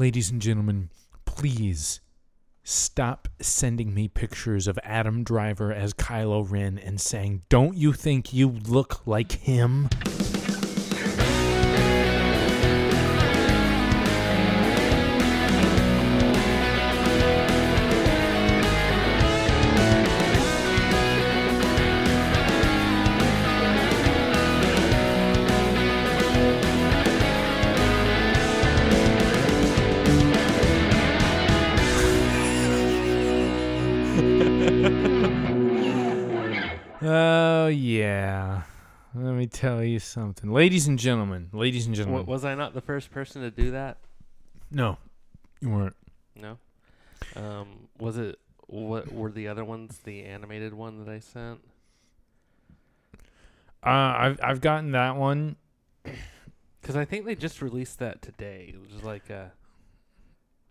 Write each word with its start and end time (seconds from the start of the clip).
ladies 0.00 0.30
and 0.30 0.40
gentlemen, 0.40 0.88
please 1.26 2.00
stop 2.64 3.28
sending 3.38 3.92
me 3.92 4.08
pictures 4.08 4.66
of 4.66 4.78
Adam 4.82 5.22
Driver 5.22 5.74
as 5.74 5.92
Kylo 5.92 6.50
Ren 6.50 6.78
and 6.78 6.98
saying, 6.98 7.42
"Don't 7.50 7.76
you 7.76 7.92
think 7.92 8.32
you 8.32 8.48
look 8.48 9.06
like 9.06 9.32
him?" 9.32 9.90
Something. 40.40 40.54
Ladies 40.54 40.86
and 40.86 40.98
gentlemen, 40.98 41.48
ladies 41.52 41.86
and 41.86 41.94
gentlemen. 41.94 42.22
W- 42.22 42.32
was 42.32 42.44
I 42.44 42.54
not 42.54 42.74
the 42.74 42.80
first 42.80 43.10
person 43.10 43.42
to 43.42 43.50
do 43.50 43.70
that? 43.72 43.98
no. 44.70 44.98
You 45.62 45.68
weren't. 45.68 45.96
No. 46.34 46.56
Um, 47.36 47.88
was 47.98 48.16
it? 48.16 48.38
What 48.66 49.12
were 49.12 49.30
the 49.30 49.48
other 49.48 49.62
ones? 49.62 49.98
The 50.04 50.24
animated 50.24 50.72
one 50.72 51.04
that 51.04 51.10
I 51.12 51.18
sent? 51.18 51.60
Uh 53.82 53.88
I've 53.88 54.40
I've 54.42 54.60
gotten 54.60 54.92
that 54.92 55.16
one. 55.16 55.56
Because 56.80 56.96
I 56.96 57.04
think 57.04 57.26
they 57.26 57.34
just 57.34 57.60
released 57.60 57.98
that 57.98 58.22
today. 58.22 58.72
It 58.74 58.80
was 58.80 59.04
like 59.04 59.28
a, 59.28 59.52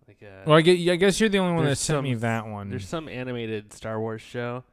like 0.08 0.23
a. 0.23 0.42
Well, 0.44 0.58
I 0.58 0.62
guess, 0.62 0.90
I 0.90 0.95
guess 0.95 1.20
you're 1.20 1.30
the 1.30 1.38
only 1.38 1.53
one 1.53 1.66
that 1.66 1.75
sent 1.75 2.02
me 2.02 2.16
that 2.16 2.47
one. 2.47 2.72
There's 2.72 2.88
some 2.88 3.08
animated 3.08 3.72
Star 3.73 4.00
Wars 4.00 4.20
show, 4.23 4.64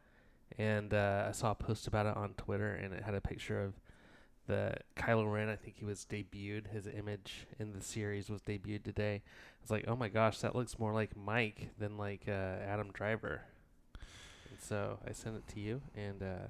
and 0.56 0.94
uh, 0.94 1.26
I 1.28 1.32
saw 1.32 1.50
a 1.50 1.54
post 1.54 1.86
about 1.86 2.06
it 2.06 2.16
on 2.16 2.30
Twitter, 2.38 2.72
and 2.72 2.94
it 2.94 3.02
had 3.02 3.14
a 3.14 3.20
picture 3.20 3.62
of 3.62 3.74
the 4.46 4.74
Kylo 4.96 5.30
Ren. 5.32 5.48
I 5.48 5.56
think 5.56 5.76
he 5.78 5.84
was 5.84 6.06
debuted. 6.08 6.68
His 6.72 6.86
image 6.86 7.46
in 7.58 7.72
the 7.72 7.82
series 7.82 8.28
was 8.30 8.42
debuted 8.42 8.84
today. 8.84 9.22
I 9.24 9.62
was 9.62 9.70
like, 9.70 9.84
oh 9.88 9.96
my 9.96 10.08
gosh, 10.08 10.40
that 10.40 10.54
looks 10.54 10.78
more 10.78 10.92
like 10.92 11.16
Mike 11.16 11.70
than 11.78 11.96
like 11.96 12.22
uh, 12.28 12.30
Adam 12.66 12.90
Driver. 12.92 13.42
And 14.50 14.60
so 14.60 14.98
I 15.06 15.12
sent 15.12 15.36
it 15.36 15.46
to 15.54 15.60
you, 15.60 15.82
and 15.94 16.22
uh, 16.22 16.46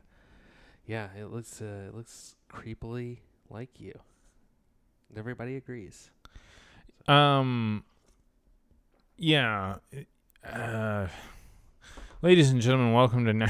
yeah, 0.87 1.09
it 1.19 1.27
looks 1.33 1.61
uh, 1.61 1.89
it 1.89 1.95
looks 1.95 2.37
creepily 2.53 3.19
like 3.51 3.81
you. 3.81 3.99
And 5.09 5.19
everybody 5.19 5.57
agrees. 5.57 6.11
Um. 7.09 7.85
Yeah. 9.19 9.77
Uh, 10.45 11.09
ladies 12.23 12.51
and 12.51 12.61
gentlemen, 12.61 12.93
welcome 12.93 13.25
to 13.25 13.33
ni- 13.33 13.47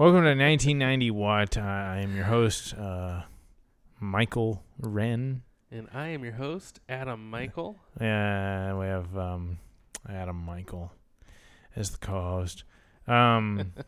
welcome 0.00 0.22
to 0.22 0.30
1990 0.30 1.10
What. 1.10 1.58
Uh, 1.58 1.60
I 1.60 1.98
am 1.98 2.16
your 2.16 2.24
host, 2.24 2.72
uh, 2.72 3.20
Michael 4.00 4.64
Wren. 4.78 5.42
And 5.70 5.88
I 5.92 6.08
am 6.08 6.24
your 6.24 6.32
host, 6.32 6.80
Adam 6.88 7.28
Michael. 7.28 7.76
Uh, 8.00 8.72
we 8.80 8.86
have 8.86 9.14
um, 9.14 9.58
Adam 10.08 10.36
Michael 10.36 10.90
as 11.76 11.90
the 11.90 11.98
co-host. 11.98 12.64
Um, 13.06 13.72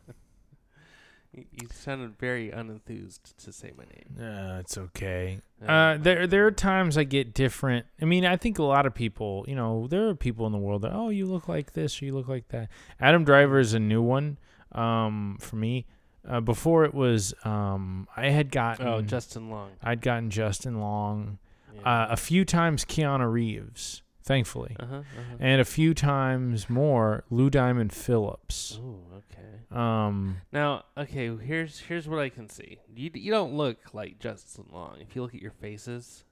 You 1.34 1.66
sounded 1.72 2.18
very 2.18 2.50
unenthused 2.50 3.34
to 3.42 3.52
say 3.54 3.72
my 3.74 3.84
name. 3.84 4.20
uh, 4.20 4.58
it's 4.58 4.76
okay. 4.76 5.38
Uh, 5.66 5.96
there 5.96 6.26
there 6.26 6.46
are 6.46 6.50
times 6.50 6.98
I 6.98 7.04
get 7.04 7.32
different. 7.32 7.86
I 8.02 8.04
mean, 8.04 8.26
I 8.26 8.36
think 8.36 8.58
a 8.58 8.62
lot 8.62 8.84
of 8.84 8.92
people, 8.92 9.46
you 9.48 9.54
know, 9.54 9.86
there 9.86 10.08
are 10.08 10.14
people 10.14 10.44
in 10.44 10.52
the 10.52 10.58
world 10.58 10.82
that 10.82 10.92
oh, 10.92 11.08
you 11.08 11.24
look 11.24 11.48
like 11.48 11.72
this 11.72 12.02
or 12.02 12.04
you 12.04 12.14
look 12.14 12.28
like 12.28 12.48
that. 12.48 12.68
Adam 13.00 13.24
Driver 13.24 13.58
is 13.58 13.72
a 13.72 13.78
new 13.78 14.02
one 14.02 14.36
um, 14.72 15.38
for 15.40 15.56
me. 15.56 15.86
Uh, 16.28 16.40
before 16.40 16.84
it 16.84 16.94
was 16.94 17.34
um, 17.44 18.06
I 18.16 18.28
had 18.28 18.50
gotten 18.52 18.86
oh, 18.86 19.02
Justin 19.02 19.50
Long. 19.50 19.70
I'd 19.82 20.00
gotten 20.00 20.30
Justin 20.30 20.80
Long 20.80 21.38
Yeah. 21.74 21.80
uh, 21.82 22.06
a 22.10 22.16
few 22.16 22.44
times 22.44 22.84
Keanu 22.84 23.30
Reeves, 23.30 24.02
thankfully, 24.22 24.76
uh-huh, 24.78 24.96
uh-huh. 24.96 25.36
and 25.40 25.60
a 25.60 25.64
few 25.64 25.94
times 25.94 26.70
more 26.70 27.24
Lou 27.28 27.50
Diamond 27.50 27.92
Phillips. 27.92 28.78
Oh, 28.80 29.00
okay. 29.16 29.48
Um, 29.72 30.36
Now, 30.52 30.84
okay, 30.96 31.34
here's 31.36 31.80
here's 31.80 32.06
what 32.08 32.20
I 32.20 32.28
can 32.28 32.48
see. 32.48 32.78
You 32.94 33.10
you 33.14 33.32
don't 33.32 33.54
look 33.54 33.92
like 33.92 34.20
Justin 34.20 34.66
Long 34.70 34.98
if 35.00 35.16
you 35.16 35.22
look 35.22 35.34
at 35.34 35.42
your 35.42 35.50
faces, 35.50 36.24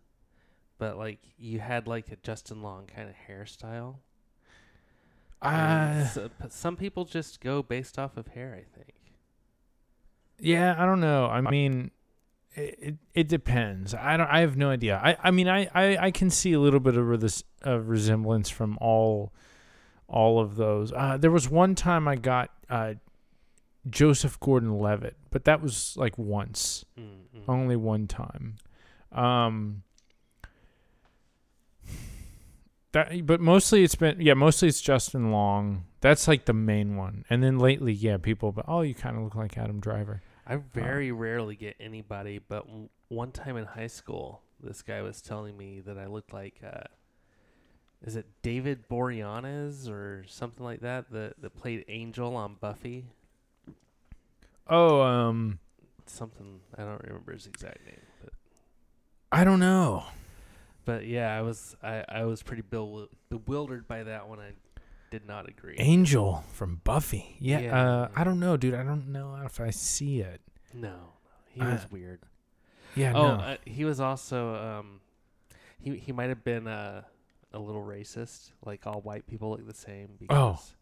but 0.79 0.99
like 0.99 1.19
you 1.37 1.59
had 1.59 1.89
like 1.89 2.13
a 2.13 2.17
Justin 2.17 2.63
Long 2.63 2.87
kind 2.87 3.09
of 3.09 3.17
hairstyle. 3.29 3.97
Uh, 5.43 6.05
so- 6.07 6.31
some 6.49 6.77
people 6.77 7.05
just 7.05 7.41
go 7.41 7.63
based 7.63 7.99
off 7.99 8.17
of 8.17 8.29
hair. 8.29 8.55
I 8.55 8.65
think. 8.79 8.95
Yeah, 10.41 10.75
I 10.79 10.87
don't 10.87 11.01
know. 11.01 11.27
I 11.27 11.41
mean, 11.41 11.91
it, 12.55 12.79
it 12.81 12.95
it 13.15 13.29
depends. 13.29 13.95
I 13.95 14.17
don't. 14.17 14.27
I 14.29 14.41
have 14.41 14.57
no 14.57 14.71
idea. 14.71 15.01
I 15.03 15.17
I 15.23 15.31
mean, 15.31 15.49
I 15.49 15.69
I, 15.75 15.97
I 16.07 16.11
can 16.11 16.31
see 16.31 16.53
a 16.53 16.61
little 16.61 16.81
bit 16.81 16.97
of 16.97 17.21
this 17.21 17.45
of 17.63 17.89
resemblance 17.89 18.49
from 18.51 18.79
all 18.81 19.33
all 20.09 20.41
of 20.41 20.57
those. 20.57 20.93
Uh, 20.93 21.17
there 21.17 21.31
was 21.31 21.49
one 21.49 21.75
time 21.75 22.09
I 22.09 22.17
got 22.17 22.51
uh, 22.69 22.95
Joseph 23.89 24.41
Gordon-Levitt, 24.41 25.17
but 25.31 25.45
that 25.45 25.63
was 25.63 25.95
like 25.97 26.19
once, 26.19 26.85
Mm, 26.99 27.05
mm. 27.37 27.43
only 27.49 27.77
one 27.77 28.07
time. 28.07 28.57
Um. 29.13 29.83
That, 32.93 33.25
but 33.25 33.41
mostly 33.41 33.85
it's 33.85 33.95
been 33.95 34.21
yeah 34.21 34.35
mostly 34.35 34.67
it's 34.67 34.81
Justin 34.81 35.31
Long 35.31 35.85
that's 36.01 36.27
like 36.27 36.47
the 36.47 36.53
main 36.53 36.97
one 36.97 37.25
and 37.31 37.41
then 37.41 37.57
lately 37.57 37.93
yeah 37.93 38.17
people 38.17 38.51
but 38.51 38.65
oh 38.67 38.81
you 38.81 38.95
kind 38.97 39.17
of 39.17 39.23
look 39.23 39.37
like 39.37 39.57
Adam 39.57 39.79
Driver 39.79 40.23
I 40.47 40.57
very 40.57 41.13
rarely 41.13 41.55
get 41.57 41.77
anybody, 41.79 42.39
but 42.39 42.67
w- 42.67 42.89
one 43.09 43.31
time 43.33 43.57
in 43.57 43.65
high 43.67 43.87
school, 43.87 44.43
this 44.63 44.83
guy 44.83 45.03
was 45.03 45.21
telling 45.23 45.57
me 45.57 45.81
that 45.81 45.99
I 45.99 46.07
looked 46.07 46.33
like, 46.33 46.61
uh, 46.65 46.85
is 48.05 48.17
it 48.17 48.27
David 48.43 48.89
Boreanaz 48.89 49.89
or 49.89 50.25
something 50.27 50.65
like 50.65 50.81
that, 50.81 51.11
that 51.13 51.41
that 51.41 51.57
played 51.57 51.85
Angel 51.89 52.35
on 52.37 52.55
Buffy? 52.61 53.07
Oh, 54.67 55.03
um, 55.03 55.59
Something 56.07 56.61
I 56.77 56.83
don't 56.83 57.03
remember 57.05 57.33
his 57.33 57.47
exact 57.47 57.85
name, 57.87 58.01
but 58.23 58.33
I 59.31 59.45
don't 59.45 59.61
know. 59.61 60.05
but 60.85 61.07
yeah, 61.07 61.37
I 61.37 61.43
was 61.43 61.77
I, 61.83 62.05
I 62.09 62.25
was 62.25 62.43
pretty 62.43 62.63
bewildered 62.63 63.87
by 63.87 64.03
that 64.05 64.29
when 64.29 64.41
I 64.41 64.53
did 65.11 65.27
not 65.27 65.49
agree. 65.49 65.77
Angel 65.79 66.45
from 66.53 66.81
Buffy. 66.85 67.37
Yeah. 67.39 67.61
Yeah, 67.61 67.69
uh, 67.81 68.09
yeah. 68.13 68.21
I 68.21 68.25
don't 68.25 68.41
know, 68.41 68.57
dude. 68.57 68.75
I 68.75 68.83
don't 68.83 69.09
know 69.09 69.37
if 69.45 69.61
I 69.61 69.71
see 69.71 70.21
it. 70.21 70.41
no, 70.73 70.95
he 71.49 71.61
Uh, 71.61 71.73
was 71.73 71.91
weird. 71.91 72.21
Yeah. 72.95 73.13
oh, 73.15 73.23
no. 73.37 73.43
uh, 73.43 73.57
he 73.65 73.85
was 73.85 74.01
also 74.01 74.55
um, 74.55 75.01
he 75.81 75.97
he 75.97 76.13
might 76.13 76.29
have 76.29 76.43
been 76.45 76.67
uh, 76.67 77.03
a 77.53 77.59
little 77.59 77.83
racist. 77.85 78.51
Like 78.65 78.87
all 78.87 79.01
white 79.01 79.27
people 79.27 79.51
look 79.51 79.67
the 79.67 79.75
same 79.75 80.11
because 80.19 80.75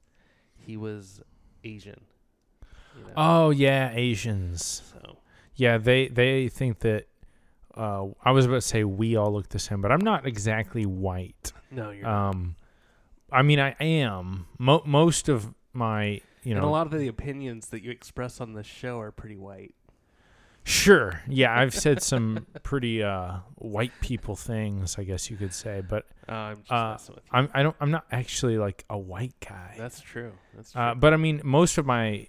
he 0.59 0.77
was 0.77 1.21
Asian. 1.65 2.00
You 2.97 3.05
know? 3.05 3.12
oh 3.16 3.50
yeah, 3.50 3.93
Asians. 3.95 4.83
so 4.93 5.19
Yeah, 5.55 5.78
they 5.78 6.09
they 6.09 6.49
think 6.49 6.81
that. 6.81 7.06
Uh, 7.75 8.09
I 8.25 8.33
was 8.33 8.45
about 8.47 8.56
to 8.56 8.60
say 8.62 8.83
we 8.83 9.15
all 9.15 9.33
look 9.33 9.50
the 9.50 9.60
same, 9.60 9.81
but 9.81 9.93
I'm 9.93 10.00
not 10.00 10.27
exactly 10.27 10.84
white. 10.84 11.53
no, 11.71 11.91
you're 11.93 12.03
not. 12.03 12.31
Um, 12.31 12.56
I 13.31 13.43
mean, 13.43 13.59
I 13.61 13.77
am. 13.81 14.47
Mo- 14.59 14.83
most 14.87 15.28
of 15.28 15.53
my, 15.72 16.21
you 16.43 16.55
know, 16.55 16.61
and 16.61 16.65
a 16.66 16.71
lot 16.71 16.86
of 16.92 16.98
the 16.98 17.09
opinions 17.09 17.69
that 17.69 17.83
you 17.83 17.91
express 17.91 18.41
on 18.41 18.54
this 18.54 18.66
show 18.66 18.98
are 19.01 19.10
pretty 19.13 19.36
white. 19.36 19.75
Sure. 20.65 21.22
Yeah, 21.27 21.59
I've 21.59 21.72
said 21.75 22.03
some 22.03 22.47
pretty 22.63 23.03
uh, 23.03 23.39
white 23.54 23.92
people 24.03 24.36
things, 24.36 24.98
I 24.98 25.04
guess 25.04 25.30
you 25.30 25.36
could 25.36 25.54
say, 25.54 25.83
but 25.86 26.07
Uh, 26.28 26.33
I'm 26.33 26.57
just 26.59 26.72
Uh, 26.72 26.91
messing 26.92 27.15
with 27.15 27.25
you. 27.25 27.30
I'm 27.33 27.48
I 27.54 27.63
don't 27.63 27.77
I'm 27.80 27.91
not 27.91 28.04
actually 28.13 28.59
like 28.59 28.84
a 28.91 28.98
white 28.98 29.34
guy. 29.41 29.75
That's 29.78 30.01
true. 30.01 30.33
That's 30.54 30.72
true. 30.72 30.80
Uh, 30.80 30.95
but 30.95 31.15
I 31.15 31.16
mean, 31.16 31.41
most 31.42 31.78
of 31.78 31.86
my 31.86 32.28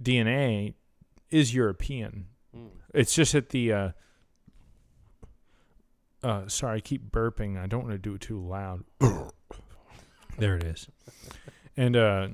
DNA 0.00 0.74
is 1.30 1.52
European. 1.52 2.26
Mm. 2.56 2.68
It's 2.94 3.14
just 3.14 3.32
that 3.32 3.48
the. 3.50 3.72
Uh, 3.72 3.90
uh, 6.22 6.48
sorry, 6.48 6.78
I 6.78 6.80
keep 6.80 7.10
burping. 7.10 7.56
I 7.58 7.66
don't 7.66 7.82
want 7.82 7.92
to 7.92 7.98
do 7.98 8.14
it 8.14 8.20
too 8.20 8.40
loud. 8.40 8.84
there 10.38 10.56
it 10.56 10.64
is. 10.64 10.88
And 11.76 11.94
uh, 11.94 12.26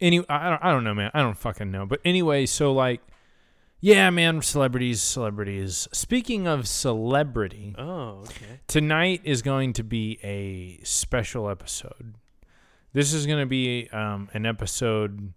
any, 0.00 0.24
I 0.28 0.50
don't, 0.50 0.64
I 0.64 0.70
don't 0.70 0.84
know, 0.84 0.94
man. 0.94 1.10
I 1.12 1.22
don't 1.22 1.36
fucking 1.36 1.72
know. 1.72 1.86
But 1.86 1.98
anyway, 2.04 2.46
so 2.46 2.72
like, 2.72 3.00
yeah, 3.80 4.10
man, 4.10 4.42
celebrities, 4.42 5.02
celebrities. 5.02 5.88
Speaking 5.92 6.46
of 6.46 6.68
celebrity, 6.68 7.74
Oh, 7.76 8.20
okay. 8.20 8.60
tonight 8.68 9.22
is 9.24 9.42
going 9.42 9.72
to 9.72 9.82
be 9.82 10.20
a 10.22 10.78
special 10.84 11.50
episode. 11.50 12.14
This 12.92 13.12
is 13.12 13.26
going 13.26 13.40
to 13.40 13.46
be 13.46 13.88
um, 13.90 14.28
an 14.34 14.46
episode 14.46 15.32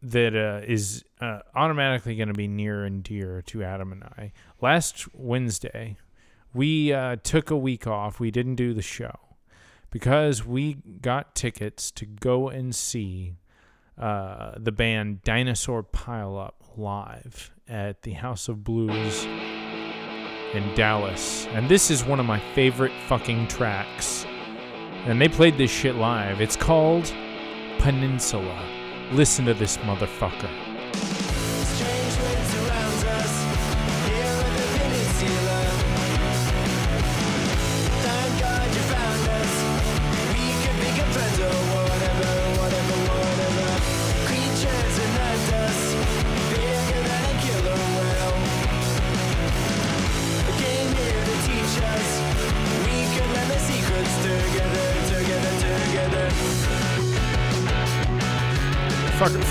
that 0.00 0.36
uh, 0.36 0.64
is 0.64 1.04
uh, 1.20 1.40
automatically 1.56 2.14
going 2.14 2.28
to 2.28 2.34
be 2.34 2.46
near 2.46 2.84
and 2.84 3.02
dear 3.02 3.42
to 3.46 3.64
Adam 3.64 3.90
and 3.90 4.04
I. 4.04 4.30
Last 4.60 5.12
Wednesday, 5.12 5.96
we 6.54 6.92
uh, 6.92 7.16
took 7.24 7.50
a 7.50 7.56
week 7.56 7.88
off. 7.88 8.20
We 8.20 8.30
didn't 8.30 8.54
do 8.54 8.74
the 8.74 8.82
show 8.82 9.18
because 9.90 10.44
we 10.44 10.74
got 11.00 11.34
tickets 11.34 11.90
to 11.92 12.06
go 12.06 12.48
and 12.48 12.74
see 12.74 13.34
uh, 13.96 14.52
the 14.56 14.72
band 14.72 15.22
Dinosaur 15.22 15.82
Pile 15.82 16.36
Up 16.38 16.62
live 16.76 17.50
at 17.68 18.02
the 18.02 18.12
House 18.12 18.48
of 18.48 18.64
Blues 18.64 19.24
in 20.54 20.74
Dallas. 20.74 21.46
And 21.48 21.68
this 21.68 21.90
is 21.90 22.04
one 22.04 22.20
of 22.20 22.26
my 22.26 22.40
favorite 22.54 22.92
fucking 23.06 23.48
tracks. 23.48 24.24
And 25.04 25.20
they 25.20 25.28
played 25.28 25.56
this 25.58 25.70
shit 25.70 25.96
live. 25.96 26.40
It's 26.40 26.56
called 26.56 27.12
Peninsula. 27.78 28.64
Listen 29.12 29.44
to 29.46 29.54
this 29.54 29.76
motherfucker. 29.78 31.27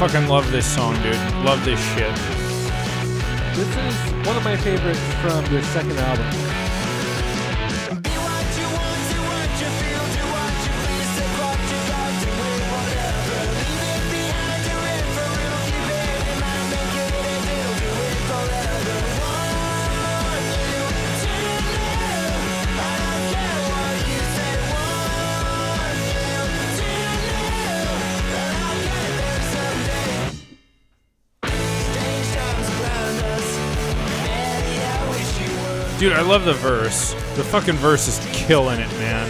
Fucking 0.07 0.29
love 0.29 0.49
this 0.53 0.65
song, 0.65 0.93
dude. 1.03 1.15
Love 1.43 1.63
this 1.65 1.79
shit. 1.93 2.15
This 3.55 3.67
is 3.67 4.25
one 4.25 4.37
of 4.37 4.43
my 4.43 4.55
favorites 4.55 4.99
from 5.21 5.43
their 5.51 5.63
second 5.63 5.97
album. 5.99 6.46
Dude, 36.07 36.15
I 36.15 36.21
love 36.21 36.45
the 36.45 36.53
verse. 36.53 37.11
The 37.35 37.43
fucking 37.43 37.75
verse 37.75 38.07
is 38.07 38.25
killing 38.31 38.79
it, 38.79 38.89
man. 38.91 39.29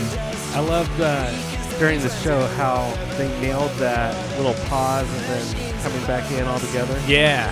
I 0.56 0.60
loved 0.60 1.02
uh, 1.02 1.80
during 1.80 2.00
the 2.02 2.10
show 2.10 2.46
how 2.50 2.94
they 3.18 3.28
nailed 3.42 3.72
that 3.80 4.14
little 4.38 4.54
pause 4.68 5.12
and 5.12 5.26
then 5.26 5.82
coming 5.82 6.06
back 6.06 6.32
in 6.32 6.46
all 6.46 6.60
together. 6.60 6.96
Yeah. 7.08 7.52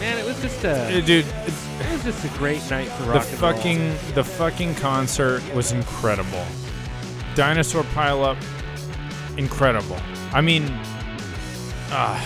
Man, 0.00 0.16
it 0.16 0.24
was 0.24 0.40
just 0.40 0.64
a 0.64 1.02
Dude, 1.04 1.26
it 1.26 1.92
was 1.92 2.04
just 2.04 2.24
a 2.24 2.38
great 2.38 2.62
night 2.70 2.88
for 2.88 3.02
the 3.02 3.10
rock 3.10 3.26
and 3.28 3.42
roll. 3.42 3.52
fucking 3.52 4.14
the 4.14 4.24
fucking 4.24 4.76
concert 4.76 5.42
was 5.54 5.72
incredible. 5.72 6.46
Dinosaur 7.34 7.84
pile 7.92 8.24
up 8.24 8.38
incredible. 9.36 9.98
I 10.32 10.40
mean 10.40 10.64
uh, 11.90 12.18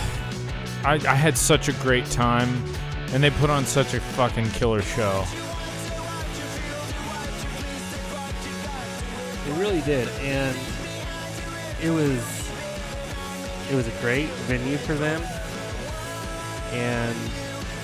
I 0.84 1.00
I 1.04 1.16
had 1.16 1.36
such 1.36 1.66
a 1.66 1.72
great 1.72 2.06
time 2.06 2.62
and 3.12 3.22
they 3.22 3.30
put 3.30 3.50
on 3.50 3.64
such 3.64 3.94
a 3.94 4.00
fucking 4.00 4.48
killer 4.50 4.82
show. 4.82 5.24
It 9.46 9.58
really 9.58 9.80
did, 9.82 10.08
and 10.20 10.56
it 11.82 11.90
was 11.90 12.50
it 13.70 13.74
was 13.74 13.86
a 13.86 14.00
great 14.00 14.28
venue 14.46 14.76
for 14.76 14.94
them, 14.94 15.22
and 16.72 17.16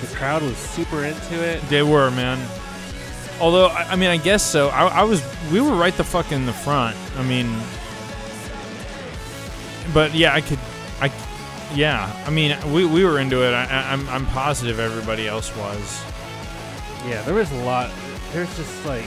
the 0.01 0.07
crowd 0.15 0.41
was 0.41 0.57
super 0.57 1.03
into 1.05 1.43
it. 1.43 1.61
They 1.69 1.83
were, 1.83 2.11
man. 2.11 2.39
Although 3.39 3.67
I, 3.67 3.91
I 3.91 3.95
mean, 3.95 4.09
I 4.09 4.17
guess 4.17 4.43
so. 4.43 4.69
I, 4.69 4.87
I 4.87 5.03
was, 5.03 5.23
we 5.51 5.59
were 5.59 5.75
right 5.75 5.95
the 5.95 6.03
fuck 6.03 6.31
in 6.31 6.45
the 6.45 6.53
front. 6.53 6.95
I 7.17 7.23
mean, 7.23 7.47
but 9.93 10.13
yeah, 10.15 10.33
I 10.33 10.41
could, 10.41 10.59
I, 11.01 11.09
yeah. 11.73 12.11
I 12.25 12.29
mean, 12.29 12.57
we, 12.71 12.85
we 12.85 13.03
were 13.03 13.19
into 13.19 13.43
it. 13.43 13.53
I, 13.53 13.65
I, 13.65 13.93
I'm 13.93 14.07
I'm 14.09 14.25
positive 14.27 14.79
everybody 14.79 15.27
else 15.27 15.55
was. 15.55 16.03
Yeah, 17.07 17.21
there 17.23 17.33
was 17.35 17.51
a 17.51 17.63
lot. 17.63 17.91
There's 18.31 18.55
just 18.57 18.85
like, 18.85 19.05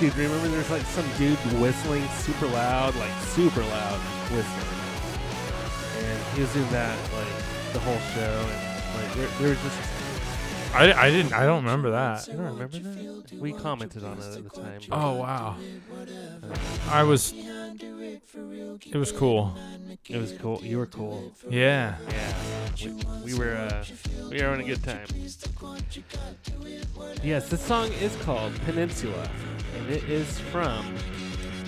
dude, 0.00 0.14
remember 0.16 0.48
there's 0.48 0.70
like 0.70 0.82
some 0.82 1.06
dude 1.18 1.38
whistling 1.60 2.06
super 2.08 2.46
loud, 2.46 2.94
like 2.96 3.12
super 3.20 3.62
loud 3.62 3.98
whistling, 4.30 6.06
and 6.06 6.22
he 6.34 6.42
was 6.42 6.52
doing 6.52 6.70
that 6.70 6.98
like 7.12 7.72
the 7.72 7.80
whole 7.80 7.98
show, 8.14 8.46
and 8.48 9.02
like 9.02 9.14
there, 9.14 9.28
there 9.40 9.48
was 9.50 9.62
just. 9.62 10.01
I, 10.74 10.92
I 10.92 11.10
didn't. 11.10 11.32
I 11.32 11.44
don't 11.44 11.64
remember 11.64 11.90
that. 11.90 12.26
You 12.26 12.34
don't 12.34 12.58
remember 12.58 12.78
that? 12.78 13.32
We 13.38 13.52
commented 13.52 14.04
on 14.04 14.18
it 14.18 14.36
at 14.36 14.44
the 14.44 14.50
time. 14.50 14.80
Oh 14.90 15.14
wow. 15.14 15.56
I 16.90 17.02
was. 17.02 17.34
It 17.34 18.96
was 18.96 19.12
cool. 19.12 19.54
It 20.08 20.18
was 20.18 20.32
cool. 20.32 20.60
You 20.62 20.78
were 20.78 20.86
cool. 20.86 21.32
Yeah. 21.48 21.96
Yeah, 22.08 22.94
we, 23.24 23.32
we 23.32 23.38
were 23.38 23.54
uh, 23.54 23.84
we 24.30 24.38
were 24.38 24.44
having 24.44 24.66
a 24.66 24.68
good 24.68 24.82
time. 24.82 25.06
Yes, 27.22 27.48
this 27.48 27.60
song 27.60 27.92
is 28.00 28.16
called 28.16 28.54
Peninsula, 28.62 29.28
and 29.76 29.90
it 29.90 30.04
is 30.04 30.38
from 30.38 30.94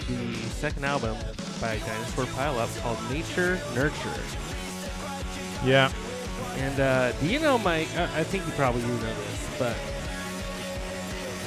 the 0.09 0.35
second 0.49 0.85
album 0.85 1.17
by 1.61 1.79
Dinosaur 1.79 2.27
Pile 2.27 2.59
Up 2.59 2.75
called 2.79 2.99
Nature 3.11 3.61
Nurture. 3.75 4.23
Yeah. 5.65 5.91
And 6.57 6.81
uh, 6.81 7.13
do 7.13 7.27
you 7.27 7.39
know, 7.41 7.59
Mike? 7.59 7.89
I, 7.97 8.05
I 8.21 8.25
think 8.25 8.47
you 8.47 8.53
probably 8.53 8.81
do 8.83 8.89
know 8.89 8.99
this, 8.99 9.57
but 9.59 9.77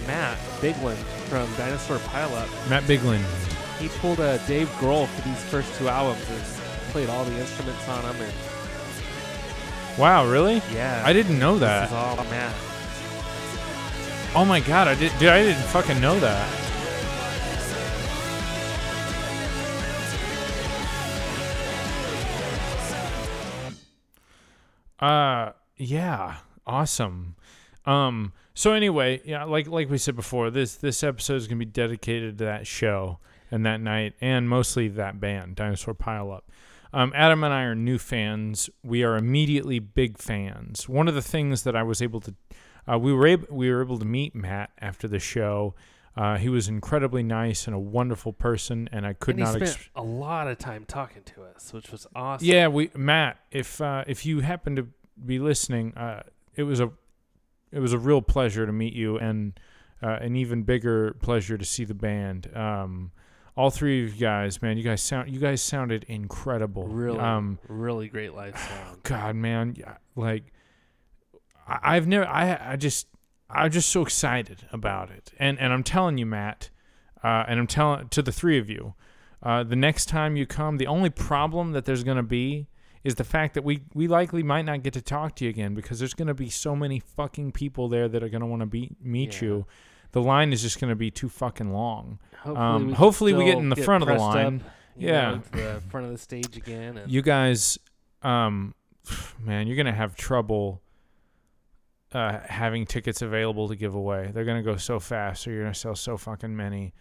Matt 0.05 0.37
Bigland 0.61 0.97
from 1.29 1.53
Dinosaur 1.55 1.99
Pile 1.99 2.33
Up, 2.35 2.49
Matt 2.69 2.83
Bigland. 2.83 3.23
he 3.79 3.87
pulled 3.99 4.19
a 4.19 4.39
Dave 4.47 4.67
Grohl 4.79 5.07
for 5.07 5.21
these 5.27 5.43
first 5.45 5.73
two 5.77 5.87
albums 5.89 6.23
and 6.29 6.39
played 6.91 7.09
all 7.09 7.23
the 7.25 7.37
instruments 7.39 7.87
on 7.89 8.03
them. 8.03 8.15
And 8.21 8.33
Wow. 9.97 10.27
Really? 10.27 10.61
yeah, 10.73 11.01
I 11.05 11.11
didn't 11.13 11.39
know 11.39 11.57
that. 11.57 11.89
This 11.89 11.91
that. 11.91 12.13
is 12.13 12.17
all 12.19 12.25
Matt. 12.25 12.53
Oh 14.35 14.45
my 14.45 14.59
god. 14.59 14.87
I 14.87 14.95
did. 14.95 15.11
Dude, 15.19 15.29
I 15.29 15.41
didn't 15.43 15.63
fucking 15.63 15.99
know 15.99 16.19
that. 16.19 16.47
Uh 24.99 25.51
yeah, 25.75 26.37
awesome. 26.65 27.35
Um 27.85 28.33
so 28.53 28.73
anyway, 28.73 29.21
yeah, 29.23 29.43
like 29.43 29.67
like 29.67 29.89
we 29.89 29.97
said 29.97 30.15
before, 30.15 30.49
this 30.49 30.75
this 30.75 31.03
episode 31.03 31.35
is 31.35 31.47
to 31.47 31.55
be 31.55 31.65
dedicated 31.65 32.39
to 32.39 32.45
that 32.45 32.65
show 32.65 33.19
and 33.51 33.65
that 33.65 33.81
night 33.81 34.13
and 34.19 34.49
mostly 34.49 34.87
that 34.89 35.19
band, 35.19 35.55
Dinosaur 35.55 35.93
Pile 35.93 36.31
Up. 36.31 36.51
Um, 36.93 37.11
Adam 37.15 37.43
and 37.43 37.53
I 37.53 37.63
are 37.63 37.75
new 37.75 37.97
fans. 37.97 38.69
We 38.81 39.03
are 39.03 39.17
immediately 39.17 39.79
big 39.79 40.17
fans. 40.17 40.87
One 40.87 41.07
of 41.07 41.15
the 41.15 41.21
things 41.21 41.63
that 41.63 41.75
I 41.75 41.83
was 41.83 42.01
able 42.01 42.21
to 42.21 42.33
uh, 42.91 42.97
we 42.97 43.13
were 43.13 43.27
able 43.27 43.47
we 43.51 43.69
were 43.69 43.81
able 43.81 43.99
to 43.99 44.05
meet 44.05 44.33
Matt 44.33 44.71
after 44.79 45.07
the 45.07 45.19
show. 45.19 45.75
Uh, 46.17 46.37
he 46.37 46.49
was 46.49 46.67
incredibly 46.67 47.21
nice 47.23 47.67
and 47.67 47.75
a 47.75 47.79
wonderful 47.79 48.33
person, 48.33 48.89
and 48.91 49.05
I 49.05 49.13
could 49.13 49.35
and 49.37 49.39
he 49.39 49.43
not. 49.45 49.55
spent 49.55 49.69
Ex- 49.77 49.89
a 49.95 50.01
lot 50.03 50.47
of 50.47 50.57
time 50.57 50.83
talking 50.87 51.21
to 51.23 51.43
us, 51.43 51.71
which 51.73 51.91
was 51.91 52.07
awesome. 52.15 52.47
yeah, 52.47 52.67
we 52.67 52.89
Matt. 52.95 53.37
If 53.51 53.79
uh, 53.79 54.03
if 54.07 54.25
you 54.25 54.39
happen 54.39 54.75
to 54.77 54.87
be 55.23 55.37
listening, 55.39 55.93
uh, 55.95 56.23
it 56.55 56.63
was 56.63 56.79
a 56.79 56.89
it 57.71 57.79
was 57.79 57.93
a 57.93 57.99
real 57.99 58.21
pleasure 58.21 58.65
to 58.65 58.71
meet 58.71 58.93
you, 58.93 59.17
and 59.17 59.59
uh, 60.01 60.17
an 60.21 60.35
even 60.35 60.63
bigger 60.63 61.13
pleasure 61.21 61.57
to 61.57 61.65
see 61.65 61.83
the 61.85 61.93
band. 61.93 62.49
Um, 62.55 63.11
all 63.55 63.69
three 63.71 64.03
of 64.03 64.13
you 64.15 64.19
guys, 64.21 64.61
man, 64.61 64.77
you 64.77 64.83
guys 64.83 65.01
sound 65.01 65.29
you 65.29 65.39
guys 65.39 65.61
sounded 65.61 66.03
incredible. 66.07 66.87
really, 66.87 67.19
Um, 67.19 67.59
really 67.67 68.07
great 68.07 68.33
live 68.33 68.57
sound. 68.57 69.03
God, 69.03 69.35
man, 69.35 69.75
yeah, 69.77 69.97
like 70.15 70.45
I, 71.67 71.95
I've 71.95 72.07
never, 72.07 72.25
I, 72.27 72.73
I 72.73 72.75
just, 72.75 73.07
I'm 73.49 73.71
just 73.71 73.89
so 73.89 74.01
excited 74.01 74.67
about 74.71 75.09
it, 75.09 75.31
and 75.39 75.59
and 75.59 75.71
I'm 75.73 75.83
telling 75.83 76.17
you, 76.17 76.25
Matt, 76.25 76.69
uh, 77.23 77.45
and 77.47 77.59
I'm 77.59 77.67
telling 77.67 78.09
to 78.09 78.21
the 78.21 78.31
three 78.31 78.57
of 78.57 78.69
you, 78.69 78.93
uh, 79.41 79.63
the 79.63 79.75
next 79.75 80.07
time 80.07 80.35
you 80.35 80.45
come, 80.45 80.77
the 80.77 80.87
only 80.87 81.09
problem 81.09 81.71
that 81.71 81.85
there's 81.85 82.03
gonna 82.03 82.23
be 82.23 82.67
is 83.03 83.15
the 83.15 83.23
fact 83.23 83.53
that 83.53 83.63
we 83.63 83.83
we 83.93 84.07
likely 84.07 84.43
might 84.43 84.65
not 84.65 84.83
get 84.83 84.93
to 84.93 85.01
talk 85.01 85.35
to 85.37 85.45
you 85.45 85.49
again 85.49 85.73
because 85.75 85.99
there's 85.99 86.13
gonna 86.13 86.33
be 86.33 86.49
so 86.49 86.75
many 86.75 86.99
fucking 86.99 87.51
people 87.53 87.87
there 87.87 88.09
that 88.09 88.21
are 88.21 88.29
gonna 88.29 88.47
want 88.47 88.61
to 88.61 88.65
be 88.65 88.91
meet 89.01 89.41
Yeah. 89.41 89.47
you. 89.47 89.65
The 90.11 90.21
line 90.21 90.51
is 90.51 90.61
just 90.61 90.79
gonna 90.81 90.95
be 90.95 91.09
too 91.11 91.29
fucking 91.29 91.71
long. 91.71 92.19
Hopefully, 92.43 92.57
Um, 92.57 92.87
we, 92.87 92.93
hopefully 92.93 93.33
we 93.33 93.45
get 93.45 93.57
in 93.59 93.69
the 93.69 93.75
front 93.77 94.03
of 94.03 94.07
the 94.09 94.15
line. 94.15 94.57
Up, 94.57 94.71
Yeah. 94.97 95.31
know, 95.31 95.41
the 95.51 95.81
front 95.89 96.05
of 96.07 96.11
the 96.11 96.17
stage 96.17 96.57
again. 96.57 96.97
And 96.97 97.09
you 97.11 97.21
guys 97.21 97.77
um 98.23 98.73
man 99.39 99.67
you're 99.67 99.77
gonna 99.77 99.93
have 99.93 100.15
trouble 100.15 100.81
uh, 102.13 102.39
having 102.45 102.85
tickets 102.85 103.21
available 103.21 103.67
to 103.67 103.75
give 103.75 103.95
away. 103.95 104.31
They're 104.33 104.45
gonna 104.45 104.63
go 104.63 104.77
so 104.77 104.99
fast, 104.99 105.43
so 105.43 105.49
you're 105.49 105.63
gonna 105.63 105.73
sell 105.73 105.95
so 105.95 106.17
fucking 106.17 106.55
many. 106.55 106.93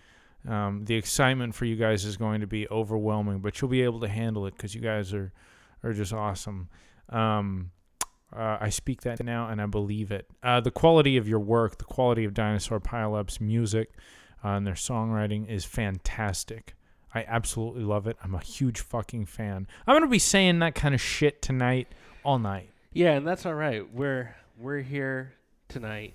Um, 0.48 0.84
the 0.84 0.94
excitement 0.94 1.54
for 1.54 1.64
you 1.64 1.76
guys 1.76 2.04
is 2.04 2.16
going 2.16 2.40
to 2.40 2.46
be 2.46 2.68
overwhelming, 2.68 3.40
but 3.40 3.60
you'll 3.60 3.70
be 3.70 3.82
able 3.82 4.00
to 4.00 4.08
handle 4.08 4.46
it 4.46 4.54
because 4.56 4.74
you 4.74 4.80
guys 4.80 5.12
are 5.12 5.32
are 5.82 5.92
just 5.92 6.12
awesome. 6.12 6.68
Um, 7.08 7.70
uh, 8.34 8.58
I 8.60 8.70
speak 8.70 9.02
that 9.02 9.22
now 9.22 9.48
and 9.48 9.60
I 9.62 9.66
believe 9.66 10.10
it. 10.10 10.26
Uh, 10.42 10.60
the 10.60 10.70
quality 10.70 11.16
of 11.16 11.28
your 11.28 11.38
work, 11.38 11.78
the 11.78 11.84
quality 11.84 12.24
of 12.24 12.34
Dinosaur 12.34 12.80
Pileups 12.80 13.40
music, 13.40 13.90
uh, 14.44 14.48
and 14.48 14.66
their 14.66 14.74
songwriting 14.74 15.48
is 15.48 15.64
fantastic. 15.64 16.74
I 17.14 17.24
absolutely 17.26 17.84
love 17.84 18.06
it. 18.06 18.16
I'm 18.22 18.34
a 18.34 18.40
huge 18.40 18.80
fucking 18.80 19.26
fan. 19.26 19.66
I'm 19.86 19.94
gonna 19.94 20.08
be 20.08 20.18
saying 20.18 20.58
that 20.58 20.74
kind 20.74 20.94
of 20.94 21.00
shit 21.00 21.40
tonight, 21.40 21.88
all 22.24 22.38
night. 22.38 22.70
Yeah, 22.92 23.12
and 23.12 23.26
that's 23.26 23.46
all 23.46 23.54
right. 23.54 23.90
We're 23.92 24.34
we're 24.58 24.80
here 24.80 25.32
tonight, 25.68 26.14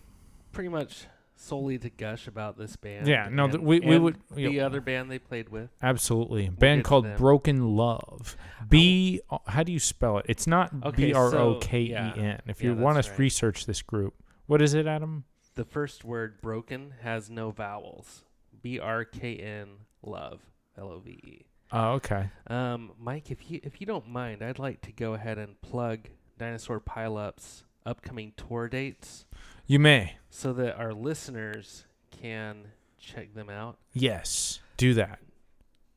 pretty 0.52 0.70
much 0.70 1.06
solely 1.36 1.78
to 1.80 1.90
gush 1.90 2.28
about 2.28 2.58
this 2.58 2.76
band. 2.76 3.08
Yeah, 3.08 3.28
no, 3.32 3.46
and, 3.46 3.54
th- 3.54 3.64
we- 3.64 3.80
we 3.80 3.98
would- 3.98 4.18
the 4.32 4.42
yeah. 4.44 4.66
other 4.66 4.80
band 4.82 5.10
they 5.10 5.20
played 5.20 5.50
with. 5.50 5.70
Absolutely. 5.82 6.44
get 6.48 6.60
Band 6.60 6.84
called. 6.84 7.16
Broken 7.18 7.76
Love. 7.76 8.36
B. 8.70 9.22
How 9.48 9.64
do 9.64 9.72
you 9.72 9.80
spell 9.80 10.20
it? 10.20 10.26
It's 10.30 10.46
not 10.48 10.72
Okay, 10.84 11.08
B 11.08 11.14
R 11.14 11.36
O 11.36 11.56
K 11.60 11.82
E 11.82 11.90
yeah. 11.92 12.14
N. 12.16 12.42
If 12.46 12.62
Yeah, 12.62 12.70
you 12.72 12.76
want 12.76 13.04
to 13.04 13.10
right. 13.10 13.20
research 13.20 13.66
this 13.66 13.82
group, 13.82 14.14
what 14.46 14.62
is 14.62 14.74
it, 14.74 14.86
Adam? 14.86 15.26
The 15.56 15.66
first 15.66 16.04
word 16.06 16.42
broken 16.42 16.94
has 17.02 17.30
no 17.30 17.52
vowels. 17.52 18.24
B 18.62 18.80
R 18.80 19.04
K 19.04 19.36
N 19.38 19.68
love 20.04 20.42
L 20.78 20.90
O 20.90 21.00
V 21.00 21.10
E. 21.12 21.46
Oh, 21.74 21.94
okay. 21.94 22.30
Um, 22.48 22.92
Mike, 23.00 23.32
if 23.32 23.50
you 23.50 23.60
if 23.64 23.82
you 23.82 23.88
don't 23.88 24.08
mind, 24.08 24.44
I'd 24.44 24.60
like 24.60 24.82
to 24.82 24.92
go 24.92 25.14
ahead 25.16 25.38
and 25.40 25.60
plug 25.62 26.08
Dinosaur 26.38 26.80
Pileups 26.80 27.64
upcoming 27.86 28.34
tour 28.38 28.68
dates 28.68 29.26
You 29.68 29.80
may. 29.80 30.18
so 30.30 30.54
that 30.54 30.76
our 30.78 30.94
listeners 30.94 31.86
can 32.12 32.68
check 33.00 33.34
them 33.34 33.50
out. 33.50 33.78
Yes. 33.94 34.60
Do 34.78 34.94
that. 34.96 35.20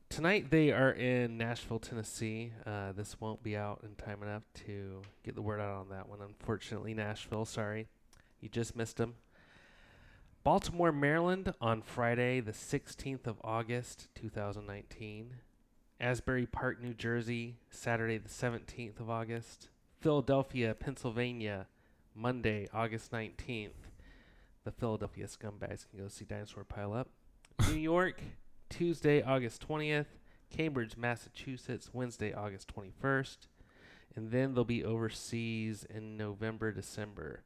Tonight 0.09 0.49
they 0.51 0.71
are 0.71 0.91
in 0.91 1.37
Nashville, 1.37 1.79
Tennessee. 1.79 2.53
Uh, 2.65 2.91
this 2.93 3.19
won't 3.19 3.43
be 3.43 3.57
out 3.57 3.81
in 3.83 3.95
time 3.95 4.23
enough 4.23 4.43
to 4.65 5.01
get 5.23 5.35
the 5.35 5.41
word 5.41 5.59
out 5.59 5.75
on 5.75 5.89
that 5.89 6.07
one. 6.07 6.19
Unfortunately, 6.21 6.93
Nashville, 6.93 7.45
sorry. 7.45 7.87
You 8.39 8.47
just 8.49 8.75
missed 8.75 8.97
them. 8.97 9.15
Baltimore, 10.43 10.91
Maryland 10.91 11.53
on 11.59 11.81
Friday, 11.81 12.39
the 12.39 12.51
16th 12.51 13.25
of 13.25 13.37
August, 13.43 14.07
2019. 14.15 15.33
Asbury 15.99 16.45
Park, 16.45 16.81
New 16.81 16.93
Jersey, 16.93 17.55
Saturday, 17.69 18.17
the 18.17 18.29
17th 18.29 18.99
of 18.99 19.09
August. 19.09 19.69
Philadelphia, 19.99 20.75
Pennsylvania, 20.75 21.65
Monday, 22.15 22.67
August 22.73 23.11
19th. 23.11 23.71
The 24.63 24.71
Philadelphia 24.71 25.27
Scumbags 25.27 25.87
can 25.89 25.99
go 25.99 26.07
see 26.07 26.25
Dinosaur 26.25 26.63
Pile 26.63 26.93
Up. 26.93 27.09
New 27.69 27.75
York, 27.75 28.21
Tuesday, 28.69 29.21
August 29.21 29.67
20th. 29.67 30.07
Cambridge, 30.49 30.95
Massachusetts, 30.95 31.89
Wednesday, 31.91 32.33
August 32.33 32.73
21st. 32.73 33.37
And 34.15 34.31
then 34.31 34.53
they'll 34.53 34.63
be 34.63 34.85
overseas 34.85 35.85
in 35.89 36.15
November, 36.15 36.71
December. 36.71 37.43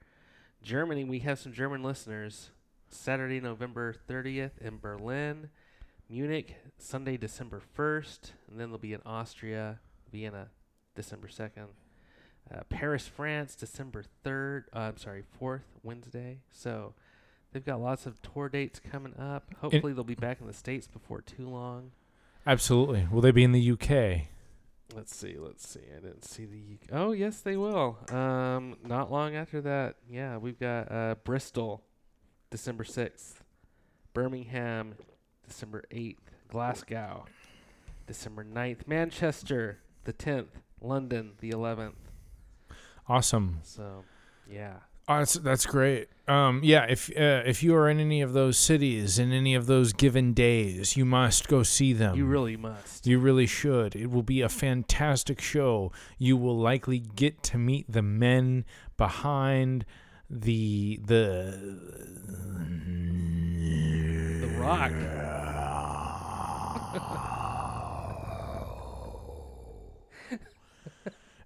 Germany, 0.62 1.04
we 1.04 1.20
have 1.20 1.40
some 1.40 1.54
German 1.54 1.82
listeners. 1.82 2.52
Saturday, 2.90 3.40
November 3.40 3.96
30th 4.08 4.58
in 4.60 4.78
Berlin. 4.78 5.50
Munich, 6.08 6.56
Sunday, 6.78 7.18
December 7.18 7.62
1st. 7.78 8.32
And 8.50 8.60
then 8.60 8.70
they'll 8.70 8.78
be 8.78 8.94
in 8.94 9.02
Austria, 9.06 9.80
Vienna, 10.12 10.50
December 10.96 11.28
2nd. 11.28 11.68
Uh, 12.54 12.62
Paris, 12.70 13.08
France, 13.08 13.56
December 13.56 14.04
3rd. 14.26 14.64
Uh, 14.74 14.80
I'm 14.80 14.98
sorry, 14.98 15.24
4th, 15.40 15.62
Wednesday. 15.84 16.40
So 16.52 16.94
they've 17.52 17.66
got 17.66 17.80
lots 17.80 18.06
of 18.06 18.22
tour 18.22 18.50
dates 18.50 18.80
coming 18.80 19.14
up. 19.20 19.54
Hopefully, 19.62 19.94
they'll 19.94 20.04
be 20.04 20.16
back 20.16 20.42
in 20.42 20.48
the 20.48 20.54
States 20.54 20.88
before 20.88 21.22
too 21.22 21.48
long. 21.48 21.92
Absolutely. 22.48 23.08
Will 23.12 23.22
they 23.22 23.32
be 23.32 23.44
in 23.44 23.52
the 23.52 23.72
UK? 23.72 24.28
Let's 24.96 25.16
see. 25.16 25.36
Let's 25.38 25.68
see. 25.68 25.82
I 25.96 26.00
didn't 26.00 26.26
see 26.26 26.46
the. 26.46 26.58
UK. 26.58 26.90
Oh, 26.92 27.12
yes, 27.12 27.42
they 27.42 27.56
will. 27.56 27.98
Um, 28.12 28.78
not 28.84 29.12
long 29.12 29.36
after 29.36 29.62
that, 29.62 29.98
yeah, 30.10 30.38
we've 30.38 30.60
got 30.60 30.92
uh, 30.92 31.16
Bristol, 31.24 31.84
December 32.50 32.84
sixth, 32.84 33.44
Birmingham, 34.14 34.96
December 35.48 35.84
eighth, 35.92 36.32
Glasgow, 36.48 37.26
December 38.08 38.44
9th, 38.44 38.88
Manchester, 38.88 39.78
the 40.06 40.14
tenth, 40.14 40.60
London, 40.82 41.34
the 41.40 41.52
eleventh. 41.52 42.09
Awesome. 43.10 43.60
So, 43.64 44.04
yeah. 44.50 44.74
Oh, 45.08 45.18
that's 45.18 45.34
that's 45.34 45.66
great. 45.66 46.08
Um, 46.28 46.62
yeah, 46.64 46.86
if 46.88 47.10
uh, 47.10 47.42
if 47.44 47.64
you 47.64 47.74
are 47.76 47.90
in 47.90 48.00
any 48.00 48.22
of 48.22 48.34
those 48.34 48.60
cities 48.60 49.18
in 49.18 49.32
any 49.32 49.56
of 49.56 49.66
those 49.66 49.92
given 49.92 50.34
days, 50.34 50.96
you 50.96 51.04
must 51.04 51.48
go 51.48 51.64
see 51.64 51.94
them. 51.94 52.16
you 52.16 52.26
really 52.26 52.56
must. 52.56 53.08
You 53.08 53.18
really 53.18 53.48
should. 53.48 53.96
It 53.96 54.12
will 54.12 54.22
be 54.22 54.42
a 54.42 54.50
fantastic 54.50 55.42
show. 55.42 55.92
You 56.20 56.38
will 56.38 56.60
likely 56.60 57.00
get 57.00 57.42
to 57.44 57.58
meet 57.58 57.92
the 57.92 58.04
men 58.04 58.66
behind 58.98 59.84
the 60.30 61.00
the 61.04 61.58
the 64.42 64.48
Rock. 64.60 64.92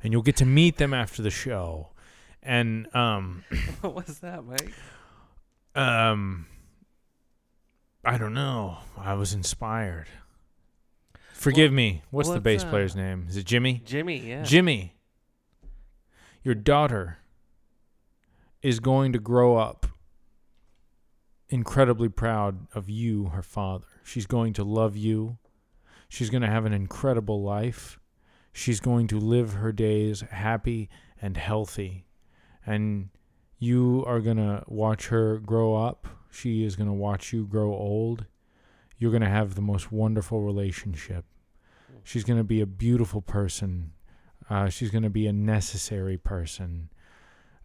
and 0.03 0.11
you'll 0.13 0.21
get 0.21 0.35
to 0.37 0.45
meet 0.45 0.77
them 0.77 0.93
after 0.93 1.21
the 1.21 1.31
show. 1.31 1.89
And 2.41 2.93
um 2.95 3.43
what 3.81 3.95
was 3.95 4.19
that, 4.19 4.43
Mike? 4.45 4.73
um 5.75 6.45
I 8.05 8.17
don't 8.17 8.33
know. 8.33 8.79
I 8.97 9.13
was 9.13 9.33
inspired. 9.33 10.07
Forgive 11.33 11.71
me. 11.71 12.03
What's 12.11 12.29
the 12.29 12.41
bass 12.41 12.63
uh, 12.63 12.69
player's 12.69 12.95
name? 12.95 13.25
Is 13.29 13.37
it 13.37 13.45
Jimmy? 13.45 13.81
Jimmy, 13.85 14.17
yeah. 14.19 14.43
Jimmy, 14.43 14.95
your 16.43 16.55
daughter 16.55 17.17
is 18.61 18.79
going 18.79 19.13
to 19.13 19.19
grow 19.19 19.57
up 19.57 19.87
incredibly 21.49 22.09
proud 22.09 22.67
of 22.73 22.89
you, 22.89 23.25
her 23.25 23.43
father. 23.43 23.85
She's 24.03 24.25
going 24.25 24.53
to 24.53 24.63
love 24.63 24.97
you. 24.97 25.37
She's 26.09 26.29
going 26.29 26.41
to 26.41 26.49
have 26.49 26.65
an 26.65 26.73
incredible 26.73 27.43
life. 27.43 27.99
She's 28.53 28.79
going 28.79 29.07
to 29.07 29.19
live 29.19 29.53
her 29.53 29.71
days 29.71 30.21
happy 30.21 30.89
and 31.21 31.35
healthy. 31.35 32.05
And 32.65 33.09
you 33.57 34.03
are 34.07 34.21
going 34.21 34.37
to 34.37 34.63
watch 34.67 35.07
her 35.07 35.39
grow 35.39 35.75
up. 35.75 36.07
She 36.29 36.63
is 36.63 36.75
going 36.75 36.87
to 36.87 36.93
watch 36.93 37.33
you 37.33 37.45
grow 37.45 37.73
old. 37.73 38.25
You're 38.97 39.11
going 39.11 39.21
to 39.23 39.29
have 39.29 39.55
the 39.55 39.61
most 39.61 39.91
wonderful 39.91 40.41
relationship. 40.41 41.25
She's 42.03 42.23
going 42.23 42.37
to 42.37 42.43
be 42.43 42.61
a 42.61 42.65
beautiful 42.65 43.21
person. 43.21 43.91
Uh, 44.49 44.69
she's 44.69 44.91
going 44.91 45.03
to 45.03 45.09
be 45.09 45.27
a 45.27 45.33
necessary 45.33 46.17
person. 46.17 46.89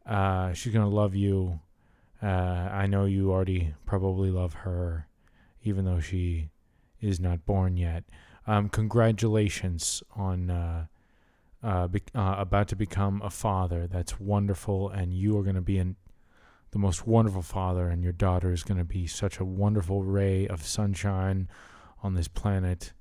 Uh, 0.07 0.52
she's 0.52 0.73
going 0.73 0.88
to 0.88 0.95
love 0.95 1.14
you. 1.14 1.61
Uh, 2.23 2.26
I 2.26 2.87
know 2.87 3.04
you 3.04 3.30
already 3.30 3.75
probably 3.85 4.30
love 4.30 4.54
her, 4.54 5.07
even 5.62 5.85
though 5.85 6.00
she 6.00 6.50
is 7.00 7.21
not 7.21 7.45
born 7.45 7.76
yet. 7.76 8.04
Um, 8.49 8.71
congratulations 8.71 10.02
on 10.17 10.49
uh, 10.49 10.87
uh, 11.62 11.87
bec 11.87 12.05
uh, 12.14 12.37
about 12.38 12.69
to 12.69 12.76
become 12.76 13.21
a 13.23 13.28
father. 13.28 13.87
That's 13.87 14.19
wonderful, 14.19 14.88
and 14.88 15.12
you 15.12 15.37
are 15.37 15.43
going 15.43 15.55
to 15.55 15.61
be 15.61 15.76
an, 15.76 15.97
the 16.71 16.78
most 16.78 17.07
wonderful 17.07 17.43
father, 17.43 17.90
and 17.90 18.02
your 18.02 18.14
daughter 18.14 18.50
is 18.50 18.62
going 18.62 18.78
to 18.78 18.87
be 18.87 19.07
such 19.07 19.38
a 19.38 19.45
wonderful 19.45 20.02
ray 20.02 20.49
of 20.49 20.64
sunshine 20.64 21.50
on 22.02 22.14
this 22.14 22.26
planet, 22.26 22.95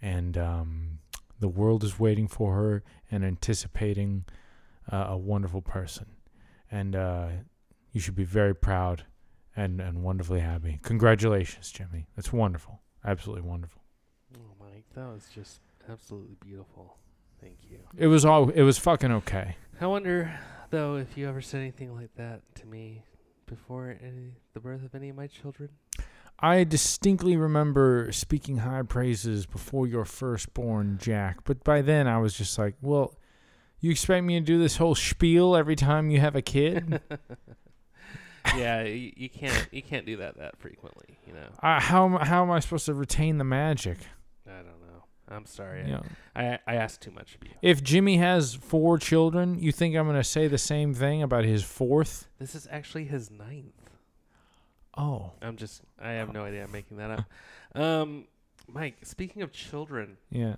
and 0.00 0.38
um, 0.38 1.00
the 1.38 1.48
world 1.48 1.84
is 1.84 2.00
waiting 2.00 2.26
for 2.26 2.54
her 2.54 2.82
and 3.10 3.26
anticipating 3.26 4.24
uh, 4.90 5.08
a 5.10 5.18
wonderful 5.18 5.60
person, 5.60 6.06
and 6.70 6.96
uh, 6.96 7.28
you 7.92 8.00
should 8.00 8.16
be 8.16 8.24
very 8.24 8.54
proud 8.54 9.04
and 9.54 9.82
and 9.82 10.02
wonderfully 10.02 10.40
happy. 10.40 10.80
Congratulations, 10.82 11.70
Jimmy. 11.70 12.06
That's 12.16 12.32
wonderful. 12.32 12.80
Absolutely 13.04 13.42
wonderful. 13.42 13.83
That 14.94 15.06
was 15.06 15.26
just 15.34 15.60
absolutely 15.90 16.36
beautiful. 16.40 16.96
Thank 17.40 17.58
you. 17.68 17.78
It 17.96 18.06
was 18.06 18.24
all. 18.24 18.50
It 18.50 18.62
was 18.62 18.78
fucking 18.78 19.10
okay. 19.10 19.56
I 19.80 19.86
wonder, 19.86 20.38
though, 20.70 20.96
if 20.96 21.16
you 21.16 21.28
ever 21.28 21.40
said 21.40 21.60
anything 21.60 21.94
like 21.94 22.14
that 22.16 22.42
to 22.56 22.66
me 22.66 23.02
before 23.46 23.96
any 24.02 24.34
the 24.54 24.60
birth 24.60 24.84
of 24.84 24.94
any 24.94 25.08
of 25.08 25.16
my 25.16 25.26
children. 25.26 25.70
I 26.38 26.64
distinctly 26.64 27.36
remember 27.36 28.10
speaking 28.12 28.58
high 28.58 28.82
praises 28.82 29.46
before 29.46 29.86
your 29.86 30.04
firstborn, 30.04 30.98
Jack. 31.00 31.44
But 31.44 31.62
by 31.64 31.82
then, 31.82 32.06
I 32.06 32.18
was 32.18 32.34
just 32.34 32.58
like, 32.58 32.74
"Well, 32.80 33.14
you 33.80 33.90
expect 33.90 34.24
me 34.24 34.38
to 34.38 34.44
do 34.44 34.58
this 34.58 34.76
whole 34.76 34.94
spiel 34.94 35.56
every 35.56 35.76
time 35.76 36.10
you 36.10 36.20
have 36.20 36.36
a 36.36 36.42
kid? 36.42 37.00
yeah, 38.56 38.82
you, 38.82 39.12
you 39.16 39.28
can't 39.28 39.68
you 39.72 39.82
can't 39.82 40.06
do 40.06 40.16
that 40.18 40.38
that 40.38 40.58
frequently. 40.58 41.18
You 41.26 41.34
know, 41.34 41.48
uh, 41.62 41.80
how 41.80 42.18
how 42.18 42.42
am 42.42 42.50
I 42.50 42.60
supposed 42.60 42.86
to 42.86 42.94
retain 42.94 43.38
the 43.38 43.44
magic?" 43.44 43.98
I 45.34 45.38
don't 45.38 45.40
know. 45.40 45.40
I'm 45.40 45.46
sorry. 45.46 45.84
Know, 45.84 46.02
I 46.36 46.58
I 46.66 46.74
asked 46.76 47.00
too 47.00 47.10
much 47.10 47.34
of 47.34 47.44
you. 47.44 47.54
if 47.62 47.82
Jimmy 47.82 48.16
has 48.18 48.54
four 48.54 48.98
children, 48.98 49.58
you 49.58 49.72
think 49.72 49.96
I'm 49.96 50.04
going 50.06 50.16
to 50.16 50.24
say 50.24 50.48
the 50.48 50.58
same 50.58 50.94
thing 50.94 51.22
about 51.22 51.44
his 51.44 51.62
fourth? 51.64 52.28
This 52.38 52.54
is 52.54 52.68
actually 52.70 53.04
his 53.04 53.30
ninth. 53.30 53.90
Oh, 54.96 55.32
I'm 55.42 55.56
just. 55.56 55.82
I 56.00 56.12
have 56.12 56.32
no 56.32 56.44
idea. 56.44 56.64
I'm 56.64 56.72
making 56.72 56.96
that 56.98 57.10
up. 57.10 57.24
Um, 57.76 58.26
Mike. 58.68 58.98
Speaking 59.02 59.42
of 59.42 59.50
children, 59.50 60.16
yeah. 60.30 60.54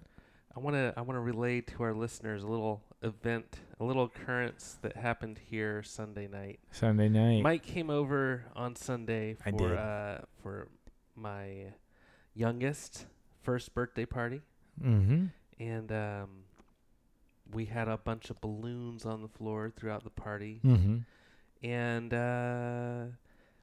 I 0.55 0.61
want 0.61 0.77
to 0.77 0.93
I 0.99 1.01
want 1.01 1.17
to 1.17 1.21
relay 1.21 1.63
to 1.63 1.83
our 1.83 1.95
listeners 1.95 2.43
a 2.43 2.47
little 2.47 2.83
event, 3.03 3.61
a 3.81 3.85
little 3.85 4.05
occurrence 4.05 4.77
that 4.83 4.97
happened 4.97 5.39
here 5.49 5.83
Sunday 5.83 6.29
night. 6.29 6.61
Sunday 6.73 7.09
night. 7.09 7.41
Mike 7.43 7.63
came 7.63 7.89
over 7.89 8.45
on 8.55 8.77
Sunday 8.77 9.37
for 9.57 9.79
uh 9.79 10.25
for 10.43 10.69
my 11.15 11.73
youngest 12.35 13.07
first 13.43 13.75
birthday 13.75 14.05
party, 14.05 14.43
mm-hmm. 14.83 15.27
and 15.59 15.93
um, 15.93 16.29
we 17.53 17.67
had 17.67 17.89
a 17.89 17.97
bunch 17.97 18.31
of 18.31 18.41
balloons 18.41 19.05
on 19.05 19.23
the 19.23 19.29
floor 19.29 19.73
throughout 19.75 20.05
the 20.05 20.11
party. 20.11 20.61
Mm-hmm. 20.65 20.97
And 21.67 22.15
uh, 22.15 23.05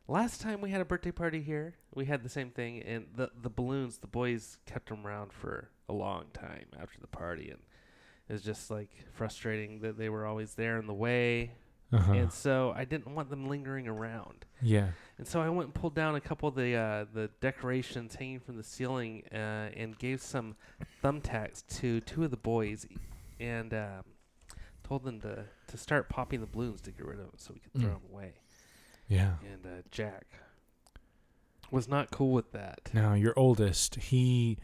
last 0.07 0.41
time 0.41 0.61
we 0.61 0.71
had 0.71 0.81
a 0.81 0.85
birthday 0.85 1.11
party 1.11 1.41
here, 1.41 1.75
we 1.93 2.05
had 2.05 2.23
the 2.23 2.29
same 2.29 2.49
thing, 2.49 2.81
and 2.81 3.05
the 3.15 3.29
the 3.41 3.49
balloons, 3.49 3.99
the 3.99 4.07
boys 4.07 4.57
kept 4.65 4.89
them 4.89 5.05
around 5.05 5.31
for 5.31 5.69
a 5.87 5.93
long 5.93 6.25
time 6.33 6.65
after 6.81 6.99
the 6.99 7.07
party, 7.07 7.49
and 7.49 7.59
it 8.27 8.33
was 8.33 8.41
just 8.41 8.71
like 8.71 8.89
frustrating 9.13 9.79
that 9.79 9.97
they 9.97 10.09
were 10.09 10.25
always 10.25 10.55
there 10.55 10.77
in 10.79 10.87
the 10.87 10.93
way, 10.93 11.51
Uh-huh. 11.93 12.13
and 12.13 12.31
so 12.33 12.73
I 12.75 12.85
didn't 12.85 13.13
want 13.13 13.29
them 13.29 13.47
lingering 13.47 13.87
around. 13.87 14.45
yeah. 14.61 14.87
And 15.19 15.27
so 15.27 15.41
I 15.41 15.49
went 15.49 15.65
and 15.67 15.73
pulled 15.75 15.93
down 15.93 16.15
a 16.15 16.21
couple 16.21 16.49
of 16.49 16.55
the 16.55 16.75
uh, 16.75 17.05
the 17.13 17.29
decorations 17.39 18.15
hanging 18.15 18.39
from 18.39 18.57
the 18.57 18.63
ceiling 18.63 19.23
uh, 19.31 19.69
and 19.75 19.97
gave 19.99 20.21
some 20.21 20.55
thumbtacks 21.03 21.63
to 21.79 22.01
two 22.01 22.23
of 22.23 22.31
the 22.31 22.37
boys, 22.37 22.87
and 23.39 23.73
um, 23.73 24.03
told 24.83 25.03
them 25.03 25.21
to, 25.21 25.45
to 25.67 25.77
start 25.77 26.09
popping 26.09 26.39
the 26.41 26.47
balloons 26.47 26.81
to 26.81 26.91
get 26.91 27.05
rid 27.05 27.19
of 27.19 27.25
them 27.25 27.35
so 27.37 27.53
we 27.53 27.59
could 27.59 27.73
throw 27.79 27.91
Mm. 27.91 28.01
them 28.01 28.11
away. 28.11 28.33
Yeah. 29.07 29.33
And 29.51 29.65
uh, 29.65 29.81
Jack 29.91 30.25
was 31.71 31.87
not 31.87 32.11
cool 32.11 32.31
with 32.31 32.51
that. 32.53 32.89
Now 32.93 33.13
your 33.13 33.33
oldest, 33.37 33.95
he 33.95 34.57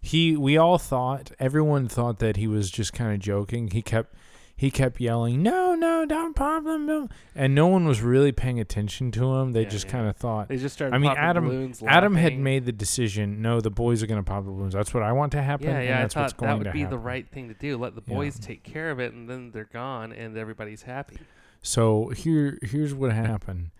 he 0.00 0.36
we 0.36 0.56
all 0.56 0.78
thought 0.78 1.32
everyone 1.40 1.88
thought 1.88 2.18
that 2.20 2.36
he 2.36 2.46
was 2.46 2.70
just 2.70 2.92
kind 2.92 3.12
of 3.12 3.18
joking. 3.20 3.70
He 3.72 3.82
kept 3.82 4.14
he 4.56 4.70
kept 4.70 5.00
yelling, 5.00 5.42
"No, 5.42 5.74
no, 5.74 6.06
don't 6.06 6.34
pop 6.34 6.64
them." 6.64 6.86
No. 6.86 7.08
And 7.34 7.54
no 7.54 7.66
one 7.66 7.86
was 7.86 8.00
really 8.00 8.32
paying 8.32 8.58
attention 8.58 9.10
to 9.12 9.34
him. 9.34 9.52
They 9.52 9.62
Yeah, 9.64 9.68
just 9.68 9.84
yeah. 9.86 9.92
kind 9.92 10.08
of 10.08 10.16
thought 10.16 10.48
They 10.48 10.56
just 10.56 10.74
started. 10.74 10.94
I 10.94 10.98
mean, 10.98 11.10
Adam- 11.16 11.44
balloons, 11.44 11.82
Adam 11.86 12.14
had 12.16 12.38
made 12.38 12.64
the 12.64 12.72
decision, 12.72 13.42
no, 13.42 13.60
the 13.60 13.70
boys 13.70 14.02
are 14.02 14.06
going 14.06 14.22
to 14.22 14.28
pop 14.28 14.44
the 14.44 14.50
balloons. 14.50 14.72
That's 14.72 14.94
what 14.94 15.02
I 15.02 15.12
want 15.12 15.32
to 15.32 15.42
happen. 15.42 15.66
Yeah, 15.66 15.76
and 15.78 15.84
yeah. 15.88 15.98
I 15.98 16.02
that's 16.02 16.16
what's 16.16 16.32
thought 16.32 16.38
going 16.40 16.58
that 16.62 16.66
would 16.68 16.72
be 16.72 16.84
the 16.84 16.98
right 16.98 17.28
thing 17.28 17.48
to 17.48 17.54
do. 17.54 17.76
Let 17.76 17.94
the 17.94 18.02
Yeah. 18.06 18.14
boys 18.16 18.38
take 18.38 18.62
care 18.62 18.90
of 18.90 18.98
it, 18.98 19.12
and 19.12 19.28
then 19.28 19.50
they're 19.52 19.68
gone, 19.72 20.12
and 20.12 20.36
everybody's 20.38 20.82
happy. 20.82 21.18
So 21.62 22.08
here 22.08 22.58
here's 22.62 22.94
what 22.94 23.12
happened. 23.12 23.70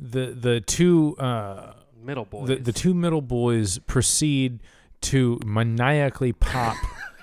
The 0.00 0.36
the 0.38 0.60
two 0.60 1.16
uh 1.18 1.74
Middle 2.02 2.24
boys. 2.24 2.48
the, 2.48 2.56
the 2.56 2.72
two 2.72 2.94
middle 2.94 3.22
boys 3.22 3.78
proceed 3.80 4.60
to 5.02 5.38
maniacally 5.44 6.32
pop 6.32 6.76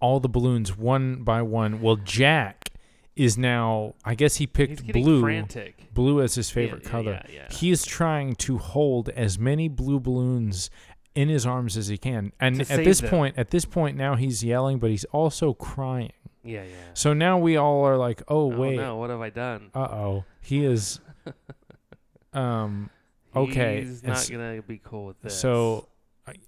all 0.00 0.20
the 0.20 0.28
balloons 0.28 0.76
one 0.76 1.22
by 1.22 1.42
one. 1.42 1.80
Well, 1.80 1.96
Jack 1.96 2.70
is 3.16 3.36
now, 3.36 3.94
I 4.04 4.14
guess 4.14 4.36
he 4.36 4.46
picked 4.46 4.86
blue, 4.92 5.20
frantic. 5.20 5.92
blue 5.92 6.20
as 6.22 6.34
his 6.34 6.50
favorite 6.50 6.84
yeah, 6.84 6.90
color. 6.90 7.22
Yeah, 7.28 7.34
yeah. 7.34 7.54
He 7.54 7.70
is 7.70 7.84
trying 7.84 8.34
to 8.36 8.58
hold 8.58 9.10
as 9.10 9.38
many 9.38 9.68
blue 9.68 10.00
balloons 10.00 10.70
in 11.14 11.28
his 11.28 11.44
arms 11.44 11.76
as 11.76 11.88
he 11.88 11.98
can. 11.98 12.32
And 12.40 12.60
at 12.62 12.84
this 12.84 13.00
them. 13.00 13.10
point, 13.10 13.38
at 13.38 13.50
this 13.50 13.64
point 13.64 13.96
now 13.96 14.14
he's 14.14 14.42
yelling, 14.42 14.78
but 14.78 14.90
he's 14.90 15.04
also 15.06 15.52
crying. 15.54 16.12
yeah, 16.44 16.62
yeah. 16.62 16.74
So 16.94 17.12
now 17.12 17.38
we 17.38 17.56
all 17.56 17.84
are 17.84 17.96
like, 17.96 18.22
"Oh, 18.28 18.52
oh 18.52 18.58
wait. 18.58 18.76
no, 18.76 18.96
what 18.96 19.10
have 19.10 19.20
I 19.20 19.30
done? 19.30 19.70
Uh-oh. 19.74 20.24
He 20.40 20.64
is 20.64 21.00
um 22.32 22.90
Okay, 23.34 23.82
He's 23.82 24.02
not 24.02 24.28
gonna 24.30 24.60
be 24.62 24.80
cool 24.82 25.06
with 25.06 25.20
this. 25.20 25.38
So, 25.38 25.78
uh, 25.78 25.89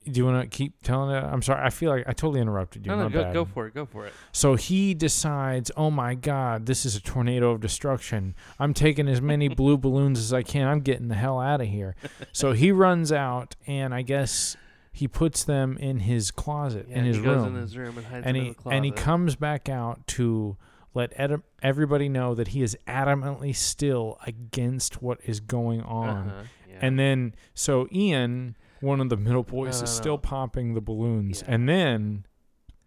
do 0.05 0.19
you 0.19 0.25
want 0.25 0.51
to 0.51 0.57
keep 0.57 0.83
telling 0.83 1.15
it? 1.15 1.21
I'm 1.23 1.43
sorry. 1.43 1.63
I 1.65 1.71
feel 1.71 1.91
like 1.91 2.05
I 2.07 2.13
totally 2.13 2.41
interrupted 2.41 2.87
you. 2.87 2.93
no, 2.93 2.97
no, 2.97 3.09
go, 3.09 3.33
go 3.33 3.45
for 3.45 3.67
it, 3.67 3.75
go 3.75 3.85
for 3.87 4.07
it. 4.07 4.13
So 4.33 4.55
he 4.55 4.95
decides, 4.95 5.71
oh 5.77 5.91
my 5.91 6.15
God, 6.15 6.67
this 6.67 6.85
is 6.87 6.97
a 6.97 7.01
tornado 7.01 7.51
of 7.53 7.61
destruction. 7.61 8.35
I'm 8.59 8.75
taking 8.75 9.09
as 9.09 9.21
many 9.21 9.49
blue 9.61 9.77
balloons 9.79 10.19
as 10.19 10.33
I 10.33 10.43
can. 10.43 10.67
I'm 10.69 10.81
getting 10.81 11.09
the 11.09 11.15
hell 11.15 11.41
out 11.41 11.61
of 11.61 11.69
here. 11.69 11.95
so 12.33 12.53
he 12.53 12.73
runs 12.73 13.13
out, 13.13 13.55
and 13.67 13.95
I 13.95 14.03
guess 14.03 14.57
he 14.93 15.09
puts 15.09 15.45
them 15.45 15.77
in 15.79 16.01
his 16.01 16.31
closet, 16.31 16.87
Yeah, 16.89 16.99
in 16.99 17.05
his 17.07 17.17
he 17.17 17.23
goes 17.23 17.37
room. 17.45 17.57
in 17.57 17.63
his 17.63 17.77
room 17.77 17.97
and 17.99 18.07
hides 18.07 18.27
and 18.27 18.37
them 18.37 18.43
he 18.43 18.49
in 18.49 18.49
the 18.49 18.55
closet. 18.55 18.77
and 18.77 18.85
he 18.85 18.91
comes 18.91 19.37
back 19.37 19.69
out 19.69 20.07
to 20.09 20.57
let 20.95 21.13
ed- 21.17 21.41
everybody 21.63 22.11
know 22.11 22.35
that 22.35 22.49
he 22.49 22.61
is 22.63 22.77
adamantly 22.87 23.57
still 23.57 24.19
against 24.27 25.01
what 25.03 25.19
is 25.25 25.41
going 25.41 25.81
on. 25.81 26.29
Uh-huh, 26.29 26.43
yeah. 26.69 26.79
And 26.83 26.99
then, 26.99 27.35
so 27.55 27.89
Ian, 27.91 28.57
one 28.83 29.01
of 29.01 29.09
the 29.09 29.17
middle 29.17 29.43
boys, 29.43 29.79
No, 29.81 29.85
is 29.85 29.91
no, 29.93 29.97
still 30.01 30.15
no. 30.15 30.19
popping 30.19 30.75
the 30.75 30.81
balloons. 30.81 31.43
Yeah. 31.47 31.55
And 31.55 31.69
then, 31.69 32.27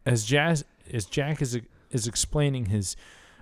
as 0.06 0.26
Jazz, 0.26 0.64
as 0.94 1.06
Jack 1.06 1.42
is 1.42 1.60
is 1.92 2.08
explaining 2.08 2.66
his 2.66 2.96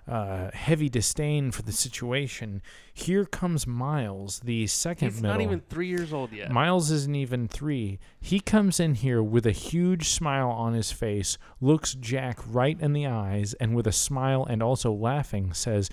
uh, 0.07 0.51
heavy 0.53 0.89
disdain 0.89 1.49
for 1.49 1.61
the 1.61 1.71
situation, 1.71 2.61
here 2.93 3.25
comes 3.25 3.65
Miles, 3.65 4.41
the 4.41 4.67
second 4.67 5.09
he's 5.11 5.21
middle. 5.21 5.37
not 5.37 5.41
even 5.43 5.61
three 5.69 5.87
years 5.87 6.11
old 6.13 6.31
yet. 6.33 6.51
Miles 6.51 6.91
isn't 6.91 7.15
even 7.15 7.47
three. 7.47 7.99
He 8.19 8.39
comes 8.41 8.79
in 8.81 8.95
here 8.95 9.23
with 9.23 9.45
a 9.45 9.51
huge 9.51 10.09
smile 10.09 10.49
on 10.49 10.73
his 10.73 10.91
face, 10.91 11.37
looks 11.61 11.93
Jack 11.95 12.39
right 12.45 12.77
in 12.81 12.91
the 12.93 13.07
eyes, 13.07 13.53
and 13.55 13.73
with 13.75 13.87
a 13.87 13.93
smile 13.93 14.45
and 14.45 14.61
also 14.61 14.91
laughing 14.91 15.53
says, 15.53 15.89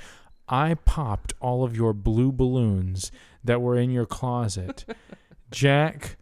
I 0.48 0.74
popped 0.74 1.32
all 1.40 1.62
of 1.62 1.76
your 1.76 1.92
blue 1.92 2.32
balloons 2.32 3.12
that 3.44 3.62
were 3.62 3.76
in 3.78 3.90
your 3.92 4.06
closet. 4.06 4.84
Jack 5.52 6.16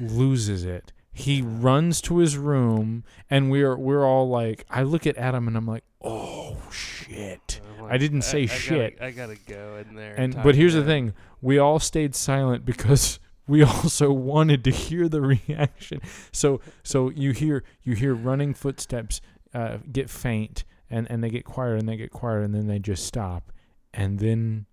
loses 0.00 0.64
it. 0.64 0.92
He 1.12 1.40
runs 1.40 2.00
to 2.02 2.18
his 2.18 2.36
room, 2.36 3.02
and 3.30 3.50
we're 3.50 3.76
we're 3.76 4.04
all 4.04 4.28
like, 4.28 4.66
I 4.68 4.82
look 4.82 5.06
at 5.06 5.16
Adam, 5.16 5.48
and 5.48 5.56
I'm 5.56 5.66
like, 5.66 5.84
oh 6.02 6.58
shit. 6.70 7.60
I'm 7.78 7.86
I 7.86 7.96
didn't 7.98 8.22
say 8.22 8.42
I 8.42 8.46
gotta- 8.46 8.58
shit. 8.60 8.98
I 9.00 9.10
gotta 9.12 9.36
go 9.46 9.82
in 9.86 9.94
there. 9.96 10.14
And 10.14 10.34
talk 10.34 10.44
but 10.44 10.54
here's 10.56 10.74
the 10.74 10.84
thing: 10.84 11.14
we 11.40 11.58
all 11.58 11.78
stayed 11.78 12.14
silent 12.14 12.64
because 12.66 13.18
we 13.46 13.62
also 13.62 14.12
wanted 14.12 14.62
to 14.64 14.70
hear 14.70 15.08
the 15.08 15.20
reaction. 15.48 16.00
So 16.32 16.60
so 16.82 17.08
you 17.10 17.32
hear 17.32 17.64
you 17.82 17.94
hear 17.94 18.14
running 18.14 18.52
footsteps 18.52 19.22
uh, 19.54 19.78
get 19.90 20.10
faint, 20.10 20.64
and 20.90 21.10
and 21.10 21.24
they 21.24 21.30
get 21.30 21.44
quieter 21.46 21.76
and 21.76 21.88
they 21.88 21.96
get 21.96 22.10
quieter, 22.10 22.42
and 22.42 22.54
then 22.54 22.66
they 22.66 22.78
just 22.78 23.06
stop, 23.06 23.52
and 23.94 24.18
then 24.18 24.66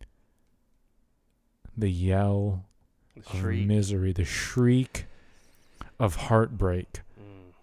the 1.78 1.90
yell 1.90 2.66
The 3.16 3.38
of 3.38 3.44
misery, 3.68 4.12
the 4.12 4.26
shriek 4.26 5.06
of 6.04 6.16
heartbreak 6.28 7.02
Mm. 7.20 7.54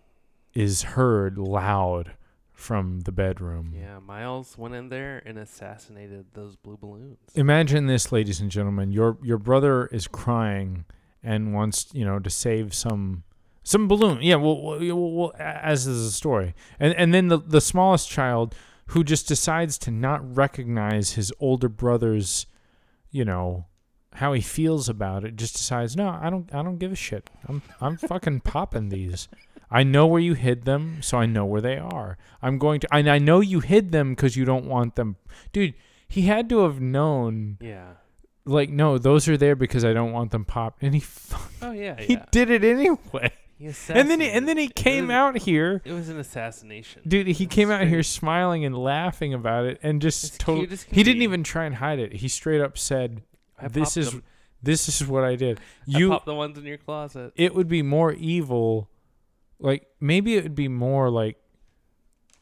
is 0.55 0.83
heard 0.83 1.37
loud 1.37 2.13
from 2.53 3.01
the 3.01 3.13
bedroom. 3.13 3.73
Yeah, 3.75 3.99
Miles 3.99 4.57
went 4.59 4.75
in 4.75 4.89
there 4.89 5.23
and 5.27 5.39
assassinated 5.39 6.27
those 6.35 6.57
blue 6.57 6.77
balloons. 6.77 7.19
Imagine 7.35 7.87
this, 7.87 8.11
ladies 8.13 8.41
and 8.41 8.51
gentlemen. 8.51 8.93
Your 8.93 9.19
your 9.23 9.39
brother 9.39 9.87
is 9.87 10.07
crying 10.09 10.85
and 11.23 11.53
wants 11.55 11.89
you 11.93 12.05
know 12.05 12.19
to 12.19 12.31
save 12.31 12.73
some 12.75 13.23
some 13.63 13.89
balloon. 13.89 14.19
Yeah, 14.23 14.37
well, 14.37 14.61
well, 14.63 15.11
well, 15.13 15.33
as 15.39 15.87
is 15.87 16.05
the 16.07 16.13
story, 16.13 16.55
and 16.79 16.95
and 16.95 17.13
then 17.15 17.29
the 17.29 17.39
the 17.39 17.61
smallest 17.61 18.09
child 18.11 18.55
who 18.87 19.05
just 19.05 19.29
decides 19.29 19.79
to 19.79 19.91
not 19.91 20.21
recognize 20.37 21.13
his 21.13 21.33
older 21.41 21.69
brother's, 21.69 22.47
you 23.11 23.25
know, 23.25 23.67
how 24.15 24.33
he 24.33 24.41
feels 24.41 24.89
about 24.89 25.25
it. 25.25 25.37
Just 25.37 25.55
decides, 25.57 25.97
no, 25.97 26.09
I 26.09 26.31
don't 26.31 26.53
I 26.55 26.63
don't 26.63 26.79
give 26.79 26.93
a 26.93 26.97
shit. 26.97 27.31
I'm 27.49 27.63
I'm 27.81 27.97
fucking 27.97 28.41
popping 28.45 28.89
these. 28.89 29.29
I 29.71 29.85
know 29.85 30.07
where 30.07 30.21
you 30.21 30.35
hid 30.35 30.65
them, 30.65 30.99
so 31.01 31.19
I 31.19 31.27
know 31.27 31.45
where 31.47 31.61
they 31.61 31.79
are. 31.79 32.19
I'm 32.43 32.59
going 32.59 32.81
to, 32.81 32.89
and 32.93 33.09
I 33.09 33.19
know 33.19 33.39
you 33.41 33.61
hid 33.61 33.93
them 33.93 34.11
because 34.17 34.37
you 34.37 34.45
don't 34.45 34.65
want 34.67 34.97
them, 34.97 35.15
dude. 35.53 35.75
He 36.09 36.23
had 36.23 36.49
to 36.49 36.65
have 36.65 36.81
known, 36.81 37.57
Yeah. 37.61 37.93
like, 38.45 38.69
no, 38.69 38.99
those 38.99 39.29
are 39.29 39.37
there 39.37 39.55
because 39.55 39.85
I 39.85 39.93
don't 39.93 40.11
want 40.11 40.33
them 40.33 40.45
popped, 40.45 40.83
and 40.83 40.93
he 40.93 41.05
Oh 41.63 41.71
yeah, 41.71 42.01
he 42.01 42.15
yeah. 42.15 42.25
did 42.33 42.51
it 42.51 42.65
anyway. 42.65 43.31
And 43.91 44.11
then 44.11 44.21
he, 44.21 44.29
and 44.31 44.49
then 44.49 44.57
he 44.57 44.67
came 44.69 45.07
was, 45.09 45.15
out 45.15 45.39
here, 45.39 45.83
It 45.85 45.93
was 45.93 46.09
an 46.09 46.19
assassination. 46.19 47.03
dude. 47.07 47.27
He 47.29 47.47
came 47.47 47.71
out 47.71 47.87
here 47.87 48.03
smiling 48.03 48.65
and 48.65 48.77
laughing 48.77 49.33
about 49.35 49.67
it, 49.67 49.79
and 49.85 50.03
just 50.03 50.41
totally. 50.41 50.67
cute 50.67 50.73
as 50.73 50.85
can 50.85 50.95
He 50.97 51.03
didn't 51.05 51.23
even 51.23 51.45
try 51.45 51.67
and 51.67 51.77
hide 51.77 52.01
it. 52.01 52.15
He 52.15 52.27
straight 52.27 52.61
up 52.61 52.77
said, 52.77 53.23
I 53.63 53.69
"This 53.69 53.97
is 53.97 54.11
them. 54.13 54.23
this 54.63 54.89
is 54.89 55.07
what 55.07 55.25
I 55.25 55.37
did." 55.37 55.59
I 55.59 55.63
You 55.87 56.11
popped 56.11 56.27
the 56.27 56.35
ones 56.35 56.59
in 56.59 56.65
your 56.65 56.79
closet. 56.79 57.33
it 57.37 57.55
would 57.55 57.69
be 57.69 57.83
more 57.83 58.13
evil 58.13 58.89
like 59.59 59.87
maybe 60.01 60.37
it 60.37 60.43
would 60.43 60.55
be 60.55 60.69
more 60.69 61.11
like 61.11 61.37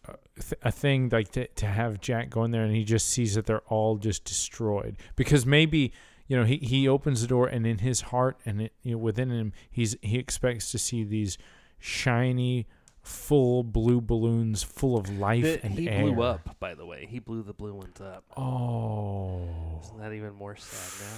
a, 0.07 0.15
th- 0.41 0.61
a 0.63 0.71
thing 0.71 1.09
like 1.11 1.33
to, 1.33 1.47
to 1.49 1.67
have 1.67 2.01
jack 2.01 2.31
go 2.31 2.45
in 2.45 2.51
there 2.53 2.63
and 2.63 2.75
he 2.75 2.85
just 2.85 3.09
sees 3.09 3.35
that 3.35 3.47
they're 3.47 3.67
all 3.67 3.97
just 3.97 4.25
destroyed 4.25 4.97
because 5.17 5.45
maybe 5.45 5.93
you 6.29 6.37
know 6.37 6.45
he, 6.45 6.57
he 6.59 6.87
opens 6.89 7.21
the 7.21 7.27
door 7.27 7.47
and 7.49 7.67
in 7.67 7.79
his 7.79 8.03
heart 8.03 8.39
and 8.47 8.63
it, 8.63 8.73
you 8.83 8.93
know, 8.93 8.99
within 8.99 9.31
him 9.31 9.53
he's 9.71 9.97
he 10.01 10.17
expects 10.19 10.71
to 10.71 10.79
see 10.79 11.03
these 11.03 11.37
shiny 11.79 12.67
full 13.09 13.63
blue 13.63 14.03
balloons 14.03 14.63
full 14.63 14.97
of 14.99 15.09
life 15.19 15.43
That 15.43 15.65
and 15.65 15.73
he 15.73 15.89
air. 15.89 16.03
blew 16.03 16.23
up, 16.23 16.59
by 16.61 16.75
the 16.75 16.85
way. 16.85 17.07
He 17.09 17.19
blew 17.19 17.43
the 17.43 17.55
blue 17.55 17.73
ones 17.73 18.01
up. 18.03 18.23
Oh, 18.37 19.49
Isn't 19.83 19.99
that 19.99 20.13
even 20.13 20.35
more 20.35 20.57
sad 20.57 21.07
now? 21.07 21.17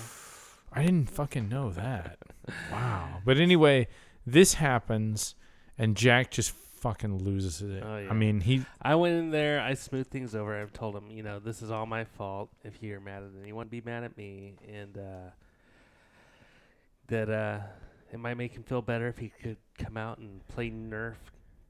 I 0.73 0.85
didn't 0.85 1.11
fucking 1.11 1.49
know 1.49 1.71
that. 1.71 2.19
Wow. 2.71 3.19
But 3.25 3.39
anyway, 3.39 3.89
this 4.25 4.55
happens, 4.55 5.35
and 5.77 5.97
Jack 5.97 6.31
just 6.31 6.53
fucking 6.53 7.25
loses 7.25 7.61
it. 7.61 7.83
Oh, 7.85 7.99
yeah. 7.99 8.09
I 8.11 8.15
mean, 8.15 8.41
he. 8.41 8.65
I 8.81 8.95
went 8.95 9.17
in 9.17 9.31
there. 9.31 9.61
I 9.61 9.75
smoothed 9.75 10.11
things 10.11 10.35
over. 10.37 10.57
I've 10.61 10.73
told 10.73 10.95
him, 10.95 11.11
you 11.11 11.25
know, 11.25 11.41
this 11.41 11.61
is 11.61 11.73
all 11.73 11.87
my 11.87 12.05
fault. 12.05 12.51
If 12.63 12.81
you're 12.83 13.01
mad 13.01 13.25
at 13.25 13.31
anyone, 13.43 13.67
be 13.67 13.81
mad 13.85 14.05
at 14.05 14.17
me, 14.17 14.55
and 14.73 14.97
uh, 14.97 15.31
that 17.09 17.29
uh, 17.29 17.59
it 18.13 18.21
might 18.21 18.35
make 18.37 18.53
him 18.53 18.63
feel 18.63 18.81
better 18.81 19.09
if 19.09 19.19
he 19.19 19.29
could 19.43 19.57
come 19.77 19.97
out 19.97 20.19
and 20.19 20.47
play 20.47 20.71
Nerf 20.71 21.17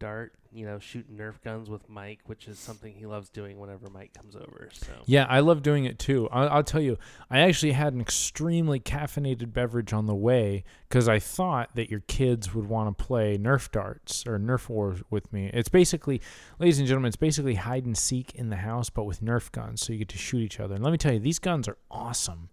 dart. 0.00 0.32
You 0.52 0.66
know, 0.66 0.80
shooting 0.80 1.16
Nerf 1.16 1.40
guns 1.44 1.70
with 1.70 1.88
Mike, 1.88 2.18
which 2.26 2.48
is 2.48 2.58
something 2.58 2.92
he 2.92 3.06
loves 3.06 3.28
doing 3.28 3.60
whenever 3.60 3.88
Mike 3.88 4.12
comes 4.12 4.34
over. 4.34 4.68
So 4.72 4.90
Yeah, 5.06 5.24
I 5.28 5.38
love 5.38 5.62
doing 5.62 5.84
it 5.84 5.96
too. 6.00 6.28
I'll, 6.32 6.48
I'll 6.48 6.64
tell 6.64 6.80
you, 6.80 6.98
I 7.30 7.38
actually 7.38 7.70
had 7.70 7.92
an 7.92 8.00
extremely 8.00 8.80
caffeinated 8.80 9.52
beverage 9.52 9.92
on 9.92 10.06
the 10.06 10.14
way 10.14 10.64
because 10.88 11.08
I 11.08 11.20
thought 11.20 11.76
that 11.76 11.88
your 11.88 12.00
kids 12.00 12.52
would 12.52 12.68
want 12.68 12.98
to 12.98 13.04
play 13.04 13.38
Nerf 13.38 13.70
darts 13.70 14.26
or 14.26 14.40
Nerf 14.40 14.68
wars 14.68 15.04
with 15.08 15.32
me. 15.32 15.52
It's 15.54 15.68
basically, 15.68 16.20
ladies 16.58 16.80
and 16.80 16.88
gentlemen, 16.88 17.10
it's 17.10 17.16
basically 17.16 17.54
hide 17.54 17.84
and 17.86 17.96
seek 17.96 18.34
in 18.34 18.50
the 18.50 18.56
house, 18.56 18.90
but 18.90 19.04
with 19.04 19.20
Nerf 19.22 19.52
guns, 19.52 19.82
so 19.82 19.92
you 19.92 20.00
get 20.00 20.08
to 20.08 20.18
shoot 20.18 20.40
each 20.40 20.58
other. 20.58 20.74
And 20.74 20.82
let 20.82 20.90
me 20.90 20.98
tell 20.98 21.12
you, 21.12 21.20
these 21.20 21.38
guns 21.38 21.68
are 21.68 21.78
awesome. 21.92 22.48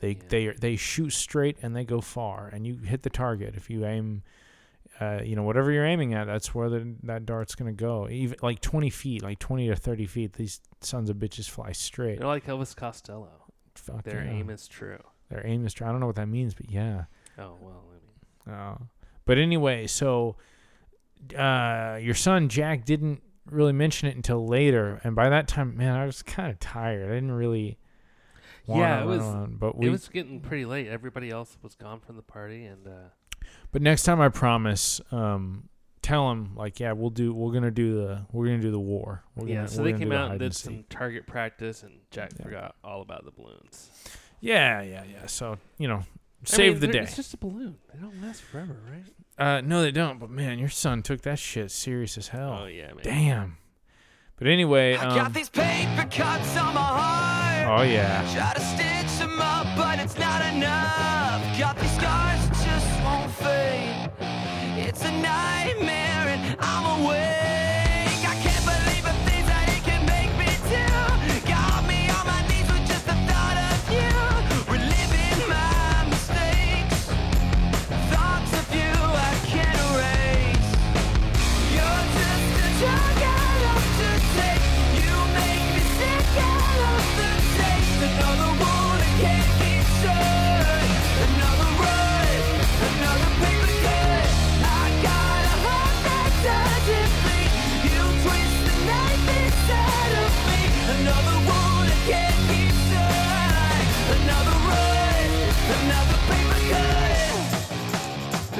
They 0.00 0.10
Yeah. 0.10 0.22
they 0.28 0.46
they 0.48 0.76
shoot 0.76 1.10
straight 1.10 1.58
and 1.62 1.76
they 1.76 1.84
go 1.84 2.00
far, 2.00 2.48
and 2.48 2.66
you 2.66 2.78
hit 2.78 3.02
the 3.04 3.08
target 3.10 3.54
if 3.56 3.70
you 3.70 3.86
aim. 3.86 4.24
Uh, 5.00 5.20
you 5.22 5.36
know, 5.36 5.42
whatever 5.42 5.70
you're 5.70 5.84
aiming 5.84 6.14
at, 6.14 6.26
that's 6.26 6.54
where 6.54 6.70
the, 6.70 6.94
that 7.02 7.26
dart's 7.26 7.54
gonna 7.54 7.72
go. 7.72 8.08
Even 8.08 8.36
like 8.42 8.60
20 8.60 8.88
feet, 8.90 9.22
like 9.22 9.38
20 9.38 9.68
to 9.68 9.76
30 9.76 10.06
feet, 10.06 10.32
these 10.32 10.60
sons 10.80 11.10
of 11.10 11.16
bitches 11.16 11.48
fly 11.50 11.72
straight. 11.72 12.18
they're 12.18 12.26
like 12.26 12.46
Elvis 12.46 12.74
Costello. 12.74 13.28
Fuck 13.74 14.04
Their 14.04 14.24
yeah. 14.24 14.30
aim 14.30 14.48
is 14.48 14.66
true. 14.66 14.98
Their 15.28 15.46
aim 15.46 15.66
is. 15.66 15.74
True. 15.74 15.86
I 15.86 15.90
don't 15.90 16.00
know 16.00 16.06
what 16.06 16.16
that 16.16 16.28
means, 16.28 16.54
but 16.54 16.70
yeah. 16.70 17.04
Oh 17.38 17.56
well, 17.60 17.84
I 18.46 18.50
mean, 18.50 18.58
Uh, 18.58 18.76
but 19.26 19.36
anyway, 19.38 19.86
so 19.86 20.36
uh, 21.36 21.98
your 22.00 22.14
son 22.14 22.48
Jack 22.48 22.84
didn't 22.84 23.22
really 23.50 23.72
mention 23.72 24.08
it 24.08 24.16
until 24.16 24.46
later, 24.46 25.00
and 25.04 25.14
by 25.14 25.28
that 25.28 25.48
time, 25.48 25.76
man, 25.76 25.94
I 25.94 26.06
was 26.06 26.22
kind 26.22 26.50
of 26.50 26.58
tired. 26.58 27.10
I 27.10 27.14
didn't 27.14 27.32
really. 27.32 27.78
Yeah, 28.66 29.02
it 29.02 29.06
was- 29.06 29.20
around, 29.20 29.60
but 29.60 29.76
we. 29.76 29.86
it 29.86 29.90
was 29.90 30.08
getting 30.08 30.40
pretty 30.40 30.64
late. 30.64 30.88
Everybody 30.88 31.30
else 31.30 31.56
was 31.62 31.74
gone 31.74 32.00
from 32.00 32.16
the 32.16 32.22
party, 32.22 32.64
and 32.64 32.86
uh, 32.86 32.90
but 33.72 33.82
next 33.82 34.02
time, 34.04 34.20
I 34.20 34.28
promise. 34.28 35.00
Um, 35.10 35.68
tell 36.02 36.30
him 36.30 36.54
like, 36.54 36.78
yeah, 36.78 36.92
we'll 36.92 37.10
do. 37.10 37.32
We're 37.34 37.52
gonna 37.52 37.70
do 37.70 37.94
the. 37.96 38.26
We're 38.32 38.46
gonna 38.46 38.58
do 38.62 38.70
the 38.70 38.78
war. 38.80 39.24
We're 39.34 39.48
yeah. 39.48 39.54
gonna, 39.56 39.68
So 39.68 39.82
we're 39.82 39.92
they 39.92 39.98
came 39.98 40.08
do 40.10 40.14
the 40.14 40.20
out 40.20 40.30
and 40.32 40.38
did 40.40 40.54
seek. 40.54 40.64
some 40.64 40.84
target 40.88 41.26
practice, 41.26 41.82
and 41.82 41.94
Jack 42.10 42.32
Yeah. 42.38 42.44
forgot 42.44 42.74
all 42.84 43.02
about 43.02 43.24
the 43.24 43.30
balloons. 43.32 43.90
Yeah, 44.40 44.82
yeah, 44.82 45.02
yeah. 45.10 45.26
So 45.26 45.58
you 45.78 45.88
know, 45.88 45.98
I 45.98 46.04
save 46.44 46.72
mean, 46.74 46.80
the 46.80 46.86
day. 46.88 47.00
It's 47.00 47.16
just 47.16 47.34
a 47.34 47.36
balloon. 47.38 47.76
They 47.92 47.98
don't 48.00 48.22
last 48.22 48.42
forever, 48.42 48.76
right? 48.90 49.04
Uh, 49.38 49.60
no, 49.62 49.82
they 49.82 49.90
don't. 49.90 50.18
But 50.18 50.30
man, 50.30 50.58
your 50.58 50.68
son 50.68 51.02
took 51.02 51.22
that 51.22 51.38
shit 51.38 51.70
serious 51.70 52.16
as 52.16 52.28
hell. 52.28 52.60
Oh 52.62 52.66
yeah, 52.66 52.88
man. 52.88 53.00
Damn. 53.02 53.58
But 54.38 54.48
anyway, 54.48 54.96
I 54.96 55.04
got 55.14 55.26
um, 55.26 55.32
these 55.32 55.48
paper 55.48 56.06
cuts 56.10 56.56
on 56.58 56.74
my 56.74 56.80
heart. 56.80 57.80
oh 57.80 57.82
yeah. 57.90 58.20
Try 58.34 58.52
to 58.54 58.60
stitch 58.60 59.18
them 59.18 59.40
up, 59.40 59.66
but 59.76 59.98
it's 59.98 60.16
not 60.18 60.44
enough. 60.54 61.15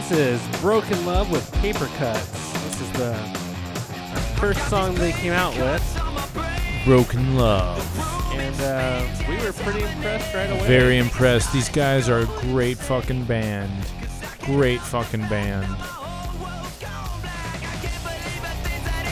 This 0.08 0.40
is 0.40 0.60
Broken 0.60 1.04
Love 1.04 1.32
with 1.32 1.52
Paper 1.54 1.86
Cuts. 1.96 2.52
This 2.62 2.80
is 2.80 2.92
the 2.92 3.14
first 4.36 4.64
song 4.68 4.94
they 4.94 5.10
came 5.10 5.32
out 5.32 5.52
with, 5.56 5.82
Broken 6.84 7.34
Love. 7.36 7.82
and 8.32 8.54
uh, 8.60 9.04
we 9.28 9.36
were 9.38 9.52
pretty 9.52 9.82
impressed 9.82 10.32
right 10.32 10.48
away. 10.48 10.64
Very 10.68 10.98
impressed. 10.98 11.52
These 11.52 11.70
guys 11.70 12.08
are 12.08 12.20
a 12.20 12.26
great 12.40 12.78
fucking 12.78 13.24
band. 13.24 13.72
Great 14.42 14.80
fucking 14.80 15.22
band. 15.22 15.66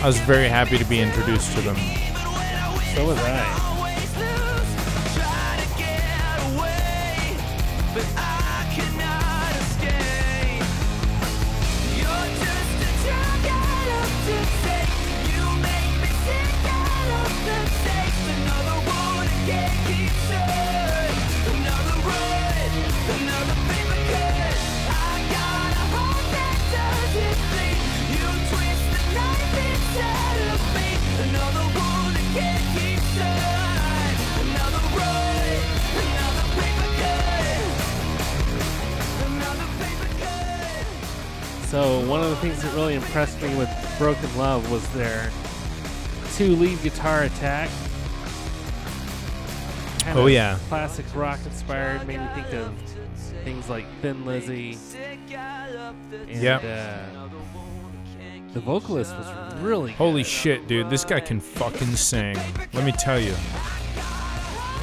I 0.00 0.02
was 0.04 0.20
very 0.20 0.46
happy 0.46 0.78
to 0.78 0.84
be 0.84 1.00
introduced 1.00 1.56
to 1.56 1.60
them. 1.62 1.76
So 2.94 3.04
was 3.08 3.18
I. 3.18 3.73
So 41.74 42.06
one 42.08 42.22
of 42.22 42.30
the 42.30 42.36
things 42.36 42.62
that 42.62 42.72
really 42.72 42.94
impressed 42.94 43.42
me 43.42 43.52
with 43.56 43.68
Broken 43.98 44.38
Love 44.38 44.70
was 44.70 44.88
their 44.90 45.28
two 46.36 46.54
lead 46.54 46.80
guitar 46.82 47.24
attack. 47.24 47.68
Kind 49.98 50.16
Oh, 50.16 50.26
yeah. 50.26 50.56
classic 50.68 51.04
rock 51.16 51.40
inspired. 51.44 52.06
Made 52.06 52.20
me 52.20 52.28
think 52.32 52.52
of 52.52 52.72
things 53.42 53.68
like 53.68 53.86
Thin 54.02 54.24
Lizzy. 54.24 54.78
And, 55.32 56.40
Yep. 56.40 56.62
uh, 56.62 57.26
the 58.52 58.60
vocalist 58.60 59.12
was 59.16 59.26
really 59.60 59.90
good. 59.90 59.96
Holy 59.96 60.22
shit, 60.22 60.68
dude. 60.68 60.90
This 60.90 61.04
guy 61.04 61.18
can 61.18 61.40
fucking 61.40 61.96
sing. 61.96 62.38
Let 62.72 62.84
me 62.84 62.92
tell 62.92 63.18
you. 63.18 63.32
It 63.32 63.36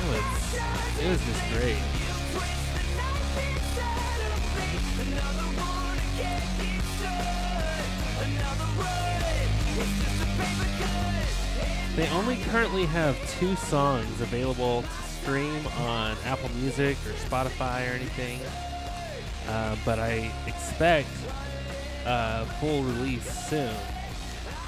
was, 0.09 0.59
it 0.99 1.07
was 1.09 1.21
just 1.25 1.53
great. 1.53 2.00
They 12.01 12.09
only 12.09 12.37
currently 12.37 12.87
have 12.87 13.15
two 13.37 13.55
songs 13.55 14.21
available 14.21 14.81
to 14.81 14.87
stream 15.21 15.67
on 15.81 16.17
Apple 16.25 16.49
Music 16.55 16.97
or 17.05 17.11
Spotify 17.11 17.87
or 17.87 17.93
anything. 17.93 18.39
Uh, 19.47 19.75
but 19.85 19.99
I 19.99 20.31
expect 20.47 21.09
a 22.07 22.47
full 22.59 22.81
release 22.81 23.47
soon. 23.47 23.71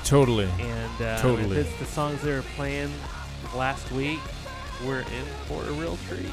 Totally. 0.04 0.48
And 0.60 1.02
uh, 1.02 1.18
Totally. 1.24 1.58
if 1.58 1.66
it's 1.66 1.80
the 1.80 1.86
songs 1.86 2.22
they 2.22 2.34
were 2.34 2.44
playing 2.56 2.94
last 3.56 3.92
week, 3.92 4.20
we're 4.86 5.00
in 5.00 5.26
for 5.48 5.64
a 5.64 5.72
real 5.72 5.98
treat. 6.08 6.30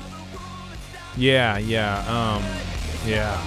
Yeah, 1.17 1.57
yeah, 1.57 2.01
um, 2.01 2.45
yeah. 3.07 3.41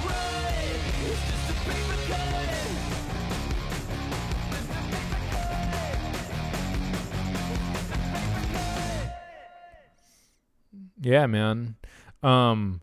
Yeah, 11.04 11.28
man. 11.28 11.76
Um, 12.24 12.82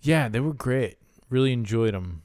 yeah, 0.00 0.28
they 0.28 0.40
were 0.40 0.54
great. 0.54 0.96
Really 1.30 1.52
enjoyed 1.52 1.94
them. 1.94 2.22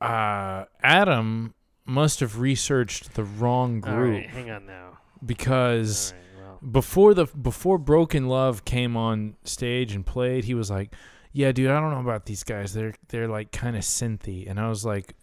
Uh, 0.00 0.64
Adam 0.82 1.54
must 1.84 2.20
have 2.20 2.38
researched 2.38 3.14
the 3.14 3.24
wrong 3.24 3.80
group 3.80 4.20
right, 4.22 4.30
hang 4.30 4.50
on 4.50 4.64
now. 4.66 4.98
because 5.24 6.12
right, 6.14 6.44
well, 6.46 6.58
before 6.70 7.14
the 7.14 7.26
before 7.26 7.78
Broken 7.78 8.28
Love 8.28 8.64
came 8.64 8.96
on 8.96 9.36
stage 9.44 9.94
and 9.94 10.04
played, 10.06 10.44
he 10.44 10.54
was 10.54 10.70
like, 10.70 10.94
"Yeah, 11.32 11.52
dude, 11.52 11.70
I 11.70 11.80
don't 11.80 11.90
know 11.90 12.00
about 12.00 12.24
these 12.26 12.44
guys. 12.44 12.72
They're 12.72 12.94
they're 13.08 13.28
like 13.28 13.52
kind 13.52 13.76
of 13.76 13.82
synthy." 13.82 14.48
And 14.48 14.58
I 14.58 14.68
was 14.68 14.84
like, 14.84 15.14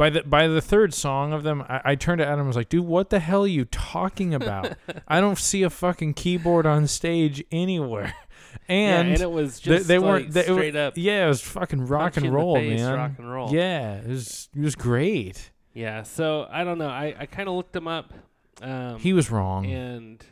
by 0.00 0.08
the 0.08 0.22
by 0.22 0.48
the 0.48 0.62
third 0.62 0.94
song 0.94 1.34
of 1.34 1.42
them, 1.42 1.62
I, 1.68 1.82
I 1.84 1.94
turned 1.94 2.20
to 2.20 2.26
Adam 2.26 2.40
and 2.40 2.46
was 2.46 2.56
like, 2.56 2.70
"Dude, 2.70 2.86
what 2.86 3.10
the 3.10 3.18
hell 3.18 3.42
are 3.44 3.46
you 3.46 3.66
talking 3.66 4.32
about? 4.32 4.72
I 5.08 5.20
don't 5.20 5.36
see 5.36 5.62
a 5.62 5.68
fucking 5.68 6.14
keyboard 6.14 6.64
on 6.64 6.86
stage 6.86 7.44
anywhere." 7.52 8.14
And, 8.66 9.06
yeah, 9.06 9.14
and 9.14 9.22
it 9.22 9.30
was 9.30 9.60
just 9.60 9.86
they 9.86 9.98
like 9.98 10.08
weren't 10.08 10.32
they, 10.32 10.40
it 10.40 10.46
straight 10.46 10.74
up 10.74 10.94
Yeah, 10.96 11.26
it 11.26 11.28
was 11.28 11.40
fucking 11.40 11.86
rock 11.86 12.16
and 12.16 12.34
roll, 12.34 12.56
face, 12.56 12.80
man. 12.80 12.94
Rock 12.96 13.12
and 13.18 13.32
roll. 13.32 13.54
Yeah, 13.54 13.98
it 13.98 14.08
was 14.08 14.48
it 14.56 14.60
was 14.60 14.74
great. 14.74 15.52
Yeah. 15.72 16.02
So 16.02 16.48
I 16.50 16.64
don't 16.64 16.78
know. 16.78 16.88
I, 16.88 17.14
I 17.16 17.26
kind 17.26 17.48
of 17.48 17.54
looked 17.54 17.72
them 17.72 17.86
up. 17.86 18.12
Um, 18.60 18.98
He 18.98 19.12
was 19.12 19.30
wrong. 19.30 19.66
and 19.66 20.24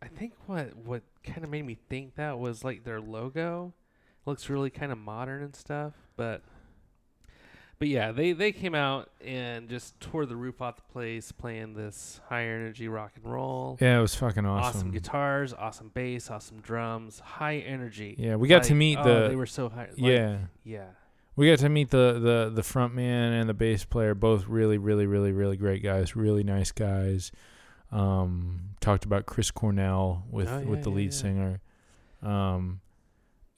I 0.00 0.06
think 0.06 0.34
what 0.46 0.76
what 0.76 1.02
kind 1.24 1.42
of 1.42 1.50
made 1.50 1.66
me 1.66 1.76
think 1.88 2.14
that 2.14 2.38
was 2.38 2.62
like 2.62 2.84
their 2.84 3.00
logo 3.00 3.72
looks 4.24 4.48
really 4.48 4.70
kind 4.70 4.92
of 4.92 4.98
modern 4.98 5.42
and 5.42 5.56
stuff, 5.56 5.94
but 6.16 6.42
but 7.78 7.88
yeah, 7.88 8.12
they 8.12 8.32
they 8.32 8.52
came 8.52 8.74
out 8.74 9.10
and 9.24 9.68
just 9.68 9.98
tore 10.00 10.26
the 10.26 10.36
roof 10.36 10.60
off 10.62 10.76
the 10.76 10.82
place 10.92 11.32
playing 11.32 11.74
this 11.74 12.20
high 12.28 12.44
energy 12.44 12.88
rock 12.88 13.12
and 13.16 13.30
roll. 13.32 13.76
yeah, 13.80 13.98
it 13.98 14.00
was 14.02 14.14
fucking 14.14 14.46
awesome. 14.46 14.78
Awesome 14.80 14.90
guitars, 14.90 15.52
awesome 15.52 15.90
bass, 15.94 16.30
awesome 16.30 16.60
drums, 16.60 17.20
high 17.20 17.56
energy. 17.58 18.14
Yeah, 18.18 18.36
we 18.36 18.48
got 18.48 18.62
to 18.64 18.70
Like, 18.72 18.78
meet 18.78 18.98
oh, 18.98 19.22
the 19.22 19.28
they 19.28 19.36
were 19.36 19.46
so 19.46 19.68
high. 19.68 19.88
like, 19.88 19.96
yeah. 19.96 20.38
yeah. 20.64 20.84
We 21.36 21.50
got 21.50 21.58
to 21.58 21.68
meet 21.68 21.90
the, 21.90 22.20
the, 22.20 22.52
the 22.54 22.62
front 22.62 22.94
man 22.94 23.32
and 23.32 23.48
the 23.48 23.54
bass 23.54 23.84
player, 23.84 24.14
both 24.14 24.46
really, 24.46 24.78
really, 24.78 25.04
really, 25.06 25.32
really 25.32 25.56
great 25.56 25.82
guys, 25.82 26.14
really 26.14 26.44
nice 26.44 26.70
guys. 26.70 27.32
Um, 27.90 28.70
talked 28.80 29.04
about 29.04 29.26
Chris 29.26 29.50
Cornell 29.50 30.24
with, 30.30 30.48
Oh, 30.48 30.60
with 30.60 30.84
the 30.84 30.90
yeah, 30.90 30.96
lead 30.96 31.04
yeah. 31.06 31.10
singer. 31.20 31.60
Um, 32.22 32.80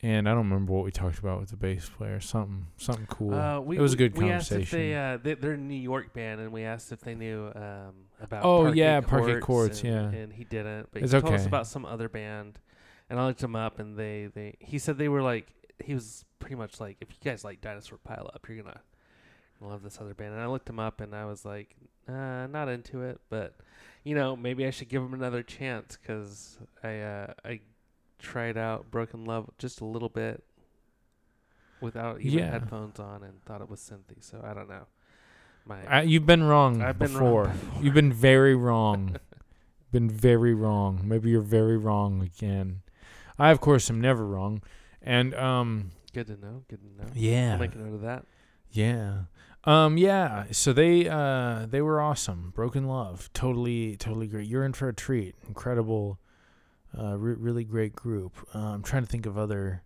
and 0.02 0.28
I 0.28 0.32
don't 0.32 0.48
remember 0.48 0.72
what 0.72 0.84
we 0.84 0.90
talked 0.90 1.18
about 1.18 1.40
with 1.40 1.50
the 1.50 1.56
bass 1.56 1.88
player. 1.88 2.20
Something 2.20 2.66
something 2.76 3.06
cool. 3.06 3.34
Uh, 3.34 3.60
we, 3.60 3.78
it 3.78 3.80
was 3.80 3.94
a 3.94 3.96
good 3.96 4.16
we 4.16 4.30
asked 4.30 4.52
if 4.52 4.70
they, 4.70 4.94
uh, 4.94 5.16
they, 5.16 5.34
they're 5.34 5.52
a 5.52 5.56
New 5.56 5.74
York 5.74 6.12
band, 6.12 6.40
and 6.40 6.52
we 6.52 6.64
asked 6.64 6.92
if 6.92 7.00
they 7.00 7.14
knew 7.14 7.50
um, 7.54 7.94
about. 8.20 8.44
Oh, 8.44 8.64
Parquet 8.64 8.78
yeah, 8.78 9.00
Parquet 9.00 9.40
Courts, 9.40 9.82
and, 9.82 10.12
yeah. 10.12 10.20
and 10.20 10.32
he 10.32 10.44
didn't. 10.44 10.88
But 10.92 11.02
It's 11.02 11.12
he 11.12 11.20
told 11.20 11.32
us 11.32 11.46
about 11.46 11.66
some 11.66 11.86
other 11.86 12.10
band, 12.10 12.58
and 13.08 13.18
I 13.18 13.26
looked 13.26 13.40
them 13.40 13.56
up, 13.56 13.78
and 13.78 13.98
they, 13.98 14.28
they 14.34 14.56
he 14.60 14.78
said 14.78 14.98
they 14.98 15.08
were 15.08 15.22
like 15.22 15.48
he 15.82 15.94
was 15.94 16.24
pretty 16.38 16.56
much 16.56 16.78
like 16.78 16.98
if 17.00 17.08
you 17.10 17.16
guys 17.24 17.42
like 17.42 17.62
Dinosaur 17.62 17.98
Pile 17.98 18.30
Up, 18.34 18.46
you're 18.48 18.62
gonna 18.62 18.80
love 19.62 19.82
this 19.82 19.98
other 20.00 20.12
band. 20.12 20.34
And 20.34 20.42
I 20.42 20.46
looked 20.46 20.66
them 20.66 20.78
up, 20.78 21.00
and 21.00 21.14
I 21.14 21.24
was 21.24 21.46
like, 21.46 21.74
uh, 22.06 22.46
not 22.48 22.68
into 22.68 23.02
it, 23.02 23.18
but 23.30 23.54
you 24.04 24.14
know 24.14 24.36
maybe 24.36 24.66
I 24.66 24.70
should 24.70 24.90
give 24.90 25.02
them 25.02 25.14
another 25.14 25.42
chance 25.42 25.96
because 26.00 26.58
I 26.84 26.98
uh, 26.98 27.32
I 27.46 27.60
tried 28.18 28.56
out 28.56 28.90
Broken 28.90 29.24
Love 29.24 29.50
just 29.58 29.80
a 29.80 29.84
little 29.84 30.08
bit 30.08 30.42
without 31.80 32.20
even 32.20 32.38
Yeah. 32.38 32.50
headphones 32.50 32.98
on 32.98 33.22
and 33.22 33.42
thought 33.44 33.60
it 33.60 33.68
was 33.68 33.80
synthy. 33.80 34.22
So 34.22 34.40
I 34.44 34.54
don't 34.54 34.68
know. 34.68 34.86
My 35.66 35.84
I, 35.86 36.02
you've 36.02 36.26
been 36.26 36.44
wrong 36.44 36.80
I've 36.82 36.98
been 36.98 37.12
before. 37.12 37.44
wrong 37.44 37.52
before. 37.58 37.82
You've 37.82 37.94
been 37.94 38.12
very 38.12 38.54
wrong. 38.66 39.16
been 39.92 40.08
very 40.10 40.54
wrong. 40.54 41.00
Maybe 41.04 41.30
you're 41.30 41.40
very 41.40 41.76
wrong 41.76 42.22
again. 42.22 42.82
I, 43.38 43.50
of 43.50 43.60
course, 43.60 43.90
am 43.90 44.00
never 44.00 44.24
wrong. 44.26 44.62
And 45.02 45.34
um, 45.34 45.90
good 46.14 46.26
to 46.28 46.36
know. 46.36 46.62
Good 46.68 46.80
to 46.82 47.02
know. 47.02 47.10
yeah, 47.14 47.52
I'll 47.54 47.58
make 47.58 47.74
a 47.74 47.78
note 47.78 47.94
of 47.94 48.00
that. 48.02 48.24
Yeah. 48.70 49.22
Um 49.64 49.98
yeah, 49.98 50.44
so 50.52 50.72
they 50.72 51.08
uh 51.08 51.66
they 51.68 51.82
were 51.82 52.00
awesome. 52.00 52.52
Broken 52.54 52.86
Love, 52.86 53.28
totally 53.32 53.96
totally 53.96 54.28
great. 54.28 54.46
You're 54.46 54.64
in 54.64 54.72
for 54.72 54.88
a 54.88 54.94
treat. 54.94 55.34
Incredible 55.48 56.20
uh 56.98 57.16
re- 57.18 57.36
really 57.38 57.64
great 57.64 57.94
group. 57.94 58.32
Uh, 58.54 58.58
I'm 58.58 58.82
trying 58.82 59.02
to 59.02 59.08
think 59.08 59.26
of 59.26 59.36
other 59.36 59.82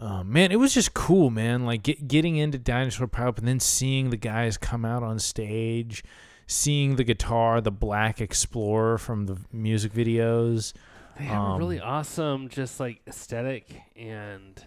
uh, 0.00 0.22
man, 0.22 0.52
it 0.52 0.56
was 0.56 0.72
just 0.74 0.94
cool, 0.94 1.28
man. 1.28 1.66
Like 1.66 1.82
get, 1.82 2.06
getting 2.06 2.36
into 2.36 2.58
Dinosaur 2.58 3.10
Up 3.16 3.38
and 3.38 3.48
then 3.48 3.58
seeing 3.58 4.10
the 4.10 4.16
guys 4.16 4.56
come 4.56 4.84
out 4.84 5.02
on 5.02 5.18
stage, 5.18 6.04
seeing 6.46 6.96
the 6.96 7.04
guitar, 7.04 7.60
the 7.60 7.72
Black 7.72 8.20
Explorer 8.20 8.98
from 8.98 9.26
the 9.26 9.38
music 9.52 9.92
videos. 9.92 10.72
They 11.18 11.24
have 11.24 11.54
a 11.54 11.58
really 11.58 11.80
Um, 11.80 11.88
awesome, 11.88 12.48
just 12.48 12.78
like 12.78 13.00
aesthetic, 13.08 13.82
and 13.96 14.64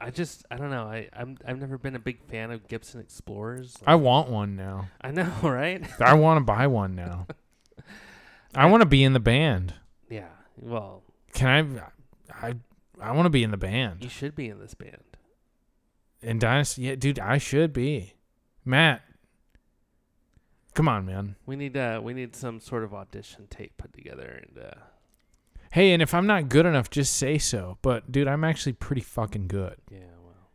I 0.00 0.10
just 0.10 0.44
I 0.50 0.56
don't 0.56 0.70
know. 0.70 0.86
I 0.86 1.08
I'm 1.12 1.38
I've 1.46 1.60
never 1.60 1.78
been 1.78 1.94
a 1.94 2.00
big 2.00 2.20
fan 2.24 2.50
of 2.50 2.66
Gibson 2.66 3.00
Explorers. 3.00 3.76
I 3.86 3.94
want 3.94 4.28
one 4.28 4.56
now. 4.56 4.88
I 5.00 5.12
know, 5.12 5.32
right? 5.42 5.86
I 6.00 6.14
want 6.14 6.38
to 6.38 6.44
buy 6.44 6.66
one 6.66 6.96
now. 6.96 7.28
I 8.56 8.66
want 8.66 8.80
to 8.80 8.86
be 8.86 9.04
in 9.04 9.12
the 9.12 9.20
band. 9.20 9.74
Yeah. 10.10 10.28
Well, 10.56 11.02
Can 11.32 11.80
I? 12.32 12.48
I 12.48 12.54
I 13.00 13.12
want 13.12 13.24
to 13.26 13.30
be 13.30 13.42
in 13.42 13.50
the 13.50 13.56
band. 13.56 14.02
you 14.02 14.10
should 14.10 14.34
be 14.34 14.48
in 14.48 14.58
this 14.58 14.74
band. 14.74 14.98
In 16.20 16.38
Dynasty, 16.38 16.82
yeah, 16.82 16.96
dude, 16.96 17.18
I 17.18 17.38
should 17.38 17.72
be. 17.72 18.12
Matt, 18.64 19.00
come 20.74 20.86
on, 20.88 21.06
man. 21.06 21.36
We 21.46 21.56
need 21.56 21.76
uh 21.76 22.00
we 22.02 22.12
need 22.12 22.36
some 22.36 22.60
sort 22.60 22.84
of 22.84 22.92
audition 22.92 23.46
tape 23.48 23.72
put 23.78 23.92
together 23.94 24.42
and 24.46 24.64
uh 24.64 24.70
Hey, 25.72 25.92
and 25.92 26.02
if 26.02 26.12
I'm 26.14 26.26
not 26.26 26.48
good 26.48 26.66
enough, 26.66 26.90
just 26.90 27.14
say 27.14 27.38
so. 27.38 27.78
But 27.80 28.10
dude, 28.12 28.26
I'm 28.28 28.42
actually 28.44 28.72
pretty 28.72 29.02
fucking 29.02 29.46
good. 29.46 29.76
yeah, 29.90 29.98
well. 30.22 30.50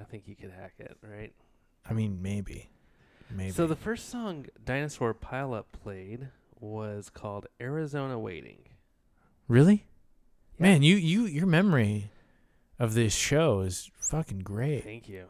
I 0.00 0.04
think 0.04 0.26
you 0.26 0.34
could 0.34 0.50
hack 0.50 0.72
it, 0.78 0.96
right? 1.02 1.32
I 1.88 1.92
mean, 1.92 2.20
maybe, 2.22 2.70
maybe. 3.30 3.50
So 3.52 3.66
the 3.66 3.76
first 3.76 4.08
song 4.08 4.46
Dinosaur 4.64 5.12
Pileup 5.14 5.64
played 5.72 6.28
was 6.60 7.08
called 7.10 7.46
Arizona 7.60 8.18
Waiting. 8.18 8.58
really, 9.48 9.84
Yeah. 10.58 10.62
man, 10.66 10.82
you 10.82 10.96
you 10.96 11.24
your 11.26 11.46
memory 11.46 12.10
of 12.78 12.94
this 12.94 13.14
show 13.14 13.60
is 13.60 13.90
fucking 13.98 14.40
great. 14.40 14.84
Thank 14.84 15.08
you. 15.08 15.26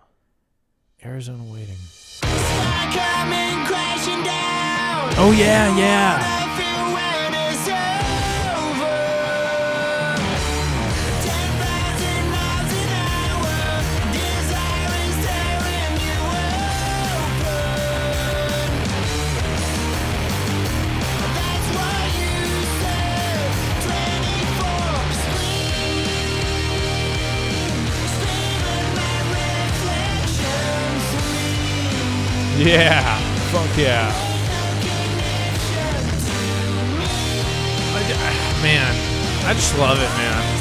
Arizona 1.04 1.44
waiting. 1.44 1.76
Coming 2.22 3.66
crashing 3.66 4.22
down. 4.24 5.14
Oh 5.16 5.30
yeah, 5.36 5.76
yeah. 5.78 6.18
Yeah, 32.68 33.18
fuck 33.50 33.78
yeah. 33.78 34.12
Man, 38.62 39.46
I 39.46 39.54
just 39.54 39.78
love 39.78 39.96
it, 39.96 40.10
man. 40.18 40.57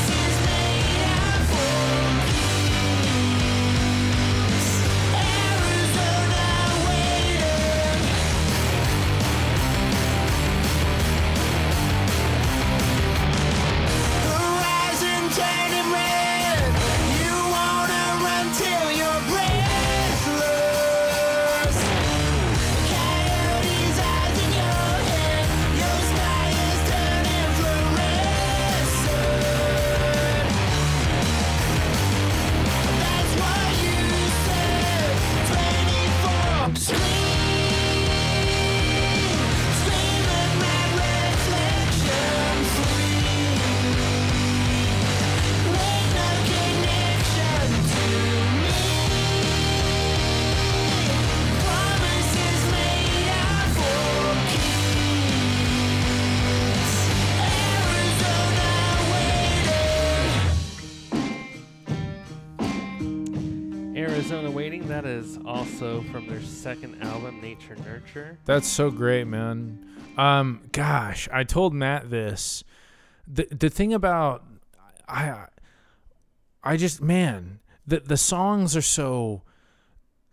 Nature 67.70 67.84
Nurture. 67.84 68.38
That's 68.46 68.68
so 68.68 68.90
great, 68.92 69.26
man. 69.26 69.86
Um, 70.18 70.62
gosh, 70.72 71.28
I 71.32 71.44
told 71.44 71.74
Matt 71.74 72.10
this. 72.10 72.64
The 73.28 73.48
the 73.52 73.70
thing 73.70 73.94
about 73.94 74.46
I 75.08 75.48
I 76.64 76.78
just 76.78 77.02
man, 77.02 77.60
the 77.86 78.00
the 78.00 78.18
songs 78.18 78.76
are 78.76 78.82
so 78.82 79.44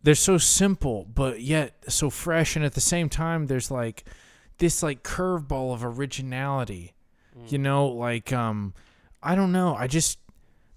they're 0.03 0.14
so 0.14 0.38
simple, 0.38 1.05
but 1.12 1.40
yet 1.40 1.75
so 1.88 2.11
fresh, 2.11 2.57
and 2.57 2.64
at 2.64 2.75
the 2.75 2.81
same 2.81 3.09
time, 3.09 3.47
there's 3.47 3.70
like 3.70 4.05
this 4.59 4.83
like 4.83 5.03
curveball 5.03 5.75
of 5.75 5.85
originality. 5.85 6.92
You 7.49 7.59
know, 7.59 7.88
like 7.88 8.33
um, 8.33 8.75
I 9.20 9.35
don't 9.35 9.51
know. 9.51 9.75
I 9.75 9.88
just 9.88 10.20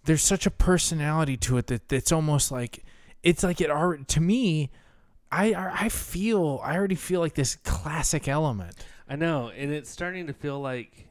there's 0.06 0.24
such 0.24 0.48
a 0.48 0.52
personality 0.52 1.38
to 1.38 1.58
it 1.58 1.68
that 1.68 1.94
it's 1.94 2.12
almost 2.12 2.52
like 2.52 2.84
it's 3.22 3.44
like 3.44 3.62
it 3.62 3.70
already 3.70 4.06
to 4.06 4.20
me. 4.20 4.72
I 5.32 5.54
I 5.54 5.90
feel 5.90 6.60
I 6.64 6.76
already 6.76 6.96
feel 6.96 7.20
like 7.20 7.34
this 7.36 7.56
classic 7.58 8.28
element. 8.28 8.76
I 9.10 9.16
know, 9.16 9.50
and 9.50 9.72
it's 9.72 9.90
starting 9.90 10.28
to 10.28 10.34
feel 10.34 10.60
like 10.60 11.10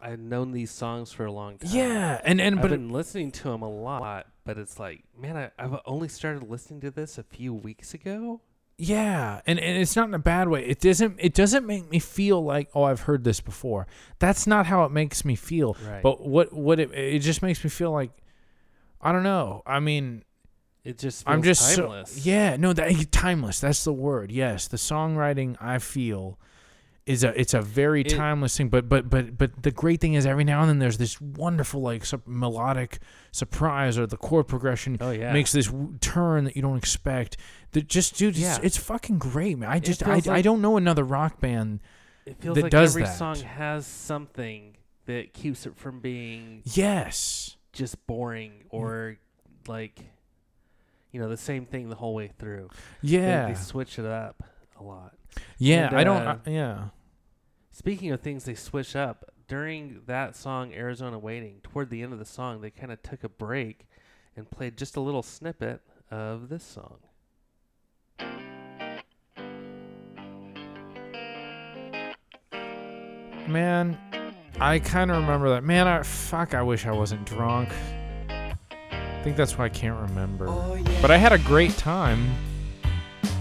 I've 0.00 0.18
known 0.18 0.52
these 0.52 0.70
songs 0.70 1.12
for 1.12 1.24
a 1.26 1.32
long 1.32 1.58
time. 1.58 1.70
Yeah, 1.72 2.20
and 2.24 2.40
and 2.40 2.56
I've 2.56 2.62
but 2.62 2.70
been 2.70 2.90
listening 2.90 3.30
to 3.32 3.44
them 3.44 3.62
a 3.62 3.70
lot, 3.70 4.26
but 4.44 4.58
it's 4.58 4.78
like, 4.78 5.04
man, 5.16 5.36
I, 5.36 5.50
I've 5.58 5.78
only 5.86 6.08
started 6.08 6.48
listening 6.48 6.80
to 6.80 6.90
this 6.90 7.18
a 7.18 7.22
few 7.22 7.54
weeks 7.54 7.94
ago. 7.94 8.40
yeah, 8.78 9.40
and 9.46 9.60
and 9.60 9.78
it's 9.78 9.94
not 9.94 10.08
in 10.08 10.14
a 10.14 10.18
bad 10.18 10.48
way. 10.48 10.64
It 10.66 10.80
doesn't 10.80 11.16
it 11.20 11.34
doesn't 11.34 11.64
make 11.66 11.88
me 11.90 11.98
feel 12.00 12.42
like 12.42 12.68
oh 12.74 12.82
I've 12.84 13.02
heard 13.02 13.22
this 13.24 13.40
before. 13.40 13.86
That's 14.18 14.46
not 14.46 14.66
how 14.66 14.84
it 14.84 14.90
makes 14.90 15.24
me 15.24 15.36
feel. 15.36 15.76
Right. 15.86 16.02
But 16.02 16.26
what 16.26 16.52
what 16.52 16.80
it 16.80 16.90
it 16.92 17.20
just 17.20 17.42
makes 17.42 17.62
me 17.62 17.70
feel 17.70 17.92
like 17.92 18.10
I 19.00 19.12
don't 19.12 19.22
know. 19.24 19.62
I 19.66 19.78
mean, 19.80 20.24
It 20.84 20.98
just 20.98 21.24
feels 21.24 21.32
I'm 21.34 21.42
just 21.42 21.74
so- 21.74 21.82
timeless. 21.82 22.26
yeah, 22.26 22.56
no, 22.56 22.72
that 22.72 23.12
timeless. 23.12 23.60
That's 23.60 23.84
the 23.84 23.92
word. 23.92 24.32
Yes, 24.32 24.66
the 24.68 24.76
songwriting 24.76 25.56
I 25.60 25.78
feel 25.78 26.38
is 27.06 27.24
a 27.24 27.38
it's 27.40 27.54
a 27.54 27.60
very 27.62 28.00
It- 28.02 28.08
timeless 28.10 28.56
thing. 28.56 28.68
But 28.68 28.88
but 28.88 29.08
but 29.10 29.36
but 29.38 29.62
the 29.62 29.70
great 29.70 30.00
thing 30.00 30.14
is 30.14 30.26
every 30.26 30.44
now 30.44 30.60
and 30.60 30.68
then 30.68 30.78
there's 30.80 30.98
this 30.98 31.20
wonderful 31.20 31.80
like 31.80 32.04
melodic 32.26 32.98
surprise 33.32 33.96
or 33.98 34.06
the 34.06 34.16
chord 34.16 34.48
progression 34.48 34.96
Oh 35.00 35.10
yeah. 35.10 35.32
makes 35.32 35.52
this 35.52 35.66
w- 35.66 35.96
turn 36.00 36.44
that 36.44 36.56
you 36.56 36.62
don't 36.62 36.76
expect. 36.78 37.36
That 37.72 37.88
just 37.88 38.16
dude, 38.16 38.30
it's, 38.34 38.40
Yeah. 38.40 38.58
it's 38.62 38.76
fucking 38.76 39.18
great, 39.18 39.58
man. 39.58 39.68
I 39.70 39.78
just 39.78 40.02
I, 40.06 40.14
feels 40.20 40.28
I 40.28 40.42
don't 40.42 40.60
know 40.60 40.76
another 40.76 41.04
rock 41.04 41.40
band. 41.40 41.80
it 42.26 42.36
feels 42.40 42.54
that 42.56 42.62
like 42.62 42.70
does 42.70 42.90
every 42.92 43.02
that. 43.04 43.16
song 43.16 43.36
has 43.36 43.86
something 43.86 44.76
that 45.06 45.32
keeps 45.32 45.66
it 45.66 45.76
from 45.76 45.98
being 46.00 46.62
Yes. 46.64 47.56
just 47.72 48.04
boring 48.06 48.64
or 48.70 49.16
like 49.66 49.98
you 51.12 51.20
know 51.20 51.28
the 51.28 51.36
same 51.36 51.66
thing 51.66 51.88
the 51.88 51.94
whole 51.94 52.14
way 52.14 52.32
through. 52.38 52.70
Yeah. 53.02 53.46
they, 53.46 53.54
switch 53.54 53.98
it 53.98 54.06
up 54.06 54.42
a 54.78 54.82
lot. 54.82 55.14
yeah. 55.58 55.88
and, 55.88 55.96
I 55.96 56.04
don't. 56.04 56.26
uh, 56.26 56.38
I, 56.44 56.50
yeah. 56.50 56.88
Speaking 57.70 58.10
of 58.10 58.20
things 58.20 58.44
they 58.44 58.54
switch 58.54 58.96
up, 58.96 59.30
during 59.48 60.00
that 60.06 60.34
song 60.34 60.72
Arizona 60.72 61.18
Waiting, 61.18 61.60
toward 61.62 61.90
the 61.90 62.02
end 62.02 62.12
of 62.12 62.18
the 62.18 62.24
song, 62.24 62.60
they 62.60 62.70
kind 62.70 62.90
of 62.90 63.02
took 63.02 63.22
a 63.22 63.28
break 63.28 63.86
and 64.36 64.50
played 64.50 64.76
just 64.76 64.96
a 64.96 65.00
little 65.00 65.22
snippet 65.22 65.82
of 66.10 66.48
this 66.48 66.64
song. 66.64 66.98
Man, 73.48 73.98
I 74.60 74.78
kind 74.78 75.10
of 75.10 75.18
remember 75.18 75.50
that. 75.50 75.64
Man, 75.64 75.86
I 75.86 76.02
fuck. 76.02 76.54
I 76.54 76.62
wish 76.62 76.86
I 76.86 76.92
wasn't 76.92 77.26
drunk. 77.26 77.68
I 79.22 79.24
think 79.24 79.36
that's 79.36 79.56
why 79.56 79.66
I 79.66 79.68
can't 79.68 79.96
remember. 80.10 80.48
Oh, 80.48 80.76
but 81.00 81.12
I 81.12 81.16
had 81.16 81.30
a 81.30 81.38
great 81.38 81.76
time. 81.76 82.28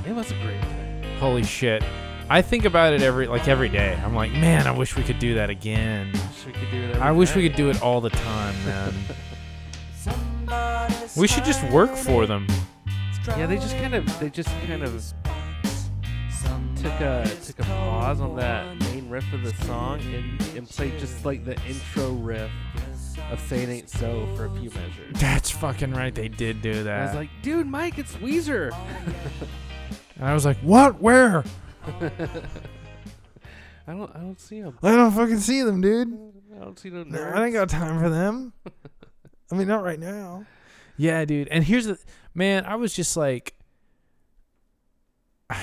It 0.07 0.13
was 0.13 0.29
a 0.29 0.35
great 0.35 0.61
time. 0.61 1.17
Holy 1.17 1.41
shit. 1.41 1.83
I 2.29 2.43
think 2.43 2.65
about 2.65 2.93
it 2.93 3.01
every 3.01 3.25
like 3.25 3.47
every 3.47 3.67
day. 3.67 3.99
I'm 4.05 4.13
like, 4.13 4.31
man, 4.31 4.67
I 4.67 4.77
wish 4.77 4.95
we 4.95 5.01
could 5.01 5.17
do 5.17 5.33
that 5.33 5.49
again. 5.49 6.11
Wish 6.11 6.45
we 6.45 6.51
could 6.51 6.69
do 6.69 6.83
it. 6.83 6.89
Every 6.91 7.01
I 7.01 7.09
wish 7.09 7.35
we 7.35 7.49
could 7.49 7.57
do 7.57 7.71
it 7.71 7.81
all 7.81 7.99
the 7.99 8.11
time, 8.11 8.53
man. 8.63 8.93
we 11.17 11.27
should 11.27 11.45
just 11.45 11.63
work 11.71 11.95
for 11.95 12.27
them. 12.27 12.45
Yeah, 13.29 13.47
they 13.47 13.55
just 13.55 13.75
kind 13.77 13.95
of 13.95 14.19
they 14.19 14.29
just 14.29 14.49
kind 14.67 14.83
of 14.83 15.03
took 16.75 17.01
a 17.01 17.27
took 17.43 17.57
a 17.57 17.63
pause 17.63 18.21
on 18.21 18.35
that 18.35 18.79
main 18.81 19.09
riff 19.09 19.33
of 19.33 19.43
the 19.43 19.53
song 19.65 19.99
and, 20.13 20.39
and 20.55 20.69
played 20.69 20.99
just 20.99 21.25
like 21.25 21.43
the 21.43 21.59
intro 21.67 22.11
riff 22.11 22.51
of 23.31 23.39
"Say 23.41 23.63
It 23.63 23.69
Ain't 23.69 23.89
So" 23.89 24.27
for 24.35 24.45
a 24.45 24.49
few 24.59 24.69
measures. 24.71 25.19
That's 25.19 25.49
fucking 25.51 25.91
right. 25.91 26.13
They 26.13 26.27
did 26.27 26.61
do 26.61 26.83
that. 26.83 26.99
I 27.01 27.05
was 27.05 27.15
like, 27.15 27.29
dude, 27.41 27.67
Mike, 27.67 27.97
it's 27.97 28.15
Weezer. 28.17 28.71
and 30.17 30.25
I 30.25 30.33
was 30.33 30.45
like, 30.45 30.57
what? 30.59 31.01
Where? 31.01 31.43
I 33.87 33.93
don't 33.93 34.15
I 34.15 34.19
don't 34.19 34.39
see 34.39 34.57
him. 34.57 34.77
I 34.83 34.95
don't 34.95 35.11
fucking 35.11 35.39
see 35.39 35.63
them, 35.63 35.81
dude. 35.81 36.07
I 36.55 36.63
don't 36.63 36.77
see 36.77 36.89
no 36.89 37.03
No, 37.03 37.17
nerds. 37.17 37.35
I 37.35 37.45
ain't 37.45 37.53
got 37.53 37.69
time 37.69 37.99
for 37.99 38.09
them. 38.09 38.53
I 39.51 39.55
mean, 39.55 39.67
not 39.67 39.83
right 39.83 39.99
now. 39.99 40.45
Yeah, 40.97 41.25
dude. 41.25 41.47
And 41.49 41.63
here's 41.63 41.85
the 41.85 41.97
man. 42.35 42.65
I 42.65 42.75
was 42.75 42.93
just 42.93 43.17
like, 43.17 43.55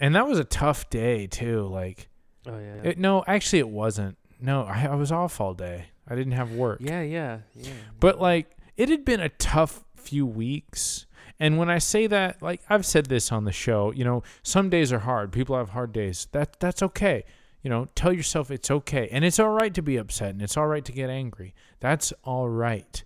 and 0.00 0.14
that 0.14 0.26
was 0.26 0.38
a 0.38 0.44
tough 0.44 0.88
day 0.90 1.26
too. 1.26 1.66
Like, 1.66 2.08
Oh 2.46 2.58
yeah. 2.58 2.90
it, 2.90 2.98
no, 2.98 3.24
actually, 3.26 3.58
it 3.60 3.68
wasn't. 3.68 4.16
No, 4.40 4.62
I, 4.62 4.86
I 4.90 4.94
was 4.94 5.12
off 5.12 5.40
all 5.40 5.54
day. 5.54 5.86
I 6.08 6.14
didn't 6.14 6.32
have 6.32 6.52
work. 6.52 6.80
yeah, 6.80 7.02
yeah, 7.02 7.38
yeah. 7.54 7.72
But 8.00 8.20
like, 8.20 8.56
it 8.76 8.88
had 8.88 9.04
been 9.04 9.20
a 9.20 9.28
tough 9.28 9.84
few 9.96 10.26
weeks. 10.26 11.06
And 11.38 11.58
when 11.58 11.70
I 11.70 11.78
say 11.78 12.06
that, 12.06 12.42
like 12.42 12.60
I've 12.68 12.86
said 12.86 13.06
this 13.06 13.32
on 13.32 13.44
the 13.44 13.52
show, 13.52 13.92
you 13.92 14.04
know, 14.04 14.22
some 14.42 14.68
days 14.70 14.92
are 14.92 15.00
hard. 15.00 15.32
People 15.32 15.56
have 15.56 15.70
hard 15.70 15.92
days. 15.92 16.28
That 16.32 16.58
that's 16.60 16.82
okay. 16.82 17.24
You 17.62 17.70
know, 17.70 17.88
tell 17.94 18.12
yourself 18.12 18.50
it's 18.50 18.70
okay. 18.70 19.08
And 19.10 19.24
it's 19.24 19.38
all 19.38 19.50
right 19.50 19.72
to 19.74 19.82
be 19.82 19.96
upset 19.96 20.30
and 20.30 20.42
it's 20.42 20.56
all 20.56 20.66
right 20.66 20.84
to 20.84 20.92
get 20.92 21.10
angry. 21.10 21.54
That's 21.80 22.12
all 22.24 22.48
right. 22.48 23.02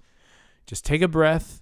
Just 0.67 0.85
take 0.85 1.03
a 1.03 1.09
breath 1.09 1.61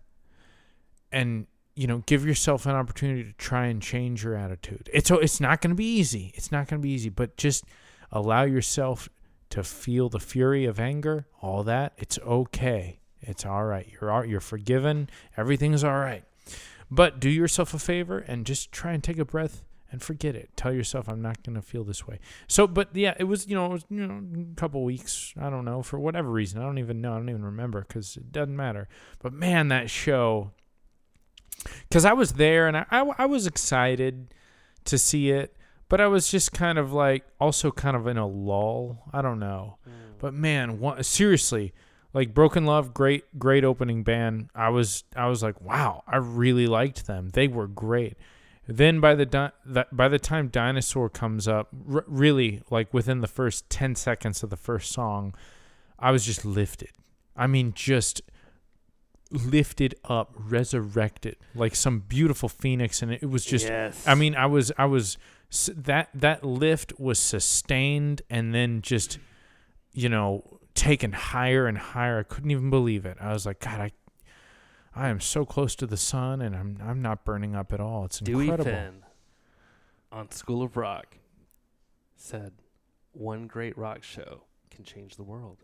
and 1.12 1.46
you 1.76 1.88
know, 1.88 2.02
give 2.06 2.24
yourself 2.24 2.66
an 2.66 2.76
opportunity 2.76 3.24
to 3.24 3.32
try 3.32 3.66
and 3.66 3.82
change 3.82 4.22
your 4.22 4.36
attitude. 4.36 4.88
It's 4.92 5.10
it's 5.10 5.40
not 5.40 5.60
going 5.60 5.70
to 5.70 5.76
be 5.76 5.84
easy. 5.84 6.32
It's 6.34 6.52
not 6.52 6.68
going 6.68 6.80
to 6.80 6.82
be 6.82 6.92
easy, 6.92 7.08
but 7.08 7.36
just 7.36 7.64
allow 8.12 8.44
yourself 8.44 9.08
to 9.54 9.62
feel 9.62 10.08
the 10.08 10.18
fury 10.18 10.64
of 10.64 10.80
anger, 10.80 11.28
all 11.40 11.62
that. 11.62 11.92
It's 11.96 12.18
okay. 12.18 12.98
It's 13.20 13.46
all 13.46 13.62
right. 13.62 13.88
You're 13.88 14.24
you're 14.24 14.40
forgiven. 14.40 15.08
Everything's 15.36 15.84
all 15.84 15.96
right. 16.00 16.24
But 16.90 17.20
do 17.20 17.30
yourself 17.30 17.72
a 17.72 17.78
favor 17.78 18.18
and 18.18 18.46
just 18.46 18.72
try 18.72 18.94
and 18.94 19.02
take 19.02 19.16
a 19.16 19.24
breath 19.24 19.62
and 19.92 20.02
forget 20.02 20.34
it. 20.34 20.50
Tell 20.56 20.72
yourself 20.72 21.08
I'm 21.08 21.22
not 21.22 21.44
going 21.44 21.54
to 21.54 21.62
feel 21.62 21.84
this 21.84 22.04
way. 22.04 22.18
So, 22.48 22.66
but 22.66 22.88
yeah, 22.94 23.14
it 23.16 23.24
was, 23.24 23.46
you 23.46 23.54
know, 23.54 23.66
it 23.66 23.72
was, 23.72 23.84
you 23.90 24.04
know, 24.04 24.24
a 24.52 24.56
couple 24.56 24.82
weeks, 24.82 25.32
I 25.40 25.50
don't 25.50 25.64
know, 25.64 25.82
for 25.82 26.00
whatever 26.00 26.30
reason. 26.30 26.60
I 26.60 26.64
don't 26.64 26.78
even 26.78 27.00
know. 27.00 27.12
I 27.12 27.18
don't 27.18 27.30
even 27.30 27.44
remember 27.44 27.84
cuz 27.84 28.16
it 28.16 28.32
doesn't 28.32 28.56
matter. 28.56 28.88
But 29.20 29.32
man, 29.32 29.68
that 29.68 29.88
show 29.88 30.50
cuz 31.92 32.04
I 32.04 32.12
was 32.12 32.32
there 32.32 32.66
and 32.66 32.76
I, 32.76 32.86
I 32.90 33.04
I 33.18 33.26
was 33.26 33.46
excited 33.46 34.34
to 34.86 34.98
see 34.98 35.30
it, 35.30 35.56
but 35.88 36.00
I 36.00 36.06
was 36.06 36.30
just 36.30 36.52
kind 36.52 36.78
of 36.78 36.92
like 36.92 37.24
also 37.40 37.70
kind 37.70 37.96
of 37.96 38.06
in 38.06 38.16
a 38.16 38.26
lull. 38.26 39.08
I 39.12 39.22
don't 39.22 39.38
know. 39.38 39.78
Hmm. 39.84 39.90
But 40.18 40.34
man, 40.34 40.80
one, 40.80 41.02
seriously, 41.02 41.72
like 42.12 42.32
Broken 42.32 42.64
Love, 42.64 42.94
great, 42.94 43.38
great 43.38 43.64
opening 43.64 44.02
band. 44.02 44.48
I 44.54 44.70
was, 44.70 45.04
I 45.16 45.26
was 45.26 45.42
like, 45.42 45.60
wow, 45.60 46.02
I 46.06 46.16
really 46.16 46.66
liked 46.66 47.06
them. 47.06 47.30
They 47.30 47.48
were 47.48 47.66
great. 47.66 48.16
Then 48.66 49.00
by 49.00 49.14
the 49.14 49.26
di- 49.26 49.52
that 49.66 49.94
by 49.94 50.08
the 50.08 50.18
time 50.18 50.48
Dinosaur 50.48 51.10
comes 51.10 51.46
up, 51.46 51.68
r- 51.92 52.04
really 52.06 52.62
like 52.70 52.94
within 52.94 53.20
the 53.20 53.26
first 53.26 53.68
ten 53.68 53.94
seconds 53.94 54.42
of 54.42 54.48
the 54.48 54.56
first 54.56 54.90
song, 54.90 55.34
I 55.98 56.10
was 56.10 56.24
just 56.24 56.46
lifted. 56.46 56.92
I 57.36 57.46
mean, 57.46 57.72
just 57.74 58.22
lifted 59.30 59.94
up, 60.04 60.32
resurrected, 60.34 61.36
like 61.54 61.74
some 61.74 62.00
beautiful 62.00 62.48
phoenix, 62.48 63.02
and 63.02 63.12
it 63.12 63.28
was 63.28 63.44
just 63.44 63.66
yes. 63.66 64.02
I 64.06 64.14
mean, 64.14 64.34
I 64.34 64.46
was, 64.46 64.72
I 64.78 64.86
was 64.86 65.18
s- 65.54 65.70
that 65.74 66.08
that 66.14 66.44
lift 66.44 66.98
was 66.98 67.18
sustained 67.18 68.20
and 68.28 68.52
then 68.54 68.82
just, 68.82 69.18
you 69.92 70.08
know, 70.08 70.58
taken 70.74 71.12
higher 71.12 71.66
and 71.66 71.78
higher. 71.78 72.18
I 72.18 72.22
couldn't 72.24 72.50
even 72.50 72.68
believe 72.70 73.06
it. 73.06 73.16
I 73.20 73.32
was 73.32 73.46
like, 73.46 73.60
God, 73.60 73.80
I, 73.80 73.92
I 74.94 75.08
am 75.08 75.20
so 75.20 75.44
close 75.44 75.74
to 75.76 75.86
the 75.86 75.96
sun, 75.96 76.40
and 76.42 76.54
I'm 76.56 76.78
I'm 76.82 77.00
not 77.00 77.24
burning 77.24 77.54
up 77.54 77.72
at 77.72 77.80
all. 77.80 78.04
It's 78.04 78.18
Dewey 78.18 78.44
incredible. 78.48 78.70
Finn 78.72 79.02
on 80.12 80.30
School 80.30 80.62
of 80.62 80.76
Rock 80.76 81.18
said, 82.16 82.52
"One 83.12 83.46
great 83.46 83.76
rock 83.78 84.02
show 84.02 84.42
can 84.70 84.84
change 84.84 85.16
the 85.16 85.22
world," 85.24 85.58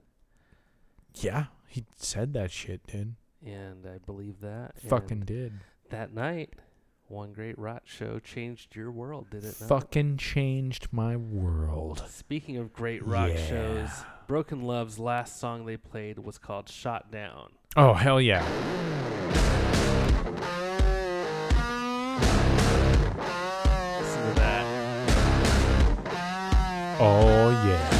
Yeah, 1.15 1.47
he 1.69 1.85
said 1.97 2.33
that 2.35 2.51
shit, 2.51 2.87
dude. 2.87 3.15
and 3.45 3.87
I 3.87 3.99
believe 3.99 4.41
that. 4.41 4.75
and 4.81 4.91
Fucking 4.91 5.21
did. 5.21 5.53
that 5.91 6.13
night, 6.13 6.55
one 7.11 7.33
Great 7.33 7.59
Rot 7.59 7.83
Show 7.87 8.21
changed 8.21 8.77
your 8.77 8.93
world, 8.93 9.31
did 9.31 9.43
it 9.45 9.57
not? 9.61 9.69
Fucking 9.69 10.17
changed 10.19 10.87
my 10.93 11.17
world. 11.17 12.05
Speaking 12.09 12.57
of 12.57 12.73
great 12.73 13.05
rock 13.05 13.31
Yeah. 13.35 13.47
shows, 13.49 13.91
Broken 14.29 14.63
Love's 14.63 14.97
last 15.01 15.41
song 15.41 15.67
they 15.67 15.77
played 15.77 16.21
was 16.21 16.39
called 16.39 16.69
Shot 16.69 17.11
Down. 17.11 17.51
Oh, 17.77 17.95
hell 17.95 18.21
yeah. 18.21 18.47
Listen 24.01 24.29
to 24.29 24.35
that. 24.41 24.65
Oh, 27.01 27.51
yeah. 27.67 28.00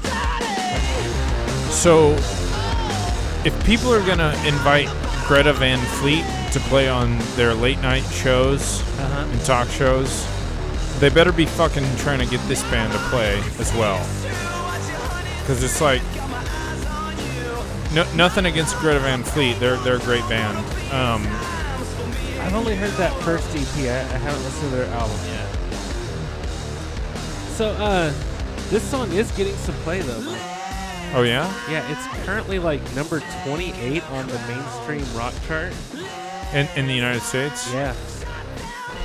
Valley. 0.00 1.72
So, 1.72 2.12
if 3.44 3.54
people 3.64 3.92
are 3.92 4.04
gonna 4.06 4.34
invite 4.46 4.88
Greta 5.26 5.52
Van 5.52 5.78
Fleet 5.98 6.24
to 6.52 6.60
play 6.68 6.88
on 6.88 7.18
their 7.36 7.54
late 7.54 7.80
night 7.80 8.04
shows 8.12 8.82
Uh-huh. 8.98 9.24
and 9.30 9.44
talk 9.44 9.68
shows, 9.70 10.26
they 11.00 11.08
better 11.08 11.32
be 11.32 11.46
fucking 11.46 11.84
trying 11.96 12.18
to 12.20 12.26
get 12.26 12.46
this 12.48 12.62
band 12.64 12.92
to 12.92 12.98
play 13.10 13.42
as 13.58 13.72
well. 13.74 14.23
Because 15.44 15.62
it's 15.62 15.82
like, 15.82 16.00
no, 17.92 18.10
nothing 18.14 18.46
against 18.46 18.76
Greta 18.78 18.98
Van 19.00 19.22
Fleet. 19.22 19.60
They're 19.60 19.76
they're 19.78 19.96
a 19.96 20.00
great 20.00 20.26
band. 20.26 20.56
Um, 20.90 21.22
I've 22.40 22.54
only 22.54 22.74
heard 22.74 22.92
that 22.92 23.12
first 23.22 23.46
EP. 23.54 23.66
I, 23.84 24.00
I 24.00 24.18
haven't 24.18 24.42
listened 24.42 24.70
to 24.70 24.76
their 24.76 24.86
album 24.94 25.18
yet. 25.26 25.48
So, 27.50 27.68
uh, 27.72 28.12
this 28.70 28.82
song 28.82 29.12
is 29.12 29.30
getting 29.32 29.54
some 29.56 29.74
play 29.76 30.00
though. 30.00 30.20
Mike. 30.22 30.40
oh 31.14 31.22
yeah, 31.26 31.46
Yeah, 31.70 31.84
it's 31.92 32.24
currently 32.26 32.58
like 32.58 32.80
number 32.96 33.20
28 33.44 34.02
on 34.12 34.26
the 34.26 34.38
mainstream 34.48 35.04
rock 35.16 35.34
chart. 35.46 35.72
in 36.54 36.66
in 36.76 36.86
the 36.86 36.94
United 36.94 37.20
States. 37.22 37.70
Yeah. 37.72 37.94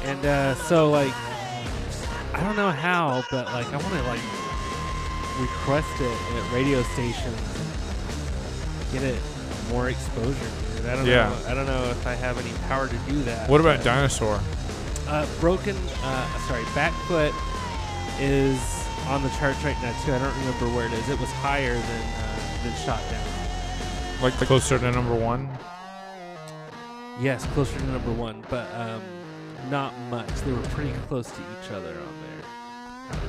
And 0.04 0.26
uh, 0.26 0.56
so 0.56 0.90
like, 0.90 1.14
I 2.34 2.42
don't 2.46 2.56
know 2.56 2.72
how, 2.72 3.24
but 3.30 3.46
like, 3.48 3.68
I 3.68 3.78
want 3.78 3.94
to 3.94 4.04
like 4.04 4.22
request 5.40 5.88
it 6.00 6.18
at 6.36 6.54
radio 6.54 6.82
stations, 6.94 7.40
get 8.92 9.04
it 9.04 9.22
more 9.70 9.90
exposure. 9.90 10.34
Dude. 10.78 10.86
I 10.88 10.96
don't 10.96 11.06
Yeah. 11.06 11.30
know. 11.30 11.36
I 11.48 11.54
don't 11.54 11.66
know 11.66 11.84
if 11.86 12.06
I 12.08 12.14
have 12.16 12.38
any 12.40 12.54
power 12.68 12.88
to 12.88 12.96
do 13.08 13.22
that. 13.24 13.50
What 13.50 13.62
about 13.62 13.84
Dinosaur? 13.84 14.40
Uh, 15.08 15.26
broken. 15.40 15.76
Uh, 16.04 16.28
sorry, 16.48 16.64
Backfoot 16.76 17.34
is 18.20 18.60
on 19.08 19.24
the 19.24 19.30
charts 19.40 19.64
right 19.64 19.78
now 19.82 19.94
too. 20.06 20.14
I 20.14 20.20
don't 20.20 20.36
remember 20.40 20.68
where 20.76 20.86
it 20.88 20.94
is. 20.94 21.10
It 21.10 21.20
was 21.20 21.30
higher 21.32 21.74
than 21.74 21.82
uh, 21.82 22.64
than 22.64 22.74
Shot 22.86 23.02
Down. 23.10 24.22
Like 24.22 24.34
closer 24.36 24.78
to 24.78 24.92
number 24.92 25.16
one? 25.16 25.50
Yes, 27.22 27.46
closer 27.54 27.78
to 27.78 27.86
number 27.86 28.12
one, 28.12 28.44
but 28.50 28.68
um, 28.76 29.02
not 29.70 29.94
much. 30.10 30.30
They 30.46 30.52
were 30.52 30.62
pretty 30.74 30.92
close 31.08 31.30
to 31.32 31.42
each 31.42 31.72
other 31.72 31.90
on 31.90 32.14
there. 32.24 33.22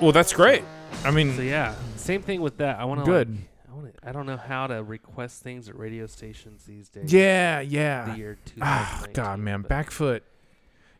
Well, 0.00 0.12
that's 0.12 0.32
great. 0.32 0.64
I 1.04 1.10
mean, 1.10 1.36
So 1.36 1.42
yeah, 1.42 1.74
same 1.96 2.22
thing 2.22 2.40
with 2.40 2.58
that. 2.58 2.78
I 2.78 2.84
want 2.84 3.00
to 3.00 3.06
Good. 3.06 3.30
Like, 3.30 3.38
I 3.70 3.74
want 3.74 3.94
to. 3.94 4.08
I 4.08 4.12
don't 4.12 4.26
know 4.26 4.36
how 4.36 4.66
to 4.66 4.82
request 4.82 5.42
things 5.42 5.68
at 5.68 5.78
radio 5.78 6.06
stations 6.06 6.64
these 6.64 6.88
days. 6.88 7.12
yeah, 7.12 7.60
yeah. 7.60 8.12
The 8.12 8.18
year 8.18 8.38
2019. 8.46 9.12
God, 9.12 9.38
man, 9.40 9.62
Backfoot. 9.62 10.20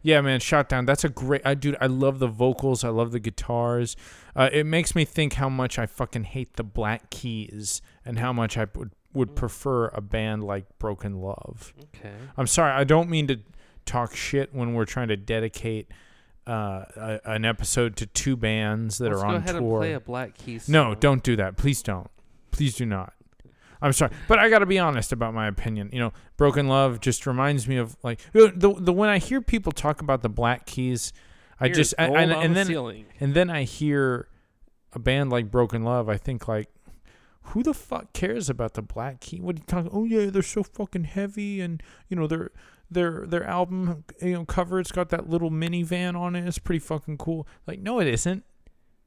Yeah, 0.02 0.20
man, 0.20 0.38
shot 0.40 0.68
down. 0.68 0.84
That's 0.84 1.04
a 1.04 1.08
great. 1.08 1.40
I 1.46 1.54
dude, 1.54 1.76
I 1.80 1.86
love 1.86 2.18
the 2.18 2.26
vocals. 2.26 2.84
I 2.84 2.90
love 2.90 3.12
the 3.12 3.20
guitars. 3.20 3.96
Uh, 4.36 4.50
it 4.52 4.66
makes 4.66 4.94
me 4.94 5.06
think 5.06 5.34
how 5.34 5.48
much 5.48 5.78
I 5.78 5.86
fucking 5.86 6.24
hate 6.24 6.56
the 6.56 6.64
Black 6.64 7.08
Keys 7.08 7.80
and 8.04 8.18
how 8.18 8.32
much 8.32 8.58
I 8.58 8.66
would 8.74 8.90
would 9.14 9.34
prefer 9.34 9.88
a 9.88 10.00
band 10.02 10.44
like 10.44 10.66
Broken 10.78 11.22
Love. 11.22 11.72
Okay. 11.96 12.12
I'm 12.36 12.46
sorry, 12.46 12.72
I 12.72 12.84
don't 12.84 13.08
mean 13.08 13.28
to 13.28 13.38
talk 13.86 14.14
shit 14.14 14.54
when 14.54 14.74
we're 14.74 14.84
trying 14.84 15.08
to 15.08 15.16
dedicate 15.16 15.88
uh, 16.46 16.84
a, 16.96 17.20
an 17.24 17.44
episode 17.44 17.96
to 17.96 18.06
two 18.06 18.36
bands 18.36 18.98
that 18.98 19.10
Let's 19.10 19.22
are 19.22 19.26
go 19.26 19.28
on 19.30 19.34
ahead 19.36 19.56
tour. 19.56 19.60
and 19.60 19.80
play 19.80 19.92
a 19.94 20.00
Black 20.00 20.36
Keys. 20.36 20.68
No, 20.68 20.94
don't 20.94 21.22
do 21.22 21.36
that. 21.36 21.56
Please 21.56 21.82
don't. 21.82 22.10
Please 22.50 22.74
do 22.74 22.86
not. 22.86 23.14
I'm 23.82 23.92
sorry, 23.92 24.12
but 24.28 24.38
I 24.38 24.48
got 24.48 24.60
to 24.60 24.66
be 24.66 24.78
honest 24.78 25.12
about 25.12 25.34
my 25.34 25.46
opinion. 25.46 25.90
You 25.92 25.98
know, 26.00 26.12
Broken 26.38 26.68
Love 26.68 27.00
just 27.00 27.26
reminds 27.26 27.68
me 27.68 27.76
of 27.76 27.96
like 28.02 28.20
the 28.32 28.74
the 28.78 28.92
when 28.92 29.10
I 29.10 29.18
hear 29.18 29.42
people 29.42 29.72
talk 29.72 30.00
about 30.00 30.22
the 30.22 30.30
Black 30.30 30.64
Keys, 30.64 31.12
I 31.60 31.66
Here's 31.66 31.76
just 31.76 31.94
I, 31.98 32.04
and, 32.06 32.32
and 32.32 32.52
the 32.52 32.54
then 32.54 32.66
ceiling. 32.66 33.06
and 33.20 33.34
then 33.34 33.50
I 33.50 33.64
hear 33.64 34.28
a 34.94 34.98
band 34.98 35.30
like 35.30 35.50
Broken 35.50 35.82
Love. 35.82 36.08
I 36.08 36.16
think 36.16 36.48
like, 36.48 36.68
who 37.48 37.62
the 37.62 37.74
fuck 37.74 38.14
cares 38.14 38.48
about 38.48 38.72
the 38.72 38.80
Black 38.80 39.20
Key? 39.20 39.40
What 39.40 39.56
are 39.56 39.58
you 39.58 39.64
talking? 39.66 39.90
Oh 39.92 40.04
yeah, 40.04 40.30
they're 40.30 40.42
so 40.42 40.62
fucking 40.62 41.04
heavy, 41.04 41.60
and 41.60 41.82
you 42.08 42.16
know 42.16 42.26
their 42.26 42.52
their 42.90 43.26
their 43.26 43.44
album 43.44 44.04
you 44.20 44.32
know 44.34 44.44
cover. 44.44 44.80
It's 44.80 44.92
got 44.92 45.10
that 45.10 45.28
little 45.28 45.50
minivan 45.50 46.16
on 46.16 46.36
it. 46.36 46.46
It's 46.46 46.58
pretty 46.58 46.80
fucking 46.80 47.18
cool. 47.18 47.46
Like 47.66 47.80
no, 47.80 48.00
it 48.00 48.06
isn't. 48.06 48.44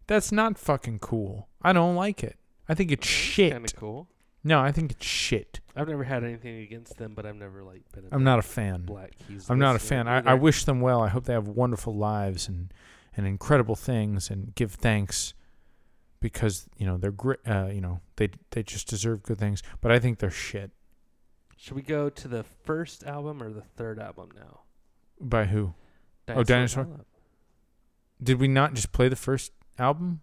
That's 0.08 0.32
not 0.32 0.58
fucking 0.58 1.00
cool. 1.00 1.50
I 1.62 1.74
don't 1.74 1.96
like 1.96 2.24
it. 2.24 2.38
I 2.70 2.74
think 2.74 2.92
it's 2.92 3.08
shit. 3.08 3.52
Kind 3.52 3.66
of 3.66 3.76
cool. 3.76 4.08
No, 4.44 4.62
I 4.62 4.72
think 4.72 4.92
it's 4.92 5.06
shit. 5.06 5.60
I've 5.76 5.90
never 5.90 6.06
had 6.06 6.24
anything 6.24 6.62
against 6.62 6.98
them, 6.98 7.14
but 7.14 7.26
I've 7.26 7.36
never 7.36 7.64
like 7.64 7.82
been. 7.92 8.06
A 8.06 8.16
I'm 8.16 8.24
not 8.24 8.40
a 8.40 8.44
fan. 8.44 8.84
Black 8.84 9.12
Keys. 9.28 9.50
I'm 9.50 9.60
not 9.60 9.76
a 9.76 9.80
fan. 9.80 10.08
I, 10.08 10.20
I 10.20 10.34
wish 10.36 10.64
them 10.64 10.80
well. 10.80 11.02
I 11.02 11.10
hope 11.10 11.26
they 11.26 11.34
have 11.34 11.48
wonderful 11.48 11.96
lives 11.96 12.48
and 12.48 12.74
and 13.16 13.28
incredible 13.28 13.76
things 13.76 14.30
and 14.30 14.54
give 14.56 14.74
thanks 14.74 15.34
because 16.20 16.68
you 16.78 16.86
know 16.86 16.98
they're 16.98 17.12
great. 17.12 17.40
Uh, 17.46 17.68
you 17.72 17.82
know 17.82 18.00
they 18.16 18.30
they 18.52 18.64
just 18.64 18.88
deserve 18.88 19.24
good 19.24 19.38
things. 19.38 19.62
But 19.82 19.92
I 19.92 20.00
think 20.00 20.20
they're 20.20 20.30
shit. 20.30 20.72
Should 21.58 21.76
we 21.76 21.82
go 21.82 22.10
to 22.10 22.28
the 22.28 22.44
first 22.44 23.04
album 23.04 23.42
or 23.42 23.52
the 23.52 23.62
third 23.62 24.00
album 24.00 24.30
now? 24.36 24.62
By 25.20 25.46
who? 25.46 25.74
Dinosaur 26.28 26.44
Dinosaur? 26.46 26.84
Pile-Up. 26.86 27.08
Did 28.22 28.40
we 28.40 28.48
not 28.48 28.74
just 28.74 28.92
play 28.92 29.10
the 29.10 29.16
first 29.16 29.52
album? 29.80 30.22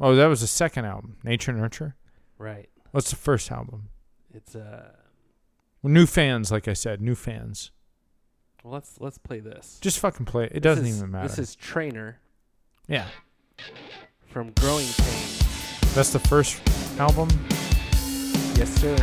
Oh, 0.00 0.14
that 0.14 0.26
was 0.26 0.40
the 0.40 0.46
second 0.46 0.84
album, 0.84 1.16
Nature 1.24 1.52
Nurture. 1.52 1.96
Right. 2.38 2.68
What's 2.92 3.10
the 3.10 3.16
first 3.16 3.50
album? 3.50 3.88
It's 4.32 4.54
uh. 4.54 4.90
New 5.82 6.06
fans, 6.06 6.50
like 6.50 6.66
I 6.66 6.72
said, 6.72 7.00
new 7.02 7.14
fans. 7.14 7.70
Well, 8.62 8.72
let's 8.72 9.00
let's 9.00 9.18
play 9.18 9.40
this. 9.40 9.78
Just 9.82 9.98
fucking 9.98 10.26
play 10.26 10.44
it. 10.44 10.52
It 10.52 10.54
This 10.54 10.62
doesn't 10.62 10.86
is- 10.86 10.98
even 10.98 11.10
matter. 11.10 11.28
This 11.28 11.38
is 11.38 11.54
Trainer 11.56 12.18
yeah, 12.88 13.06
from 14.28 14.52
Growing 14.60 14.86
Pains. 14.86 15.94
that's 15.94 16.12
the 16.12 16.18
first 16.20 16.60
album. 16.98 17.28
Yes, 18.56 18.70
sir. 18.80 18.96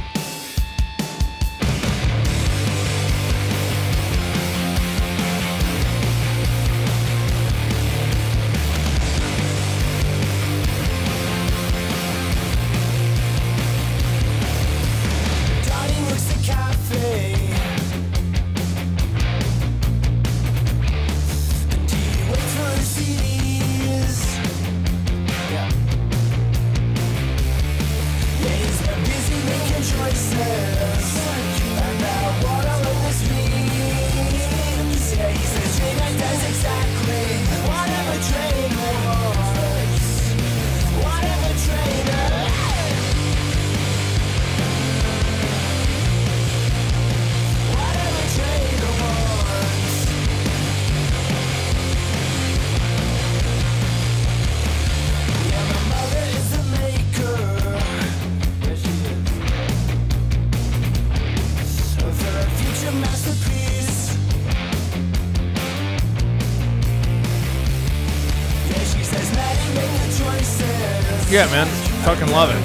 Yeah, 71.41 71.49
man. 71.49 71.67
Fucking 72.05 72.27
love 72.27 72.51
it. 72.51 72.61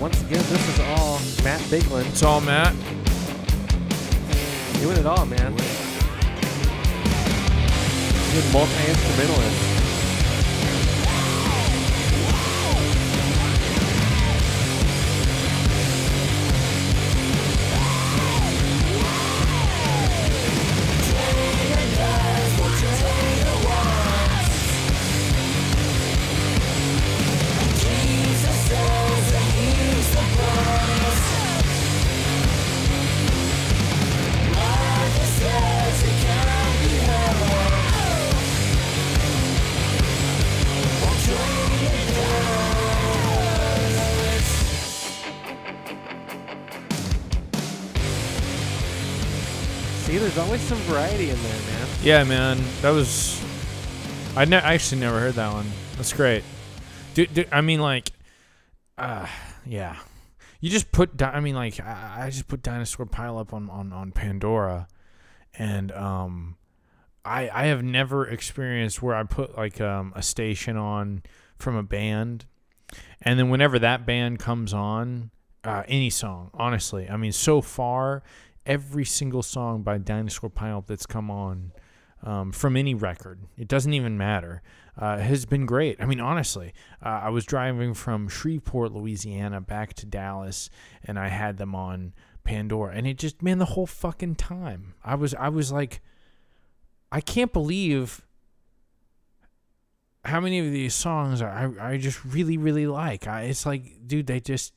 Once 0.00 0.20
again, 0.22 0.42
this 0.48 0.68
is 0.68 0.80
all 0.80 1.20
Matt 1.44 1.60
Bigland 1.70 2.08
It's 2.08 2.24
all 2.24 2.40
Matt. 2.40 2.74
doing 4.80 4.96
it 4.96 5.06
all, 5.06 5.26
man. 5.26 5.54
Good 8.32 8.52
multi 8.52 8.88
instrumentalist. 8.88 9.79
Variety 50.90 51.30
in 51.30 51.42
there, 51.42 51.52
man. 51.52 51.88
Yeah, 52.02 52.24
man. 52.24 52.58
That 52.82 52.90
was. 52.90 53.42
I, 54.36 54.44
ne- 54.44 54.56
I 54.56 54.74
actually 54.74 55.00
never 55.00 55.18
heard 55.18 55.34
that 55.34 55.52
one. 55.52 55.66
That's 55.96 56.12
great. 56.12 56.44
Dude, 57.14 57.32
dude, 57.34 57.48
I 57.52 57.60
mean, 57.60 57.80
like, 57.80 58.10
uh, 58.98 59.26
yeah. 59.66 59.96
You 60.60 60.70
just 60.70 60.92
put. 60.92 61.16
Di- 61.16 61.30
I 61.30 61.40
mean, 61.40 61.54
like, 61.54 61.80
I, 61.80 62.24
I 62.26 62.30
just 62.30 62.48
put 62.48 62.62
Dinosaur 62.62 63.06
Pile 63.06 63.38
up 63.38 63.52
on, 63.52 63.70
on, 63.70 63.92
on 63.92 64.12
Pandora, 64.12 64.88
and 65.58 65.92
um, 65.92 66.56
I 67.24 67.48
I 67.50 67.66
have 67.66 67.82
never 67.82 68.26
experienced 68.26 69.02
where 69.02 69.14
I 69.14 69.22
put 69.24 69.56
like 69.56 69.80
um 69.80 70.12
a 70.16 70.22
station 70.22 70.76
on 70.76 71.22
from 71.56 71.76
a 71.76 71.82
band, 71.82 72.46
and 73.22 73.38
then 73.38 73.48
whenever 73.48 73.78
that 73.78 74.06
band 74.06 74.38
comes 74.38 74.74
on, 74.74 75.30
uh, 75.64 75.82
any 75.88 76.10
song, 76.10 76.50
honestly, 76.54 77.08
I 77.08 77.16
mean, 77.16 77.32
so 77.32 77.60
far, 77.60 78.22
every 78.70 79.04
single 79.04 79.42
song 79.42 79.82
by 79.82 79.98
Dinosaur 79.98 80.48
Pile 80.48 80.84
that's 80.86 81.04
come 81.04 81.28
on 81.28 81.72
um, 82.22 82.52
from 82.52 82.76
any 82.76 82.94
record, 82.94 83.40
it 83.58 83.66
doesn't 83.66 83.92
even 83.92 84.16
matter, 84.16 84.62
uh, 84.96 85.18
has 85.18 85.44
been 85.44 85.66
great. 85.66 86.00
I 86.00 86.06
mean, 86.06 86.20
honestly, 86.20 86.72
uh, 87.04 87.20
I 87.24 87.30
was 87.30 87.44
driving 87.44 87.94
from 87.94 88.28
Shreveport, 88.28 88.92
Louisiana, 88.92 89.60
back 89.60 89.94
to 89.94 90.06
Dallas, 90.06 90.70
and 91.02 91.18
I 91.18 91.28
had 91.28 91.56
them 91.56 91.74
on 91.74 92.12
Pandora, 92.44 92.94
and 92.94 93.08
it 93.08 93.18
just 93.18 93.42
man, 93.42 93.58
the 93.58 93.64
whole 93.64 93.86
fucking 93.86 94.36
time, 94.36 94.94
I 95.04 95.16
was 95.16 95.34
I 95.34 95.48
was 95.48 95.72
like, 95.72 96.00
I 97.10 97.20
can't 97.20 97.52
believe 97.52 98.22
how 100.24 100.40
many 100.40 100.60
of 100.60 100.70
these 100.70 100.94
songs 100.94 101.42
I 101.42 101.70
I 101.80 101.96
just 101.96 102.24
really 102.24 102.56
really 102.56 102.86
like. 102.86 103.26
I, 103.26 103.42
it's 103.42 103.66
like, 103.66 104.06
dude, 104.06 104.28
they 104.28 104.38
just. 104.38 104.74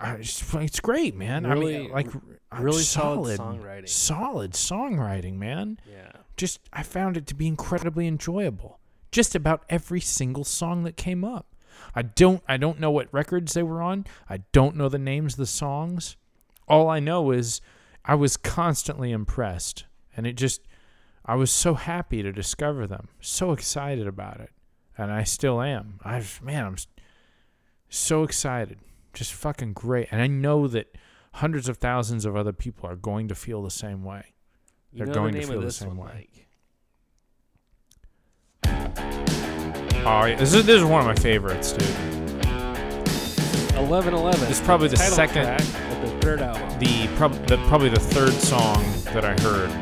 I, 0.00 0.10
I 0.10 0.62
it's 0.62 0.80
great, 0.80 1.16
man. 1.16 1.44
I 1.44 1.54
mean, 1.54 1.90
like, 1.90 2.08
really 2.56 2.82
solid 2.82 3.38
songwriting. 3.38 3.88
Solid 3.88 4.52
songwriting, 4.52 5.34
man. 5.34 5.78
Yeah. 5.90 6.12
Just 6.36 6.60
I 6.72 6.82
found 6.82 7.16
it 7.16 7.26
to 7.28 7.34
be 7.34 7.46
incredibly 7.46 8.06
enjoyable. 8.06 8.78
Just 9.10 9.34
about 9.34 9.64
every 9.68 10.00
single 10.00 10.44
song 10.44 10.84
that 10.84 10.96
came 10.96 11.24
up. 11.24 11.54
I 11.94 12.02
don't 12.02 12.42
I 12.48 12.56
don't 12.56 12.80
know 12.80 12.90
what 12.90 13.12
records 13.12 13.54
they 13.54 13.62
were 13.62 13.82
on. 13.82 14.06
I 14.28 14.38
don't 14.52 14.76
know 14.76 14.88
the 14.88 14.98
names 14.98 15.34
of 15.34 15.38
the 15.38 15.46
songs. 15.46 16.16
All 16.68 16.88
I 16.88 17.00
know 17.00 17.30
is 17.30 17.60
I 18.04 18.14
was 18.14 18.36
constantly 18.36 19.10
impressed 19.10 19.84
and 20.16 20.26
it 20.26 20.34
just 20.34 20.60
I 21.24 21.34
was 21.34 21.50
so 21.50 21.74
happy 21.74 22.22
to 22.22 22.32
discover 22.32 22.86
them. 22.86 23.08
So 23.20 23.52
excited 23.52 24.06
about 24.06 24.40
it. 24.40 24.50
And 24.96 25.12
I 25.12 25.24
still 25.24 25.60
am. 25.60 26.00
I've, 26.02 26.42
man, 26.42 26.64
I'm 26.64 26.76
so 27.88 28.22
excited. 28.22 28.78
Just 29.18 29.32
fucking 29.32 29.72
great. 29.72 30.06
And 30.12 30.22
I 30.22 30.28
know 30.28 30.68
that 30.68 30.96
hundreds 31.32 31.68
of 31.68 31.76
thousands 31.78 32.24
of 32.24 32.36
other 32.36 32.52
people 32.52 32.88
are 32.88 32.94
going 32.94 33.26
to 33.26 33.34
feel 33.34 33.64
the 33.64 33.70
same 33.70 34.04
way. 34.04 34.34
You 34.92 34.98
They're 34.98 35.08
know 35.08 35.12
going 35.14 35.34
the 35.34 35.40
to 35.40 35.46
feel 35.48 35.58
the 35.58 35.66
this 35.66 35.74
same 35.78 35.96
one, 35.96 36.06
way. 36.06 36.28
Mike. 38.64 40.04
Oh, 40.06 40.24
this 40.36 40.54
is 40.54 40.64
this 40.64 40.76
is 40.76 40.84
one 40.84 41.00
of 41.00 41.06
my 41.08 41.16
favorites, 41.16 41.72
dude. 41.72 41.88
1111. 43.74 44.48
It's 44.48 44.60
probably 44.60 44.86
the 44.86 44.94
title 44.96 45.16
second- 45.16 45.58
the 46.04 46.18
third 46.20 46.40
album. 46.40 46.78
The, 46.78 47.08
prob- 47.16 47.46
the 47.48 47.56
probably 47.66 47.88
the 47.88 47.98
third 47.98 48.32
song 48.34 48.84
that 49.06 49.24
I 49.24 49.32
heard. 49.40 49.72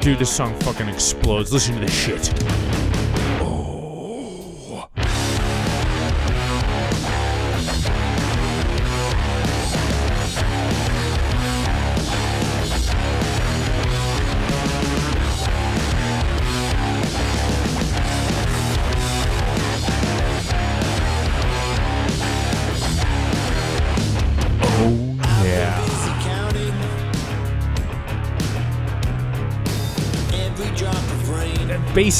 Dude, 0.00 0.20
this 0.20 0.30
song 0.32 0.54
fucking 0.60 0.88
explodes. 0.88 1.52
Listen 1.52 1.74
to 1.74 1.80
this 1.80 1.92
shit. 1.92 2.32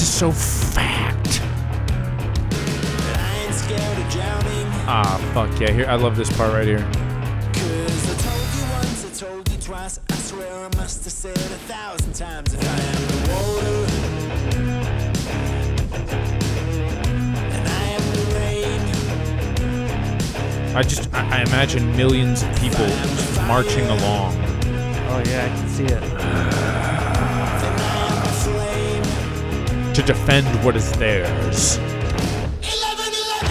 Is 0.05 0.13
so 0.13 0.31
fat. 0.31 1.41
I 3.17 3.45
ain't 3.45 3.55
scared 3.55 3.99
of 3.99 4.13
drowning. 4.13 4.67
Ah, 4.87 5.19
fuck 5.33 5.59
yeah. 5.59 5.71
Here, 5.71 5.87
I 5.87 5.95
love 5.95 6.15
this 6.15 6.31
part 6.37 6.53
right 6.53 6.67
here. 6.67 6.87
Cause 7.55 8.11
I 8.13 8.15
told 8.29 8.49
you 8.55 8.65
once, 8.79 9.05
I 9.07 9.09
told 9.27 9.51
you 9.51 9.57
twice. 9.59 10.01
I 10.11 10.15
swear 10.17 10.53
I 10.53 10.69
must 10.77 11.05
have 11.05 11.13
said 11.13 11.39
a 11.39 11.61
thousand 11.73 12.13
times 12.13 12.53
if 12.53 12.61
I 12.61 12.81
am 12.93 13.03
the 13.13 13.19
water. 13.33 13.79
I 17.65 17.85
am 17.97 18.05
the 18.17 18.25
rain. 18.37 18.83
I 20.77 20.83
just, 20.83 21.15
I, 21.15 21.39
I 21.39 21.43
imagine 21.45 21.97
millions 21.97 22.43
of 22.43 22.55
people 22.61 22.89
marching 23.47 23.87
along. 23.87 24.37
Oh 25.09 25.23
yeah, 25.27 25.47
I 25.47 25.49
can 25.57 25.69
see 25.69 25.85
it. 25.85 26.14
To 29.95 30.03
defend 30.03 30.47
what 30.65 30.75
is 30.75 30.91
theirs. 30.93 31.77
11 31.77 31.93
11! 32.63 33.45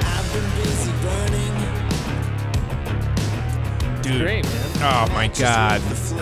I've 0.00 0.28
been 0.34 0.48
busy 0.60 0.92
burning. 1.00 1.56
Dude. 4.02 4.46
Oh 4.80 5.08
my 5.14 5.28
god. 5.28 5.80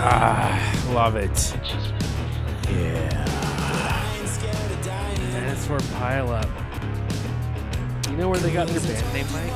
Ah, 0.08 0.90
love 0.94 1.16
it. 1.16 1.56
Yeah. 2.70 3.24
I 3.26 4.18
ain't 4.18 4.28
scared 4.28 4.54
of 4.54 4.84
dying. 4.84 5.16
Dinosaur 5.32 5.80
Pile 5.98 6.30
Up. 6.30 6.48
You 8.08 8.16
know 8.16 8.28
where 8.28 8.38
they 8.38 8.52
got 8.52 8.68
their 8.68 8.80
band 8.80 9.12
name, 9.12 9.26
Mike? 9.32 9.52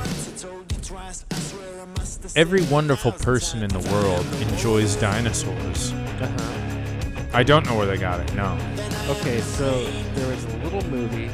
Every 2.35 2.63
wonderful 2.63 3.13
person 3.13 3.63
in 3.63 3.69
the 3.69 3.79
world 3.93 4.27
enjoys 4.43 4.97
dinosaurs. 4.97 5.93
Uh-huh. 5.93 7.29
I 7.33 7.45
don't 7.45 7.65
know 7.67 7.77
where 7.77 7.87
they 7.87 7.97
got 7.97 8.19
it. 8.19 8.35
No. 8.35 8.59
Okay, 9.09 9.41
so 9.41 9.85
there 10.15 10.29
was 10.29 10.45
a 10.47 10.57
little 10.59 10.83
movie. 10.91 11.31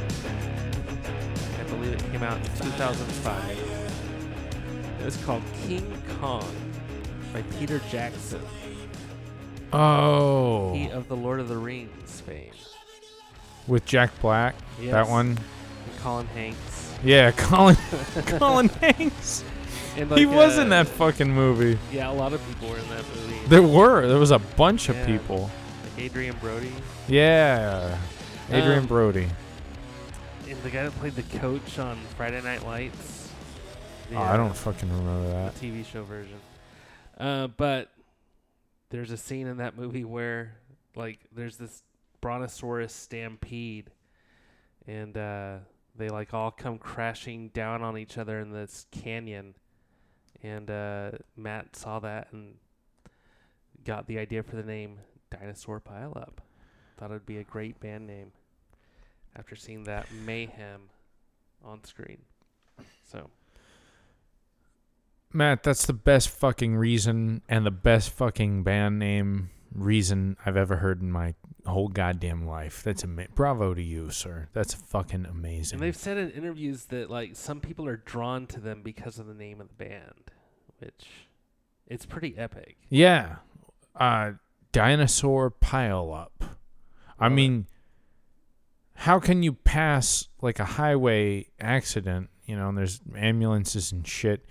I 1.58 1.62
believe 1.70 1.94
it 1.94 2.02
came 2.12 2.22
out 2.22 2.36
in 2.36 2.44
2005. 2.44 3.58
It 5.00 5.04
was 5.06 5.16
called 5.24 5.42
King 5.66 5.90
Kong. 6.20 6.44
by 7.32 7.42
Peter 7.58 7.80
Jackson, 7.90 8.40
Oh, 9.78 10.72
he 10.74 10.88
of 10.90 11.08
the 11.08 11.16
Lord 11.16 11.40
of 11.40 11.48
the 11.48 11.56
Rings 11.56 12.20
fame. 12.22 12.50
with 13.66 13.84
Jack 13.84 14.10
Black. 14.20 14.54
Yes. 14.80 14.92
That 14.92 15.08
one. 15.08 15.28
And 15.28 15.98
Colin 16.00 16.26
Hanks. 16.28 16.94
Yeah, 17.04 17.30
Colin. 17.36 17.76
Colin 18.26 18.68
Hanks. 18.68 19.44
And 19.96 20.10
he 20.12 20.26
like, 20.26 20.34
was 20.36 20.58
in 20.58 20.66
uh, 20.72 20.82
that 20.84 20.88
fucking 20.88 21.30
movie. 21.32 21.78
Yeah, 21.92 22.10
a 22.10 22.12
lot 22.12 22.32
of 22.32 22.46
people 22.48 22.68
were 22.70 22.78
in 22.78 22.88
that 22.90 23.04
movie. 23.16 23.38
There 23.48 23.62
were. 23.62 24.06
There 24.06 24.18
was 24.18 24.30
a 24.30 24.38
bunch 24.38 24.88
of 24.88 24.96
people. 25.06 25.50
like 25.96 26.06
Adrien 26.06 26.36
Brody. 26.40 26.72
Yeah. 27.08 27.96
Adrien 28.50 28.80
Um, 28.80 28.86
Brody. 28.86 29.28
And 30.48 30.62
the 30.62 30.70
guy 30.70 30.84
that 30.84 30.92
played 31.00 31.14
the 31.16 31.38
coach 31.38 31.78
on 31.78 31.96
Friday 32.16 32.40
Night 32.42 32.64
Lights. 32.64 33.30
Oh, 34.14 34.18
I 34.18 34.36
don't 34.36 34.54
fucking 34.54 34.88
remember 34.88 35.30
that. 35.30 35.54
the 35.56 35.66
TV 35.66 35.84
show 35.84 36.04
version. 36.04 36.38
Uh, 37.18 37.46
but 37.48 37.88
there's 38.90 39.10
a 39.10 39.16
scene 39.16 39.46
in 39.46 39.58
that 39.58 39.76
movie 39.76 40.04
where, 40.04 40.56
like, 40.94 41.20
there's 41.32 41.56
this 41.56 41.82
brontosaurus 42.20 42.92
stampede, 42.92 43.90
and 44.86 45.16
uh, 45.16 45.56
they 45.96 46.08
like 46.08 46.34
all 46.34 46.50
come 46.50 46.78
crashing 46.78 47.48
down 47.48 47.82
on 47.82 47.98
each 47.98 48.18
other 48.18 48.40
in 48.40 48.52
this 48.52 48.86
canyon. 48.90 49.54
And 50.42 50.70
uh, 50.70 51.10
Matt 51.36 51.76
saw 51.76 51.98
that 52.00 52.28
and 52.32 52.54
got 53.84 54.06
the 54.06 54.18
idea 54.18 54.42
for 54.42 54.56
the 54.56 54.62
name 54.62 54.98
Dinosaur 55.30 55.80
pileup 55.80 56.38
Thought 56.98 57.10
it'd 57.10 57.26
be 57.26 57.38
a 57.38 57.44
great 57.44 57.78
band 57.78 58.06
name 58.06 58.32
after 59.34 59.54
seeing 59.54 59.84
that 59.84 60.06
mayhem 60.24 60.88
on 61.62 61.84
screen. 61.84 62.18
So 63.04 63.28
Matt, 65.32 65.62
that's 65.62 65.86
the 65.86 65.92
best 65.92 66.28
fucking 66.30 66.76
reason 66.76 67.42
and 67.48 67.66
the 67.66 67.70
best 67.70 68.10
fucking 68.10 68.62
band 68.62 68.98
name 68.98 69.50
reason 69.72 70.36
I've 70.46 70.56
ever 70.56 70.76
heard 70.76 71.02
in 71.02 71.10
my 71.10 71.34
whole 71.66 71.88
goddamn 71.88 72.46
life. 72.46 72.82
That's 72.82 73.04
ama- 73.04 73.26
bravo 73.34 73.74
to 73.74 73.82
you, 73.82 74.10
sir. 74.10 74.48
That's 74.52 74.72
fucking 74.74 75.26
amazing. 75.26 75.76
And 75.76 75.82
they've 75.82 75.96
said 75.96 76.16
in 76.16 76.30
interviews 76.30 76.84
that 76.86 77.10
like 77.10 77.36
some 77.36 77.60
people 77.60 77.86
are 77.86 77.96
drawn 77.96 78.46
to 78.48 78.60
them 78.60 78.82
because 78.82 79.18
of 79.18 79.26
the 79.26 79.34
name 79.34 79.60
of 79.60 79.68
the 79.68 79.84
band, 79.84 80.30
which 80.78 81.06
it's 81.86 82.06
pretty 82.06 82.36
epic. 82.36 82.76
Yeah. 82.88 83.36
Uh 83.94 84.32
dinosaur 84.72 85.50
pile 85.50 86.12
up. 86.12 86.44
I 87.18 87.28
mean 87.28 87.66
how 88.94 89.20
can 89.20 89.42
you 89.42 89.52
pass 89.52 90.28
like 90.40 90.58
a 90.58 90.64
highway 90.64 91.48
accident, 91.60 92.30
you 92.46 92.56
know, 92.56 92.68
and 92.70 92.78
there's 92.78 93.00
ambulances 93.16 93.92
and 93.92 94.06
shit. 94.06 94.46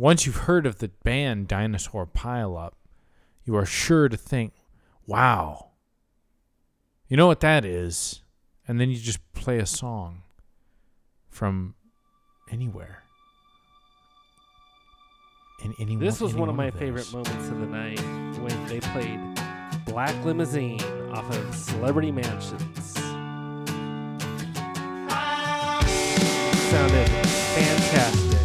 Once 0.00 0.24
you've 0.24 0.48
heard 0.48 0.64
of 0.64 0.78
the 0.78 0.88
band 1.04 1.46
Dinosaur 1.46 2.06
Pileup, 2.06 2.72
you 3.44 3.54
are 3.54 3.66
sure 3.66 4.08
to 4.08 4.16
think, 4.16 4.54
"Wow. 5.06 5.72
You 7.06 7.18
know 7.18 7.26
what 7.26 7.40
that 7.40 7.66
is?" 7.66 8.22
And 8.66 8.80
then 8.80 8.88
you 8.88 8.96
just 8.96 9.20
play 9.34 9.58
a 9.58 9.66
song 9.66 10.22
from 11.28 11.74
anywhere. 12.50 13.02
In 15.62 15.74
any 15.78 15.96
This 15.96 16.18
was 16.18 16.32
any 16.32 16.40
one 16.40 16.48
of 16.48 16.54
my 16.54 16.70
those. 16.70 16.80
favorite 16.80 17.12
moments 17.12 17.48
of 17.50 17.60
the 17.60 17.66
night 17.66 18.00
when 18.40 18.66
they 18.68 18.80
played 18.80 19.20
Black 19.84 20.14
Limousine 20.24 20.80
off 21.12 21.28
of 21.30 21.54
Celebrity 21.54 22.10
Mansions. 22.10 22.94
Sounded 26.70 27.08
fantastic. 27.52 28.39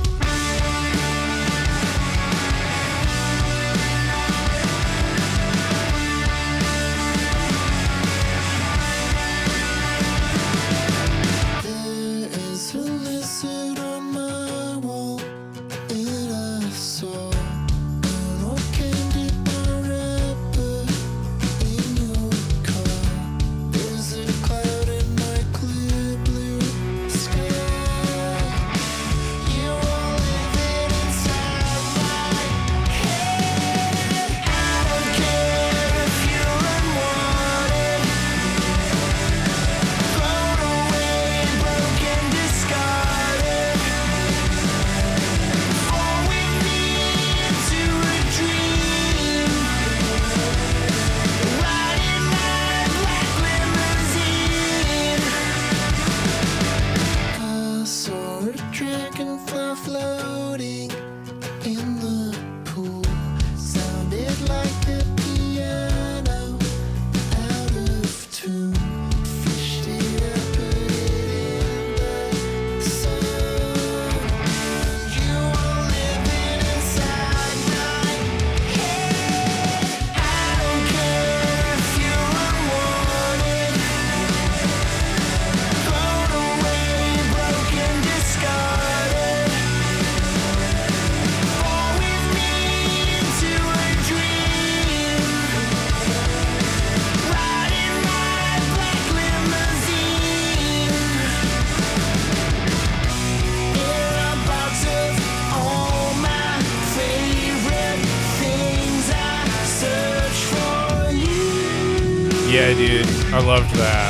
I 113.36 113.42
loved 113.42 113.70
that. 113.72 114.05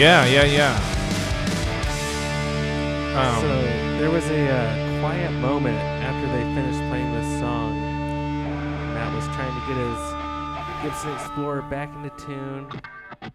Yeah, 0.00 0.24
yeah, 0.24 0.44
yeah. 0.44 0.74
Um, 3.14 3.40
so 3.42 3.62
there 3.98 4.10
was 4.10 4.24
a 4.30 4.48
uh, 4.48 5.00
quiet 5.00 5.30
moment 5.42 5.76
after 5.76 6.26
they 6.32 6.42
finished 6.54 6.78
playing 6.88 7.12
this 7.12 7.38
song. 7.38 7.78
Matt 8.94 9.14
was 9.14 9.26
trying 9.26 9.52
to 9.60 9.66
get 9.68 9.76
his 9.76 10.00
Gibson 10.82 11.12
Explorer 11.12 11.60
back 11.68 11.94
into 11.96 12.08
tune, 12.16 13.32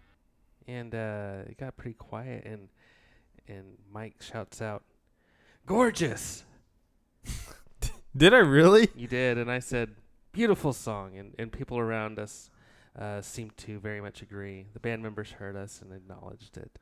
and 0.66 0.92
uh, 0.92 1.48
it 1.48 1.56
got 1.56 1.76
pretty 1.76 1.94
quiet. 1.94 2.44
And 2.44 2.68
and 3.46 3.78
Mike 3.92 4.20
shouts 4.20 4.60
out, 4.60 4.82
gorgeous. 5.66 6.42
Did 8.16 8.34
I 8.34 8.38
really? 8.38 8.88
You 8.96 9.06
did, 9.06 9.38
and 9.38 9.52
I 9.52 9.60
said, 9.60 9.94
beautiful 10.32 10.72
song, 10.72 11.16
and, 11.16 11.32
and 11.38 11.52
people 11.52 11.78
around 11.78 12.18
us 12.18 12.50
uh, 12.98 13.20
seemed 13.22 13.56
to 13.58 13.78
very 13.78 14.00
much 14.00 14.22
agree. 14.22 14.66
The 14.72 14.80
band 14.80 15.02
members 15.02 15.30
heard 15.32 15.56
us 15.56 15.80
and 15.82 15.92
acknowledged 15.92 16.56
it. 16.56 16.78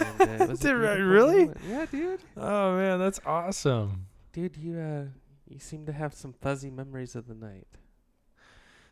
And, 0.00 0.20
uh, 0.20 0.24
it 0.44 0.48
was 0.50 0.60
Did 0.60 0.72
I 0.72 0.94
really? 0.94 1.40
moment. 1.46 1.58
Yeah, 1.68 1.86
dude. 1.90 2.20
Oh 2.36 2.76
man, 2.76 2.98
that's 2.98 3.20
awesome. 3.26 4.06
Dude, 4.32 4.56
you 4.56 4.78
uh, 4.78 5.04
you 5.48 5.58
seem 5.58 5.86
to 5.86 5.92
have 5.92 6.14
some 6.14 6.32
fuzzy 6.32 6.70
memories 6.70 7.14
of 7.14 7.26
the 7.28 7.34
night. 7.34 7.66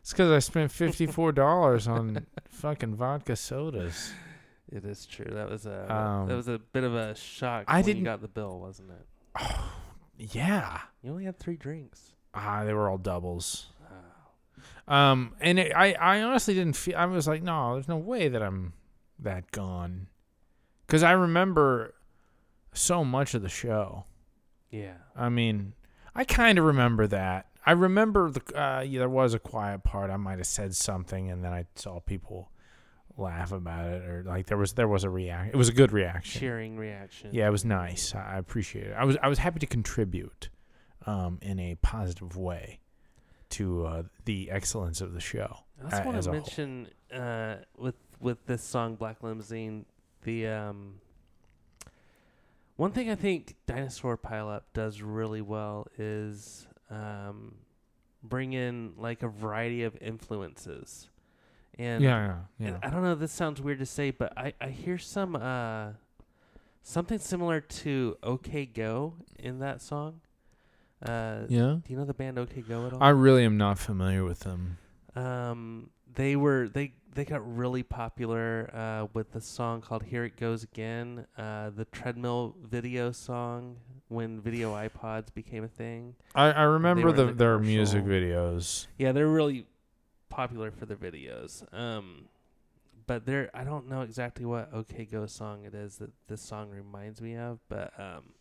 It's 0.01 0.11
because 0.11 0.31
I 0.31 0.39
spent 0.39 0.71
fifty 0.83 1.05
four 1.07 1.31
dollars 1.31 1.87
on 1.87 2.25
fucking 2.49 2.95
vodka 2.95 3.35
sodas. 3.35 4.11
It 4.71 4.85
is 4.85 5.05
true. 5.05 5.27
That 5.29 5.49
was 5.49 5.65
a 5.65 5.93
Um, 5.93 6.27
that 6.29 6.35
was 6.35 6.47
a 6.47 6.57
bit 6.59 6.83
of 6.85 6.95
a 6.95 7.13
shock 7.15 7.65
I 7.67 7.77
when 7.77 7.85
didn't- 7.85 7.99
you 7.99 8.05
got 8.05 8.21
the 8.21 8.27
bill, 8.29 8.59
wasn't 8.59 8.91
it? 8.91 9.05
Oh, 9.39 9.71
Yeah. 10.17 10.79
You 11.03 11.11
only 11.11 11.25
had 11.25 11.37
three 11.39 11.57
drinks. 11.57 12.13
Ah, 12.33 12.63
they 12.63 12.73
were 12.73 12.87
all 12.89 12.97
doubles. 12.97 13.67
Um, 14.87 15.33
and 15.39 15.59
it, 15.59 15.71
I, 15.75 15.93
I 15.93 16.21
honestly 16.21 16.53
didn't 16.53 16.75
feel. 16.75 16.95
I 16.97 17.05
was 17.05 17.27
like, 17.27 17.43
no, 17.43 17.73
there's 17.73 17.87
no 17.87 17.97
way 17.97 18.27
that 18.27 18.41
I'm 18.41 18.73
that 19.19 19.51
gone, 19.51 20.07
because 20.87 21.03
I 21.03 21.11
remember 21.11 21.93
so 22.73 23.03
much 23.05 23.33
of 23.33 23.41
the 23.41 23.49
show. 23.49 24.05
Yeah. 24.69 24.95
I 25.15 25.29
mean, 25.29 25.73
I 26.15 26.23
kind 26.23 26.57
of 26.57 26.65
remember 26.65 27.07
that. 27.07 27.47
I 27.65 27.73
remember 27.73 28.31
the 28.31 28.41
uh, 28.59 28.81
yeah, 28.81 28.99
there 28.99 29.09
was 29.09 29.33
a 29.33 29.39
quiet 29.39 29.83
part. 29.83 30.09
I 30.09 30.17
might 30.17 30.39
have 30.39 30.47
said 30.47 30.75
something, 30.75 31.29
and 31.29 31.43
then 31.43 31.53
I 31.53 31.65
saw 31.75 31.99
people 31.99 32.49
laugh 33.17 33.51
about 33.51 33.87
it, 33.87 34.03
or 34.03 34.23
like 34.25 34.47
there 34.47 34.57
was 34.57 34.73
there 34.73 34.87
was 34.87 35.03
a 35.03 35.09
react. 35.09 35.53
It 35.53 35.57
was 35.57 35.69
a 35.69 35.73
good 35.73 35.91
reaction. 35.91 36.39
Cheering 36.39 36.75
reaction. 36.77 37.29
Yeah, 37.31 37.47
it 37.47 37.51
was 37.51 37.63
nice. 37.63 38.15
I 38.15 38.33
I 38.33 38.37
appreciate 38.37 38.87
it. 38.87 38.93
I 38.97 39.05
was 39.05 39.15
I 39.21 39.27
was 39.27 39.37
happy 39.37 39.59
to 39.59 39.67
contribute, 39.67 40.49
um, 41.05 41.37
in 41.41 41.59
a 41.59 41.75
positive 41.75 42.35
way, 42.35 42.79
to 43.51 43.85
uh, 43.85 44.03
the 44.25 44.51
excellence 44.51 45.01
of 45.01 45.13
the 45.13 45.19
show. 45.19 45.59
I 45.79 45.83
also 45.83 46.03
want 46.05 46.23
to 46.23 46.31
mention 46.31 46.87
uh, 47.13 47.55
with 47.77 47.95
with 48.19 48.45
this 48.45 48.63
song 48.63 48.95
Black 48.95 49.23
Limousine, 49.23 49.85
the 50.23 50.47
um, 50.47 50.95
one 52.75 52.91
thing 52.91 53.09
I 53.09 53.15
think 53.15 53.55
Dinosaur 53.65 54.17
Pileup 54.17 54.61
does 54.73 55.01
really 55.01 55.41
well 55.41 55.87
is 55.97 56.67
um, 56.89 57.55
bring 58.23 58.53
in 58.53 58.93
like 58.97 59.23
a 59.23 59.27
variety 59.27 59.83
of 59.83 59.97
influences. 60.01 61.09
And 61.77 62.03
yeah, 62.03 62.09
yeah, 62.09 62.35
yeah. 62.59 62.67
and 62.67 62.77
I 62.83 62.89
don't 62.89 63.03
know. 63.03 63.15
This 63.15 63.31
sounds 63.31 63.61
weird 63.61 63.79
to 63.79 63.85
say, 63.85 64.11
but 64.11 64.37
I 64.37 64.53
I 64.59 64.69
hear 64.69 64.97
some 64.97 65.35
uh 65.35 65.91
something 66.83 67.19
similar 67.19 67.61
to 67.61 68.17
OK 68.21 68.65
Go 68.65 69.15
in 69.39 69.59
that 69.59 69.81
song. 69.81 70.21
Uh, 71.01 71.41
yeah. 71.49 71.77
Do 71.83 71.83
you 71.87 71.97
know 71.97 72.05
the 72.05 72.13
band 72.13 72.37
OK 72.37 72.61
Go 72.61 72.87
at 72.87 72.93
all? 72.93 73.01
I 73.01 73.09
really 73.09 73.43
am 73.43 73.57
not 73.57 73.79
familiar 73.79 74.23
with 74.23 74.41
them. 74.41 74.77
Um, 75.15 75.89
they 76.13 76.35
were 76.35 76.67
they 76.67 76.93
they 77.13 77.25
got 77.25 77.57
really 77.57 77.83
popular 77.83 78.69
uh, 78.73 79.07
with 79.13 79.31
the 79.31 79.41
song 79.41 79.81
called 79.81 80.03
"Here 80.03 80.23
It 80.23 80.37
Goes 80.37 80.63
Again," 80.63 81.25
uh, 81.37 81.71
the 81.71 81.85
treadmill 81.85 82.55
video 82.63 83.11
song 83.11 83.77
when 84.07 84.41
video 84.41 84.73
iPods 84.73 85.33
became 85.33 85.63
a 85.63 85.67
thing. 85.67 86.15
I, 86.35 86.51
I 86.51 86.63
remember 86.63 87.11
the, 87.11 87.25
the 87.25 87.33
their 87.33 87.59
music 87.59 88.03
videos. 88.03 88.87
Yeah, 88.97 89.11
they're 89.11 89.27
really 89.27 89.65
popular 90.29 90.71
for 90.71 90.85
their 90.85 90.97
videos. 90.97 91.63
Um, 91.73 92.25
but 93.07 93.25
they're 93.25 93.49
I 93.53 93.63
don't 93.63 93.89
know 93.89 94.01
exactly 94.01 94.45
what 94.45 94.69
OK 94.73 95.05
Go 95.05 95.25
song 95.25 95.65
it 95.65 95.73
is 95.73 95.97
that 95.97 96.11
this 96.27 96.41
song 96.41 96.69
reminds 96.69 97.21
me 97.21 97.35
of, 97.35 97.59
but 97.67 97.91
um, 97.99 98.33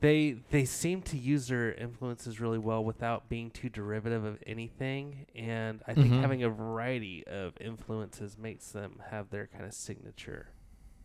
they 0.00 0.36
they 0.50 0.64
seem 0.64 1.02
to 1.02 1.18
use 1.18 1.48
their 1.48 1.72
influences 1.74 2.40
really 2.40 2.58
well 2.58 2.84
without 2.84 3.28
being 3.28 3.50
too 3.50 3.68
derivative 3.68 4.24
of 4.24 4.38
anything. 4.46 5.26
And 5.34 5.82
I 5.86 5.94
think 5.94 6.12
Mhm. 6.14 6.22
having 6.22 6.42
a 6.42 6.48
variety 6.50 7.26
of 7.26 7.54
influences 7.60 8.38
makes 8.38 8.70
them 8.70 9.02
have 9.10 9.30
their 9.30 9.46
kind 9.46 9.64
of 9.64 9.72
signature 9.74 10.48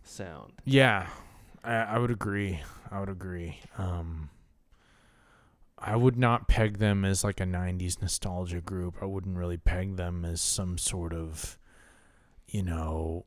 sound. 0.03 0.53
Yeah, 0.65 1.07
I, 1.63 1.73
I 1.73 1.97
would 1.97 2.11
agree. 2.11 2.61
I 2.91 2.99
would 2.99 3.09
agree. 3.09 3.59
Um, 3.77 4.29
I 5.77 5.95
would 5.95 6.17
not 6.17 6.47
peg 6.47 6.77
them 6.77 7.03
as 7.03 7.23
like 7.23 7.39
a 7.39 7.45
'90s 7.45 8.01
nostalgia 8.01 8.61
group. 8.61 8.97
I 9.01 9.05
wouldn't 9.05 9.35
really 9.37 9.57
peg 9.57 9.95
them 9.97 10.23
as 10.23 10.39
some 10.39 10.77
sort 10.77 11.13
of, 11.13 11.57
you 12.47 12.63
know, 12.63 13.25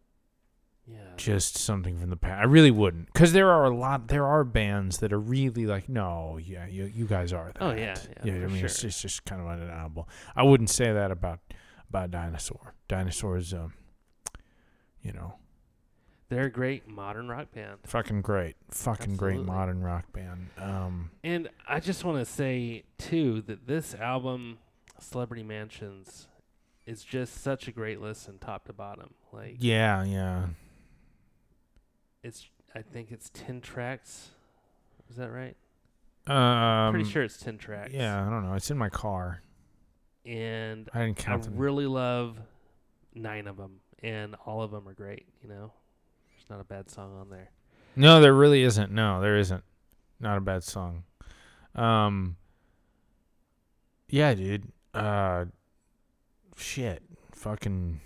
Yeah. 0.89 0.99
just 1.17 1.59
something 1.59 1.99
from 1.99 2.11
the 2.11 2.17
past. 2.17 2.41
I 2.41 2.45
really 2.45 2.71
wouldn't, 2.71 3.13
because 3.13 3.33
there 3.33 3.51
are 3.51 3.65
a 3.65 3.75
lot. 3.77 4.07
There 4.09 4.25
are 4.27 4.45
bands 4.45 4.99
that 4.99 5.13
are 5.13 5.19
really 5.19 5.67
like, 5.67 5.89
no, 5.89 6.39
yeah, 6.41 6.67
you 6.67 6.85
you 6.85 7.07
guys 7.07 7.33
are 7.33 7.47
that. 7.53 7.61
Oh, 7.61 7.73
yeah, 7.73 7.97
yeah, 8.23 8.35
I 8.35 8.39
for 8.43 8.49
mean, 8.49 8.65
it's 8.65 8.79
sure. 8.81 8.91
just, 8.91 9.25
kind 9.25 9.41
of 9.43 9.49
undeniable. 9.49 10.09
I 10.37 10.45
wouldn't 10.45 10.71
say 10.71 10.93
that 10.93 11.11
about 11.11 11.41
about 11.89 12.11
Dinosaur. 12.13 12.75
Dinosaur's, 12.89 13.53
um, 13.53 13.73
you 15.03 15.13
know, 15.13 15.35
They're 16.29 16.45
a 16.47 16.51
great 16.51 16.87
modern 16.89 17.29
rock 17.29 17.53
band. 17.53 17.79
fucking 17.85 18.23
great, 18.23 18.55
fucking 18.71 19.17
great 19.17 19.41
modern 19.41 19.83
rock 19.83 20.13
band. 20.13 20.49
Um, 20.59 21.11
And 21.25 21.49
I 21.69 21.81
just 21.81 22.05
want 22.05 22.19
to 22.19 22.25
say 22.33 22.85
too 22.99 23.43
that 23.43 23.67
this 23.67 23.95
album, 23.95 24.59
Celebrity 25.01 25.43
Mansions, 25.43 26.29
is 26.87 27.03
just 27.03 27.43
such 27.43 27.67
a 27.67 27.73
great 27.73 28.01
listen, 28.01 28.39
top 28.39 28.67
to 28.67 28.73
bottom. 28.73 29.15
Like 29.33 29.57
yeah, 29.59 30.05
yeah, 30.05 30.47
it's, 32.27 32.47
I 32.75 32.83
think 32.83 33.11
it's 33.13 33.31
ten 33.33 33.61
tracks. 33.61 34.31
Is 35.11 35.17
that 35.17 35.31
right? 35.31 35.57
um, 36.27 36.93
Pretty 36.93 37.09
sure 37.09 37.23
it's 37.23 37.39
ten 37.39 37.57
tracks. 37.59 37.93
Yeah, 37.93 38.27
I 38.27 38.29
don't 38.31 38.45
know. 38.45 38.55
It's 38.55 38.71
in 38.71 38.77
my 38.79 38.89
car. 38.89 39.43
And 40.25 40.89
I 40.93 41.07
didn't 41.07 41.29
I 41.29 41.37
them. 41.37 41.57
really 41.57 41.87
love 41.87 42.37
nine 43.15 43.47
of 43.47 43.57
them, 43.57 43.81
and 44.03 44.35
all 44.45 44.61
of 44.61 44.73
them 44.73 44.89
are 44.89 44.93
great. 44.95 45.25
You 45.43 45.49
know, 45.49 45.73
there's 46.33 46.51
not 46.51 46.61
a 46.61 46.65
bad 46.65 46.91
song 46.91 47.17
on 47.21 47.31
there. 47.31 47.51
No, 47.95 48.21
there 48.21 48.35
really 48.35 48.63
isn't. 48.63 48.91
No, 48.91 49.21
there 49.21 49.37
isn't. 49.37 49.63
Not 50.19 50.37
a 50.37 50.41
bad 50.41 50.65
song. 50.65 51.05
Um 51.75 52.37
Yeah, 54.09 54.35
dude. 54.35 54.65
Uh 54.93 55.45
shit. 56.57 57.03
Fucking 57.33 58.01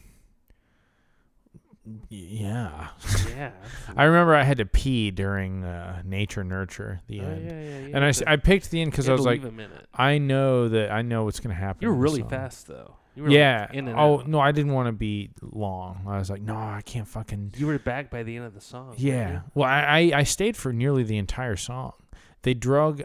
yeah. 2.08 2.88
Yeah. 3.28 3.50
I 3.96 4.04
remember 4.04 4.34
I 4.34 4.42
had 4.42 4.58
to 4.58 4.66
pee 4.66 5.10
during 5.10 5.64
uh 5.64 6.02
Nature 6.04 6.44
Nurture 6.44 7.00
the 7.06 7.20
Oh, 7.20 7.24
end. 7.24 7.44
yeah, 7.44 7.60
yeah, 7.60 7.86
yeah. 7.88 7.96
And 7.96 8.04
I, 8.04 8.32
I 8.32 8.36
picked 8.36 8.70
the 8.70 8.80
end 8.82 8.92
cuz 8.92 9.08
I 9.08 9.12
was 9.12 9.24
like. 9.24 9.42
I 9.94 10.18
know 10.18 10.68
that 10.68 10.90
I 10.90 11.02
know 11.02 11.24
what's 11.24 11.40
going 11.40 11.54
to 11.54 11.60
happen. 11.60 11.82
You 11.82 11.88
were 11.88 11.94
in 11.94 12.00
the 12.00 12.02
really 12.02 12.22
fast 12.22 12.66
though. 12.66 12.96
You 13.16 13.24
were 13.24 13.30
Yeah. 13.30 13.66
Like 13.68 13.74
in 13.74 13.88
and 13.88 13.98
oh, 13.98 14.20
out. 14.20 14.28
no, 14.28 14.38
I 14.40 14.52
didn't 14.52 14.72
want 14.72 14.86
to 14.86 14.92
be 14.92 15.30
long. 15.42 16.04
I 16.06 16.18
was 16.18 16.30
like, 16.30 16.42
"No, 16.42 16.54
I 16.56 16.80
can't 16.84 17.08
fucking 17.08 17.54
You 17.56 17.66
were 17.66 17.78
back 17.78 18.10
by 18.10 18.22
the 18.22 18.36
end 18.36 18.44
of 18.46 18.54
the 18.54 18.60
song. 18.60 18.94
Yeah. 18.98 19.40
Well, 19.54 19.68
I, 19.68 20.10
I 20.12 20.18
I 20.20 20.22
stayed 20.22 20.56
for 20.56 20.72
nearly 20.72 21.02
the 21.02 21.18
entire 21.18 21.56
song. 21.56 21.92
They 22.42 22.54
drug 22.54 23.02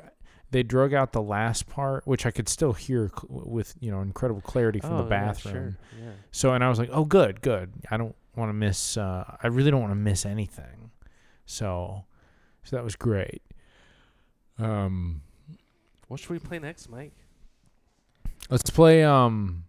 they 0.51 0.63
drug 0.63 0.93
out 0.93 1.11
the 1.11 1.21
last 1.21 1.67
part, 1.67 2.05
which 2.07 2.26
I 2.26 2.32
could 2.32 2.47
still 2.47 2.73
hear 2.73 3.09
cl- 3.09 3.43
with 3.45 3.73
you 3.80 3.91
know 3.91 4.01
incredible 4.01 4.41
clarity 4.41 4.80
from 4.80 4.93
oh, 4.93 4.97
the 4.97 5.03
yeah, 5.03 5.09
bathroom. 5.09 5.53
sure. 5.53 5.78
Yeah. 5.99 6.11
So 6.32 6.53
and 6.53 6.63
I 6.63 6.69
was 6.69 6.78
like, 6.80 6.89
oh, 6.91 7.03
good, 7.05 7.41
good. 7.41 7.73
I 7.89 7.97
don't 7.97 8.15
want 8.38 8.49
to 8.49 8.53
miss. 8.53 8.97
Uh, 8.97 9.38
I 9.41 9.47
really 9.47 9.71
don't 9.71 9.81
want 9.81 9.91
to 9.91 9.95
miss 9.95 10.25
anything. 10.25 10.91
So, 11.45 12.05
so 12.63 12.75
that 12.75 12.83
was 12.83 12.95
great. 12.95 13.41
Um, 14.57 15.21
What 16.07 16.19
should 16.19 16.29
we 16.31 16.39
play 16.39 16.59
next, 16.59 16.89
Mike? 16.89 17.13
let's 18.49 18.69
play. 18.69 19.03
Um. 19.03 19.63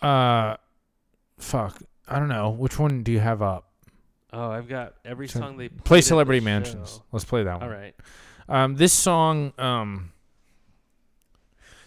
Uh, 0.00 0.56
fuck. 1.38 1.80
I 2.08 2.18
don't 2.18 2.28
know. 2.28 2.50
Which 2.50 2.78
one 2.78 3.02
do 3.02 3.12
you 3.12 3.20
have 3.20 3.40
up? 3.42 3.68
Oh, 4.32 4.50
I've 4.50 4.68
got 4.68 4.94
every 5.04 5.28
So- 5.28 5.40
song 5.40 5.56
they 5.56 5.68
Play 5.68 5.98
the 5.98 6.02
Celebrity 6.02 6.40
show. 6.40 6.44
Mansions. 6.46 7.00
Let's 7.12 7.24
play 7.24 7.44
that 7.44 7.60
one. 7.60 7.62
All 7.62 7.74
right. 7.74 7.94
Um, 8.48 8.74
this 8.76 8.92
song, 8.92 9.52
um, 9.58 10.12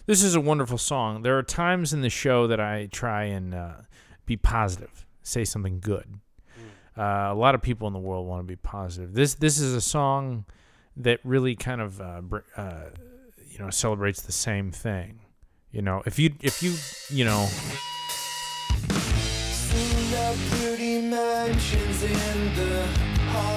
this 0.06 0.22
is 0.22 0.34
a 0.34 0.40
wonderful 0.40 0.78
song. 0.78 1.22
There 1.22 1.36
are 1.36 1.42
times 1.42 1.92
in 1.92 2.00
the 2.00 2.10
show 2.10 2.46
that 2.46 2.60
I 2.60 2.86
try 2.90 3.24
and 3.24 3.54
uh, 3.54 3.74
be 4.24 4.36
positive, 4.36 5.04
say 5.22 5.44
something 5.44 5.80
good. 5.80 6.06
Mm. 6.96 7.00
Uh, 7.30 7.32
a 7.32 7.36
lot 7.36 7.54
of 7.54 7.62
people 7.62 7.86
in 7.86 7.92
the 7.92 7.98
world 7.98 8.26
want 8.26 8.40
to 8.40 8.46
be 8.46 8.56
positive. 8.56 9.12
This 9.14 9.34
this 9.34 9.58
is 9.60 9.74
a 9.74 9.80
song 9.80 10.46
that 10.96 11.20
really 11.24 11.54
kind 11.56 11.80
of 11.80 12.00
uh, 12.00 12.20
br- 12.22 12.38
uh, 12.56 12.90
you 13.50 13.58
know 13.58 13.70
celebrates 13.70 14.22
the 14.22 14.32
same 14.32 14.70
thing. 14.70 15.20
You 15.72 15.82
know, 15.82 16.02
if 16.06 16.18
you 16.18 16.32
if 16.40 16.62
you 16.62 16.74
you 17.14 17.24
know 17.24 17.46
Seen 19.50 20.10
the 20.10 20.36
pretty 20.50 21.02
mansions 21.02 22.02
in 22.02 22.54
the 22.54 22.86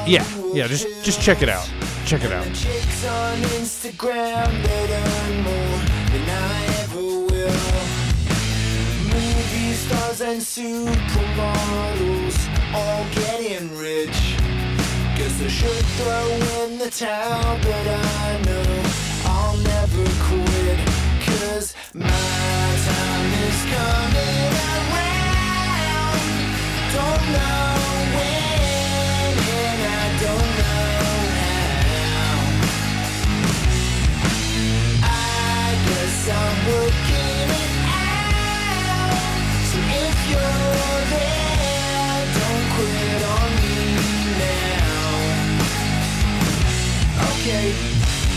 yeah 0.08 0.26
yeah 0.54 0.68
just 0.68 0.88
just 1.06 1.22
check 1.22 1.41
it 1.41 1.50
out 1.50 1.70
check 2.06 2.24
it 2.24 2.32
And 2.32 2.50
out. 2.50 2.56
Than 6.12 6.28
I 6.28 6.66
ever 6.82 7.05
will. 7.30 7.70
Movie 9.14 9.74
stars 9.74 10.22
and 10.22 10.41
supermodels 10.41 12.38
all 12.74 13.05
getting 13.14 13.78
rich. 13.78 14.36
Guess 15.16 15.39
I 15.39 15.47
should 15.47 15.86
throw 15.99 16.28
in 16.64 16.80
the 16.80 16.89
towel, 16.89 17.60
but 17.62 17.88
I 17.88 18.41
know 18.43 18.84
I'll 19.26 19.57
never 19.57 20.05
quit. 20.26 20.80
Cause 21.28 21.76
my 21.93 22.10
time 22.89 23.34
is 23.45 23.60
coming 23.76 24.53
around. 24.82 26.22
Don't 26.91 27.26
know 27.34 27.89
Okay, 47.50 47.74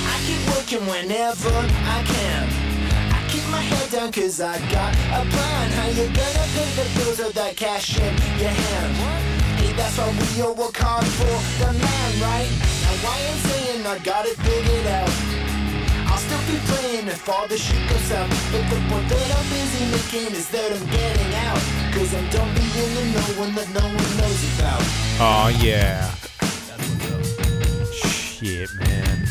I 0.08 0.16
keep 0.24 0.40
working 0.56 0.88
whenever 0.88 1.52
I 1.52 2.00
can. 2.00 2.48
I 3.12 3.20
keep 3.28 3.44
my 3.52 3.60
head 3.60 3.90
down 3.90 4.10
cause 4.10 4.40
I 4.40 4.56
got 4.72 4.96
a 5.12 5.20
plan. 5.28 5.68
How 5.76 5.88
you 5.92 6.08
gonna 6.08 6.48
pay 6.56 6.68
the 6.80 6.88
bills 6.96 7.18
with 7.18 7.34
that 7.34 7.54
cash 7.54 7.98
in 8.00 8.08
your 8.40 8.48
hand? 8.48 8.96
Hey, 9.60 9.76
that's 9.76 9.98
why 9.98 10.08
we 10.08 10.40
all 10.40 10.54
work 10.54 10.78
hard 10.80 11.04
for 11.04 11.36
the 11.60 11.76
man, 11.76 12.10
right? 12.24 12.48
Now 12.80 13.04
why 13.04 13.12
I 13.12 13.28
ain't 13.28 13.40
saying 13.52 13.84
I 13.84 13.98
got 13.98 14.24
it 14.24 14.36
figured 14.40 14.86
out. 14.88 15.12
I'll 16.08 16.16
still 16.16 16.40
be 16.48 16.56
playing 16.72 17.08
if 17.08 17.28
all 17.28 17.46
the 17.46 17.58
shit 17.58 17.84
goes 17.92 18.12
out. 18.16 18.32
But 18.48 18.64
the 18.72 18.80
point 18.88 19.12
that 19.12 19.28
I'm 19.28 19.44
busy 19.52 19.92
making 19.92 20.32
is 20.32 20.48
that 20.56 20.72
I'm 20.72 20.86
getting 20.88 21.34
out. 21.52 21.60
Cause 21.92 22.16
I'm 22.16 22.24
done 22.32 22.48
being 22.56 22.94
the 22.96 23.04
no 23.12 23.24
one 23.44 23.52
that 23.60 23.68
no 23.76 23.84
one 23.84 24.10
knows 24.16 24.40
about. 24.56 24.80
Oh 25.20 25.52
yeah. 25.60 26.08
Shit, 28.42 28.74
man. 28.74 29.28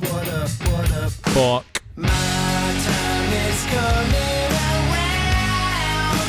What 0.00 0.26
up, 0.28 0.48
what 0.72 0.90
up? 0.92 1.12
Fuck. 1.12 1.82
My 1.94 2.08
time 2.08 3.32
is 3.34 3.66
coming 3.66 4.52
around. 4.88 6.24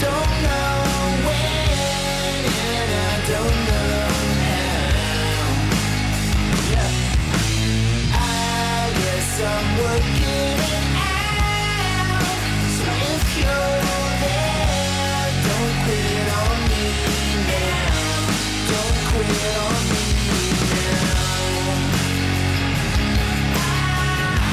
Don't 0.00 0.42
know 0.44 0.69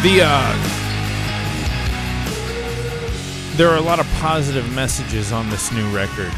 The 0.08 0.22
uh 0.24 0.53
there 3.58 3.68
are 3.68 3.76
a 3.76 3.82
lot 3.82 3.99
of 3.99 4.08
positive 4.22 4.74
messages 4.74 5.34
on 5.34 5.49
this 5.49 5.70
new 5.74 5.86
record. 5.93 6.32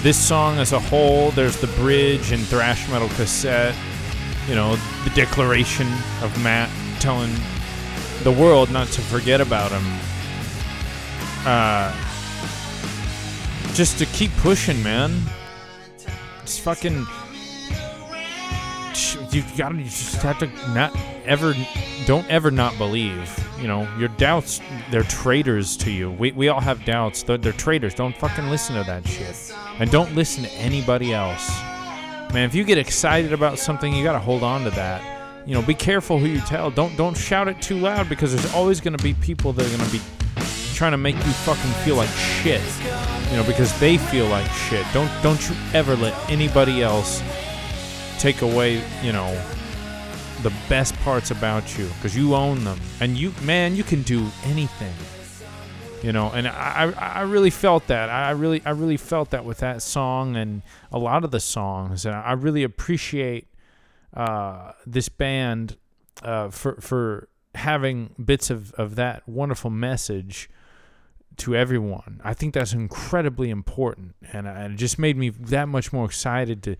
This 0.00 0.16
song 0.16 0.56
as 0.56 0.72
a 0.72 0.80
whole, 0.80 1.30
there's 1.32 1.58
the 1.60 1.66
bridge 1.66 2.32
and 2.32 2.42
thrash 2.42 2.88
metal 2.88 3.08
cassette, 3.10 3.74
you 4.48 4.54
know, 4.54 4.76
the 5.04 5.10
declaration 5.10 5.88
of 6.22 6.34
Matt 6.42 6.70
telling 7.00 7.30
the 8.22 8.32
world 8.32 8.70
not 8.70 8.86
to 8.88 9.02
forget 9.02 9.42
about 9.42 9.70
him. 9.70 9.84
Uh 11.44 11.94
just 13.74 13.98
to 13.98 14.06
keep 14.06 14.34
pushing, 14.38 14.82
man. 14.82 15.20
Just 16.46 16.62
fucking 16.62 17.06
you 19.30 19.44
gotta 19.56 19.76
you 19.76 19.84
just 19.84 20.16
have 20.16 20.38
to 20.38 20.46
not 20.72 20.96
ever 21.24 21.54
don't 22.06 22.28
ever 22.30 22.50
not 22.50 22.76
believe 22.78 23.28
you 23.60 23.68
know? 23.68 23.86
Your 23.98 24.08
doubts 24.08 24.60
they're 24.90 25.02
traitors 25.04 25.76
to 25.78 25.90
you. 25.90 26.10
We, 26.10 26.32
we 26.32 26.48
all 26.48 26.60
have 26.60 26.84
doubts. 26.84 27.22
They're, 27.22 27.38
they're 27.38 27.52
traitors. 27.52 27.94
Don't 27.94 28.16
fucking 28.16 28.48
listen 28.48 28.76
to 28.76 28.84
that 28.84 29.06
shit. 29.06 29.54
And 29.78 29.90
don't 29.90 30.14
listen 30.14 30.44
to 30.44 30.50
anybody 30.52 31.12
else. 31.12 31.48
Man 32.32 32.44
if 32.44 32.54
you 32.54 32.64
get 32.64 32.78
excited 32.78 33.32
about 33.32 33.58
something 33.58 33.92
you 33.92 34.04
gotta 34.04 34.18
hold 34.18 34.42
on 34.42 34.64
to 34.64 34.70
that. 34.70 35.18
You 35.46 35.54
know 35.54 35.62
be 35.62 35.74
careful 35.74 36.18
who 36.18 36.26
you 36.26 36.40
tell. 36.40 36.70
Don't 36.70 36.96
don't 36.96 37.16
shout 37.16 37.48
it 37.48 37.60
too 37.60 37.76
loud 37.76 38.08
because 38.08 38.34
there's 38.34 38.54
always 38.54 38.80
gonna 38.80 38.98
be 38.98 39.14
people 39.14 39.52
that 39.52 39.66
are 39.66 39.76
gonna 39.76 39.90
be 39.90 40.00
trying 40.74 40.92
to 40.92 40.98
make 40.98 41.16
you 41.16 41.32
fucking 41.32 41.70
feel 41.84 41.96
like 41.96 42.08
shit 42.08 42.62
you 43.30 43.36
know 43.36 43.44
because 43.44 43.78
they 43.80 43.98
feel 43.98 44.26
like 44.28 44.48
shit. 44.52 44.86
Don't 44.92 45.10
don't 45.22 45.48
you 45.48 45.56
ever 45.74 45.96
let 45.96 46.14
anybody 46.30 46.82
else 46.82 47.20
take 48.20 48.42
away, 48.42 48.82
you 49.02 49.12
know, 49.12 49.32
the 50.42 50.52
best 50.68 50.94
parts 50.96 51.30
about 51.30 51.78
you 51.78 51.86
because 51.94 52.14
you 52.16 52.34
own 52.34 52.64
them, 52.64 52.78
and 53.00 53.16
you, 53.16 53.32
man, 53.42 53.74
you 53.74 53.82
can 53.82 54.02
do 54.02 54.26
anything. 54.44 54.92
You 56.02 56.12
know, 56.12 56.30
and 56.30 56.48
I, 56.48 56.92
I 56.96 57.22
really 57.22 57.50
felt 57.50 57.86
that. 57.88 58.08
I 58.08 58.30
really, 58.30 58.62
I 58.64 58.70
really 58.70 58.96
felt 58.96 59.30
that 59.30 59.44
with 59.44 59.58
that 59.58 59.82
song 59.82 60.34
and 60.36 60.62
a 60.90 60.98
lot 60.98 61.24
of 61.24 61.30
the 61.30 61.40
songs, 61.40 62.06
and 62.06 62.14
I 62.14 62.32
really 62.32 62.62
appreciate 62.62 63.48
uh, 64.14 64.72
this 64.86 65.08
band 65.10 65.76
uh, 66.22 66.48
for 66.48 66.76
for 66.80 67.28
having 67.54 68.14
bits 68.22 68.48
of 68.48 68.72
of 68.74 68.96
that 68.96 69.28
wonderful 69.28 69.70
message 69.70 70.48
to 71.36 71.54
everyone. 71.54 72.20
I 72.24 72.32
think 72.32 72.54
that's 72.54 72.72
incredibly 72.72 73.50
important, 73.50 74.14
and, 74.32 74.46
and 74.46 74.74
it 74.74 74.76
just 74.76 74.98
made 74.98 75.18
me 75.18 75.28
that 75.28 75.68
much 75.68 75.92
more 75.92 76.06
excited 76.06 76.62
to 76.62 76.76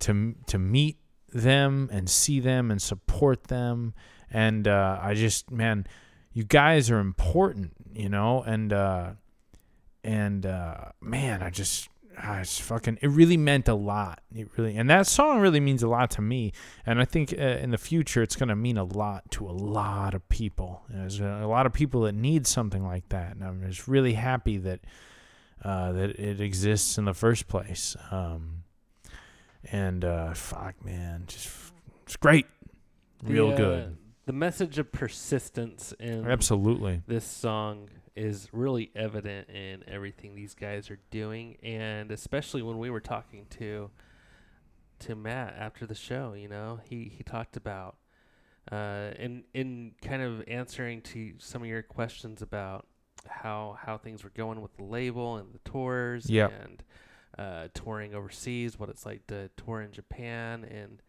to 0.00 0.34
to 0.46 0.58
meet 0.58 0.98
them 1.32 1.88
and 1.92 2.08
see 2.08 2.40
them 2.40 2.70
and 2.70 2.80
support 2.80 3.44
them. 3.44 3.94
And 4.30 4.68
uh, 4.68 4.98
I 5.00 5.14
just, 5.14 5.50
man, 5.50 5.86
you 6.32 6.44
guys 6.44 6.90
are 6.90 6.98
important, 6.98 7.72
you 7.92 8.08
know. 8.08 8.42
And 8.42 8.72
uh, 8.72 9.12
and 10.04 10.46
uh, 10.46 10.86
man, 11.00 11.42
I 11.42 11.50
just. 11.50 11.88
I 12.22 12.40
just 12.40 12.60
fucking 12.60 12.98
it 13.00 13.08
really 13.08 13.38
meant 13.38 13.66
a 13.66 13.74
lot 13.74 14.20
it 14.34 14.48
really 14.58 14.76
and 14.76 14.90
that 14.90 15.06
song 15.06 15.40
really 15.40 15.60
means 15.60 15.82
a 15.82 15.88
lot 15.88 16.10
to 16.10 16.20
me 16.20 16.52
and 16.84 17.00
i 17.00 17.04
think 17.06 17.32
uh, 17.32 17.40
in 17.40 17.70
the 17.70 17.78
future 17.78 18.20
it's 18.20 18.36
to 18.36 18.54
mean 18.54 18.76
a 18.76 18.84
lot 18.84 19.30
to 19.30 19.48
a 19.48 19.52
lot 19.52 20.12
of 20.12 20.28
people 20.28 20.82
there's 20.90 21.18
a 21.20 21.46
lot 21.46 21.64
of 21.64 21.72
people 21.72 22.02
that 22.02 22.14
need 22.14 22.46
something 22.46 22.84
like 22.84 23.08
that 23.08 23.36
and 23.36 23.44
i'm 23.44 23.62
just 23.66 23.88
really 23.88 24.14
happy 24.14 24.58
that 24.58 24.80
uh, 25.64 25.92
that 25.92 26.10
it 26.18 26.42
exists 26.42 26.98
in 26.98 27.06
the 27.06 27.14
first 27.14 27.48
place 27.48 27.96
um, 28.10 28.59
and 29.64 30.04
uh, 30.04 30.34
fuck, 30.34 30.84
man, 30.84 31.24
just 31.26 31.48
it's 32.04 32.16
great, 32.16 32.46
real 33.22 33.50
The, 33.50 33.56
good, 33.56 33.96
The 34.26 34.32
message 34.32 34.78
of 34.78 34.92
persistence 34.92 35.92
in 35.98 36.26
absolutely. 36.26 37.02
this 37.06 37.24
song 37.24 37.88
is 38.16 38.48
really 38.52 38.90
evident 38.94 39.48
in 39.48 39.84
everything 39.88 40.34
these 40.34 40.54
guys 40.54 40.90
are 40.90 40.98
doing, 41.10 41.56
and 41.62 42.10
especially 42.10 42.62
when 42.62 42.78
we 42.78 42.90
were 42.90 43.00
talking 43.00 43.46
to 43.50 43.90
to 45.00 45.14
Matt 45.14 45.54
after 45.58 45.86
the 45.86 45.94
show. 45.94 46.34
You 46.34 46.48
know, 46.48 46.80
he 46.84 47.12
he 47.16 47.22
talked 47.22 47.56
about 47.56 47.96
uh, 48.70 49.10
in 49.18 49.44
in 49.54 49.92
kind 50.02 50.22
of 50.22 50.42
answering 50.48 51.02
to 51.02 51.34
some 51.38 51.62
of 51.62 51.68
your 51.68 51.82
questions 51.82 52.42
about 52.42 52.86
how 53.26 53.78
how 53.80 53.96
things 53.98 54.24
were 54.24 54.30
going 54.30 54.60
with 54.60 54.76
the 54.76 54.84
label 54.84 55.36
and 55.36 55.52
the 55.52 55.58
tours 55.70 56.28
Yeah, 56.28 56.48
and 56.48 56.82
uh, 57.38 57.68
touring 57.74 58.14
overseas, 58.14 58.78
what 58.78 58.88
it's 58.88 59.06
like 59.06 59.26
to 59.28 59.48
tour 59.56 59.80
in 59.80 59.92
Japan, 59.92 60.64
and 60.64 61.02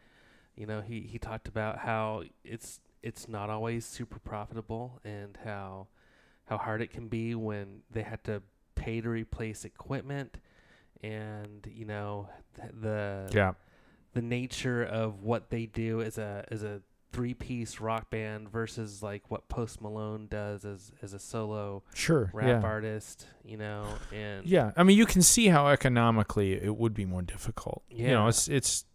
you 0.56 0.66
know 0.66 0.82
he 0.82 1.02
he 1.02 1.18
talked 1.18 1.48
about 1.48 1.80
how 1.80 2.24
it's 2.44 2.80
it's 3.04 3.28
not 3.28 3.50
always 3.50 3.86
super 3.86 4.20
profitable 4.20 5.00
and 5.04 5.38
how 5.44 5.88
how 6.46 6.58
hard 6.58 6.82
it 6.82 6.92
can 6.92 7.08
be 7.08 7.34
when 7.36 7.82
they 7.90 8.04
had 8.04 8.24
to 8.26 8.42
pay 8.76 9.02
to 9.02 9.10
replace 9.10 9.66
equipment. 9.66 10.38
And 11.04 11.68
you 11.74 11.86
know 11.86 12.30
th- 12.56 12.72
the 12.80 13.30
Yeah, 13.34 13.54
the 14.14 14.22
nature 14.22 14.84
of 14.84 15.24
what 15.24 15.50
they 15.50 15.66
do 15.66 16.02
as 16.02 16.18
a 16.18 16.46
as 16.52 16.64
a 16.64 16.82
three 17.12 17.34
piece 17.34 17.80
rock 17.80 18.10
band 18.10 18.50
versus 18.50 19.04
like 19.04 19.30
what 19.30 19.48
Post 19.50 19.82
Malone 19.82 20.28
does 20.30 20.66
as 20.66 20.92
as 21.02 21.14
a 21.14 21.20
solo 21.20 21.84
sure. 21.94 22.30
rap 22.34 22.48
yeah. 22.48 22.62
artist, 22.68 23.28
you 23.44 23.58
know, 23.58 23.86
and 24.14 24.46
Yeah, 24.46 24.72
I 24.78 24.84
mean, 24.84 24.98
you 24.98 25.06
can 25.06 25.22
see 25.22 25.48
how 25.48 25.68
economically 25.68 26.54
it 26.54 26.76
would 26.76 26.94
be 26.94 27.06
more 27.06 27.22
difficult. 27.22 27.84
You 27.90 28.08
know, 28.08 28.28
it's 28.28 28.48
it's 28.48 28.86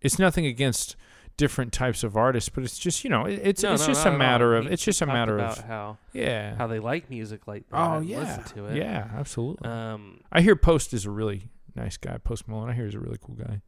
it's 0.00 0.18
nothing 0.18 0.46
against 0.46 0.96
different 1.36 1.72
types 1.72 2.04
of 2.04 2.16
artists, 2.16 2.50
but 2.50 2.64
it's 2.64 2.78
just 2.78 3.02
you 3.02 3.10
know, 3.10 3.24
it, 3.24 3.40
it's 3.42 3.62
No, 3.62 3.72
it's 3.72 3.82
no, 3.82 3.94
just 3.94 4.06
a 4.06 4.12
matter 4.12 4.54
of 4.54 4.66
it's 4.66 4.84
just 4.84 5.00
a 5.00 5.06
matter 5.06 5.38
of 5.38 5.58
how 5.64 5.98
yeah. 6.12 6.54
how 6.56 6.66
they 6.66 6.78
like 6.78 7.08
music 7.08 7.46
like 7.46 7.68
that 7.70 7.76
oh 7.76 7.98
and 7.98 8.06
yeah, 8.06 8.18
listen 8.18 8.44
to 8.56 8.66
it. 8.66 8.76
yeah, 8.76 9.08
absolutely. 9.16 9.68
Um, 9.68 10.20
I 10.30 10.42
hear 10.42 10.56
Post 10.56 10.92
is 10.92 11.06
a 11.06 11.10
really 11.10 11.48
nice 11.74 11.96
guy. 11.96 12.18
Post 12.18 12.46
Malone, 12.48 12.68
I 12.68 12.74
hear 12.74 12.84
he's 12.84 12.94
a 12.94 13.00
really 13.00 13.18
cool 13.22 13.36
guy. 13.36 13.62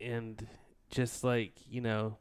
and 0.00 0.46
just 0.90 1.24
like 1.24 1.52
you 1.70 1.80
know 1.80 2.16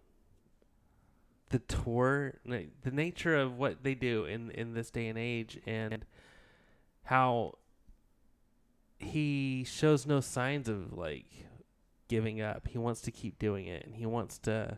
the 1.52 1.60
tour 1.60 2.39
the 2.45 2.91
nature 2.91 3.36
of 3.36 3.58
what 3.58 3.84
they 3.84 3.93
do 3.93 4.26
in 4.26 4.52
in 4.52 4.74
this 4.74 4.89
day 4.89 5.08
and 5.08 5.18
age 5.18 5.60
and 5.66 6.06
how 7.04 7.58
he 8.99 9.64
shows 9.66 10.06
no 10.06 10.20
signs 10.22 10.70
of 10.70 10.93
like 10.93 11.26
giving 12.08 12.41
up. 12.41 12.68
He 12.68 12.78
wants 12.78 13.02
to 13.02 13.12
keep 13.12 13.39
doing 13.39 13.68
it, 13.68 13.86
and 13.86 13.95
he 13.95 14.06
wants 14.06 14.38
to 14.39 14.78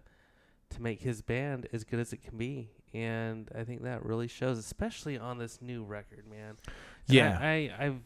to 0.70 0.82
make 0.82 1.02
his 1.02 1.22
band 1.22 1.68
as 1.72 1.84
good 1.84 2.00
as 2.00 2.14
it 2.14 2.24
can 2.24 2.38
be. 2.38 2.70
And 2.94 3.50
I 3.56 3.64
think 3.64 3.84
that 3.84 4.06
really 4.06 4.28
shows, 4.28 4.58
especially 4.58 5.18
on 5.18 5.38
this 5.38 5.62
new 5.62 5.84
record, 5.84 6.26
man. 6.30 6.58
And 7.08 7.16
Yeah. 7.16 7.38
I, 7.40 7.72
I 7.78 7.86
I've 7.86 8.02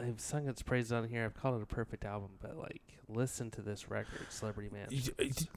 I've 0.00 0.20
sung 0.20 0.48
its 0.48 0.62
praises 0.62 0.92
on 0.92 1.06
here. 1.08 1.24
I've 1.24 1.34
called 1.34 1.56
it 1.60 1.62
a 1.62 1.66
perfect 1.66 2.04
album, 2.04 2.30
but 2.40 2.56
like, 2.56 2.82
listen 3.08 3.50
to 3.52 3.62
this 3.62 3.90
record, 3.90 4.26
Celebrity 4.30 4.70
Man. 4.72 4.88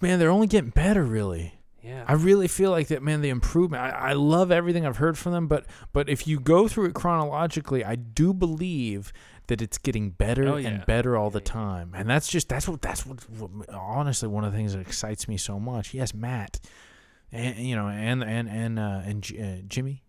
Man, 0.02 0.20
they're 0.20 0.30
only 0.30 0.48
getting 0.48 0.72
better, 0.72 1.04
really. 1.04 1.54
Yeah, 1.86 2.04
I 2.08 2.14
really 2.14 2.48
feel 2.48 2.72
like 2.72 2.88
that, 2.88 3.04
man. 3.04 3.22
The 3.22 3.30
improvement. 3.30 3.84
I, 3.84 3.90
I 3.90 4.14
love 4.14 4.52
everything 4.52 4.86
I've 4.88 4.98
heard 4.98 5.18
from 5.18 5.34
them, 5.34 5.48
but 5.48 5.66
but 5.94 6.10
if 6.10 6.26
you 6.28 6.40
go 6.40 6.68
through 6.68 6.86
it 6.86 6.94
chronologically, 6.96 7.84
I 7.86 7.96
do 7.96 8.34
believe 8.34 9.14
that 9.48 9.62
it's 9.62 9.78
getting 9.78 10.10
better 10.10 10.48
Oh, 10.48 10.56
yeah. 10.56 10.70
and 10.70 10.86
better 10.88 11.16
all 11.16 11.30
the 11.30 11.40
time, 11.42 11.92
and 11.96 12.10
that's 12.10 12.28
just 12.28 12.50
that's 12.50 12.68
what 12.68 12.82
that's 12.82 13.06
what, 13.06 13.20
what 13.30 13.70
honestly 13.70 14.28
one 14.28 14.44
of 14.44 14.52
the 14.52 14.58
things 14.58 14.74
that 14.74 14.80
excites 14.80 15.28
me 15.28 15.38
so 15.38 15.60
much. 15.60 15.94
Yes, 15.94 16.14
Matt, 16.16 16.60
and 17.32 17.56
you 17.58 17.76
know, 17.76 17.88
and 17.88 18.24
and 18.24 18.50
and 18.50 18.80
uh, 18.80 19.02
and 19.06 19.22
J- 19.22 19.40
uh, 19.60 19.62
Jimmy 19.68 20.02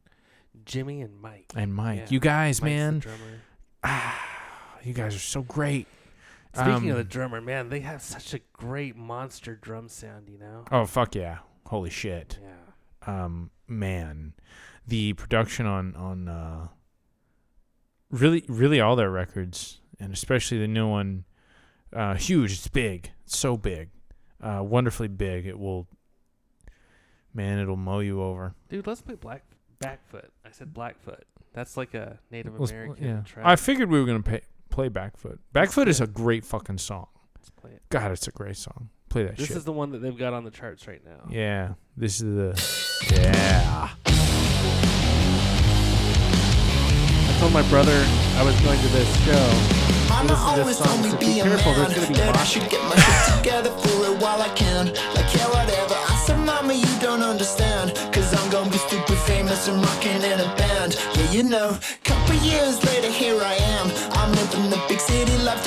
Jimmy 0.65 1.03
and 1.03 1.21
Mike. 1.21 1.53
and 1.55 1.75
Mike. 1.75 1.99
Yeah. 1.99 2.07
You 2.09 2.21
guys, 2.21 2.63
Mike's 2.63 2.65
man, 2.71 3.03
ah, 3.85 4.79
you 4.83 4.93
guys 4.93 5.15
are 5.15 5.19
so 5.19 5.43
great. 5.43 5.87
Speaking 6.55 6.89
of 6.91 6.97
the 6.97 7.03
Um, 7.03 7.09
drummer, 7.09 7.41
man, 7.43 7.69
they 7.69 7.81
have 7.81 8.01
such 8.01 8.33
a 8.33 8.39
great 8.55 8.97
monster 8.97 9.55
drum 9.55 9.89
sound. 9.91 10.29
You 10.31 10.39
know. 10.39 10.65
Oh 10.73 10.87
fuck 10.87 11.15
yeah! 11.15 11.39
Holy 11.67 11.91
shit! 11.91 12.39
Yeah. 12.43 13.23
um 13.25 13.51
man 13.69 14.33
the 14.87 15.13
production 15.15 15.67
on 15.67 15.95
on 15.97 16.29
uh 16.29 16.69
really 18.11 18.45
really 18.49 18.81
all 18.81 18.95
their 18.97 19.11
records 19.11 19.81
and 19.99 20.13
especially 20.13 20.59
the 20.59 20.69
new 20.69 20.89
one 20.89 21.25
uh 21.93 22.15
huge 22.15 22.53
it's 22.53 22.69
big 22.69 23.11
it's 23.25 23.37
so 23.37 23.57
big 23.57 23.89
uh 24.43 24.63
wonderfully 24.63 25.09
big 25.09 25.47
it 25.47 25.59
will 25.59 25.89
man 27.35 27.59
it'll 27.59 27.77
mow 27.77 27.99
you 28.01 28.23
over 28.23 28.55
Dude, 28.69 28.87
let's 28.87 29.01
play 29.03 29.15
Black 29.17 29.45
Backfoot. 29.79 30.31
I 30.45 30.51
said 30.53 30.73
Blackfoot. 30.73 31.25
That's 31.53 31.77
like 31.77 31.93
a 31.95 32.19
Native 32.31 32.59
Let's- 32.59 32.71
American 32.73 33.05
yeah 33.05 33.21
track. 33.23 33.45
i 33.47 33.57
figured 33.57 33.91
we 33.91 33.99
were 34.01 34.07
gonna 34.07 34.23
pay, 34.23 34.41
play 34.71 34.89
backfoot 34.89 35.39
backfoot 35.55 35.89
is 35.89 36.01
a 36.01 36.07
great 36.07 36.45
fucking 36.45 36.79
song 36.79 37.09
Let's 37.37 37.51
play 37.51 37.73
it. 37.73 37.83
god 37.91 38.13
it's 38.13 38.29
a 38.29 38.33
great 38.33 38.57
song 38.57 38.91
play 39.17 39.25
that 39.25 39.37
This 39.39 39.49
shit 39.49 39.57
is 39.57 39.65
the 39.65 39.73
one 39.73 39.93
that 39.93 39.99
they've 40.03 40.17
got 40.17 40.35
on 40.35 40.45
the 40.45 40.51
charts 40.51 40.87
right 40.87 41.03
now. 41.05 41.25
yeah 41.31 41.73
this 41.97 42.21
is 42.21 42.35
the 42.37 42.51
yeah 43.17 43.89
I 47.29 47.39
told 47.41 47.53
my 47.53 47.67
brother 47.69 47.97
I 48.37 48.43
was 48.45 48.59
going 48.61 48.79
to 48.81 48.89
this 48.89 49.09
show. 49.25 49.49
Mama 50.09 50.29
Listen 50.33 50.37
to 50.37 50.61
always 50.61 50.67
this 50.67 50.79
told 50.79 50.89
song, 50.89 51.03
me 51.03 51.11
so 51.11 51.17
be 51.19 51.27
be 51.27 51.41
a 51.41 51.45
careful, 51.45 51.73
man, 51.73 51.91
there's 51.91 51.95
gonna 52.05 52.09
be 52.09 52.15
that 52.15 52.37
I 52.37 52.45
should 52.45 52.69
get 52.71 52.83
my 52.89 52.97
shit 52.97 53.37
together 53.37 53.71
for 53.83 53.97
it 54.09 54.17
while 54.23 54.41
I 54.41 54.49
can. 54.55 54.87
Like 55.17 55.29
yeah, 55.35 55.49
whatever. 55.53 55.95
I 55.97 56.17
said, 56.25 56.39
Mama, 56.41 56.73
you 56.73 56.93
don't 57.01 57.23
understand, 57.23 57.93
cause 58.15 58.33
I'm 58.33 58.49
gonna 58.51 58.71
be 58.71 58.79
stupid 58.79 59.19
famous 59.29 59.69
and 59.69 59.83
rocking 59.85 60.23
in 60.25 60.41
a 60.41 60.49
band. 60.57 60.97
Yeah, 61.17 61.31
you 61.33 61.43
know. 61.43 61.77
Couple 62.05 62.37
years 62.37 62.83
later, 62.87 63.11
here 63.11 63.37
I 63.43 63.55
am. 63.77 63.87
I'm 64.17 64.31
living 64.33 64.71
the 64.71 64.81
big 64.89 65.01
city 65.01 65.37
life, 65.45 65.63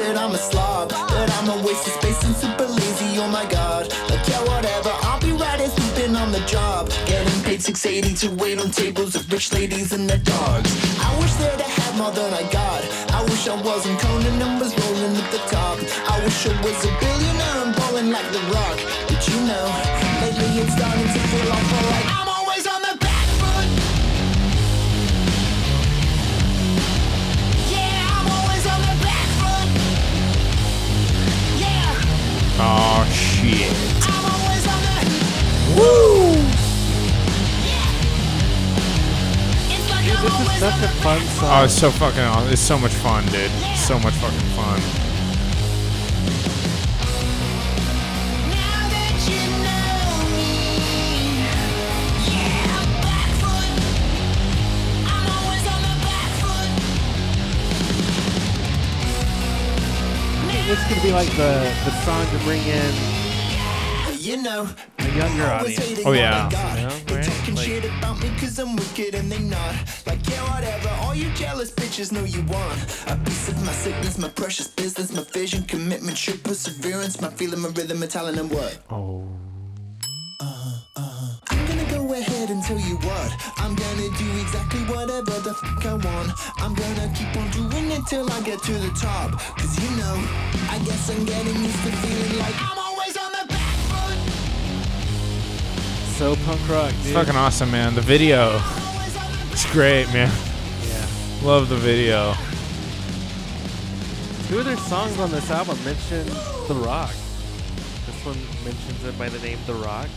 that 0.00 0.16
I'm 0.16 0.32
a 0.32 0.38
slob, 0.38 0.88
that 0.90 1.30
I'm 1.38 1.48
a 1.52 1.56
waste 1.66 1.86
of 1.86 1.92
space 2.00 2.20
and 2.24 2.34
super 2.34 2.64
lazy. 2.64 3.20
Oh 3.20 3.28
my 3.28 3.44
god, 3.44 3.92
like 4.08 4.24
yeah, 4.28 4.40
whatever. 4.48 4.92
I'll 5.04 5.20
be 5.20 5.32
right 5.32 5.60
as 5.60 5.72
sleeping 5.76 6.16
on 6.16 6.32
the 6.32 6.40
job, 6.48 6.88
getting 7.04 7.38
paid 7.44 7.60
680 7.62 8.16
to 8.22 8.28
wait 8.40 8.58
on 8.58 8.70
tables 8.70 9.14
of 9.14 9.30
rich 9.30 9.52
ladies 9.52 9.92
and 9.92 10.08
their 10.08 10.22
dogs. 10.24 10.70
I 11.04 11.10
wish 11.20 11.34
that 11.44 11.60
I 11.60 11.68
had 11.68 11.92
more 12.00 12.12
than 12.12 12.32
I 12.32 12.44
got. 12.50 12.80
I 13.12 13.20
wish 13.28 13.46
I 13.46 13.56
wasn't 13.60 14.00
Conan 14.00 14.40
and 14.40 14.60
was 14.60 14.72
rolling 14.80 15.14
at 15.20 15.28
the 15.30 15.42
top. 15.52 15.76
I 16.08 16.16
wish 16.24 16.46
I 16.48 16.52
was 16.64 16.78
a 16.88 16.92
billionaire 17.00 17.58
and 17.64 17.72
balling 17.76 18.10
like 18.10 18.28
The 18.32 18.42
Rock. 18.56 18.78
But 19.08 19.20
you 19.28 19.38
know, 19.48 19.66
lately 20.24 20.64
it's 20.64 20.72
starting 20.80 21.08
to 21.12 21.19
oh 32.62 33.08
shit 33.10 33.72
I'm 34.08 34.24
always 34.30 34.66
on 34.68 34.80
the 34.84 34.92
woo 35.76 36.34
yeah. 37.64 37.88
It's 39.72 39.86
Dude, 40.00 40.20
this 40.22 40.36
is 40.40 40.48
such 40.58 40.82
a 40.82 40.88
fun 41.02 41.20
song. 41.20 41.60
Oh, 41.60 41.64
it's 41.64 41.74
so 41.74 41.90
fucking 41.90 42.20
awesome. 42.20 42.52
It's 42.52 42.60
so 42.60 42.78
much 42.78 42.92
fun, 42.92 43.24
dude. 43.26 43.50
So 43.76 43.98
much 43.98 44.14
fucking 44.14 44.48
fun. 44.56 45.09
This 60.70 60.86
could 60.86 61.02
be 61.02 61.10
like 61.10 61.28
the, 61.30 61.74
the 61.84 61.90
song 62.04 62.24
to 62.30 62.44
bring 62.44 62.62
in 62.62 62.94
You 64.20 64.40
know, 64.40 64.68
a 65.00 65.08
younger 65.16 65.46
audience. 65.46 65.98
Oh, 66.06 66.12
yeah. 66.12 66.48
You 66.76 66.82
know, 66.82 67.16
right? 67.16 67.24
talking 67.24 67.56
Like- 67.56 67.66
shit 67.66 67.84
about 67.86 68.22
me 68.22 68.30
cause 68.38 68.56
I'm 68.56 68.76
wicked 68.76 69.16
and 69.16 69.32
they 69.32 69.40
not. 69.40 69.74
Like, 70.06 70.24
yeah, 70.28 70.54
whatever. 70.54 70.88
All 71.02 71.12
you 71.12 71.28
jealous 71.34 71.72
bitches 71.72 72.12
know 72.12 72.22
you 72.22 72.42
want. 72.42 72.78
A 73.08 73.16
piece 73.24 73.48
of 73.48 73.60
my 73.66 73.72
sickness, 73.72 74.16
my 74.16 74.28
precious 74.28 74.68
business, 74.68 75.12
my 75.12 75.24
vision, 75.32 75.64
commitment, 75.64 76.16
true 76.16 76.38
perseverance, 76.38 77.20
my 77.20 77.30
feeling, 77.30 77.58
my 77.58 77.70
rhythm, 77.70 77.98
my 77.98 78.06
talent, 78.06 78.38
and 78.38 78.48
what? 78.48 78.78
Oh. 78.90 79.24
I'm 80.40 80.46
gonna 80.46 80.50
go 80.50 80.54
ahead 80.54 80.79
and 82.60 82.68
tell 82.68 82.88
you 82.88 82.96
what. 83.08 83.32
I'm 83.58 83.74
gonna 83.74 84.08
do 84.18 84.30
exactly 84.40 84.80
whatever 84.84 85.32
the 85.40 85.54
fuck 85.54 85.86
I 85.86 85.94
want. 85.94 86.32
I'm 86.58 86.74
gonna 86.74 87.10
keep 87.14 87.34
on 87.36 87.50
doing 87.50 87.90
it 87.90 88.06
till 88.06 88.30
I 88.30 88.40
get 88.42 88.62
to 88.64 88.72
the 88.72 88.90
top. 88.90 89.32
Cause 89.56 89.78
you 89.82 89.96
know, 89.96 90.14
I 90.68 90.78
guess 90.84 91.10
I'm 91.10 91.24
getting 91.24 91.56
used 91.56 91.82
to 91.84 91.92
feeling 91.92 92.38
like 92.38 92.54
I'm 92.60 92.78
always 92.78 93.16
on 93.16 93.32
the 93.32 93.46
back 93.48 93.76
foot. 93.88 94.18
So 96.18 96.36
punk 96.44 96.60
rock, 96.68 96.90
dude. 96.90 97.00
It's 97.06 97.12
fucking 97.12 97.36
awesome, 97.36 97.70
man. 97.70 97.94
The 97.94 98.00
video. 98.02 98.48
Always 98.50 99.16
on 99.16 99.32
the 99.32 99.52
It's 99.52 99.72
great, 99.72 100.06
man. 100.12 100.30
yeah. 100.88 101.06
Love 101.42 101.68
the 101.68 101.76
video. 101.76 102.34
Two 104.48 104.58
of 104.58 104.64
their 104.66 104.76
songs 104.76 105.18
on 105.18 105.30
this 105.30 105.50
album 105.50 105.78
mention 105.84 106.26
The 106.66 106.74
Rock. 106.74 107.10
This 108.06 108.24
one 108.26 108.36
mentions 108.64 109.04
it 109.04 109.16
by 109.16 109.28
the 109.28 109.38
name 109.38 109.58
The 109.66 109.74
Rock. 109.74 110.08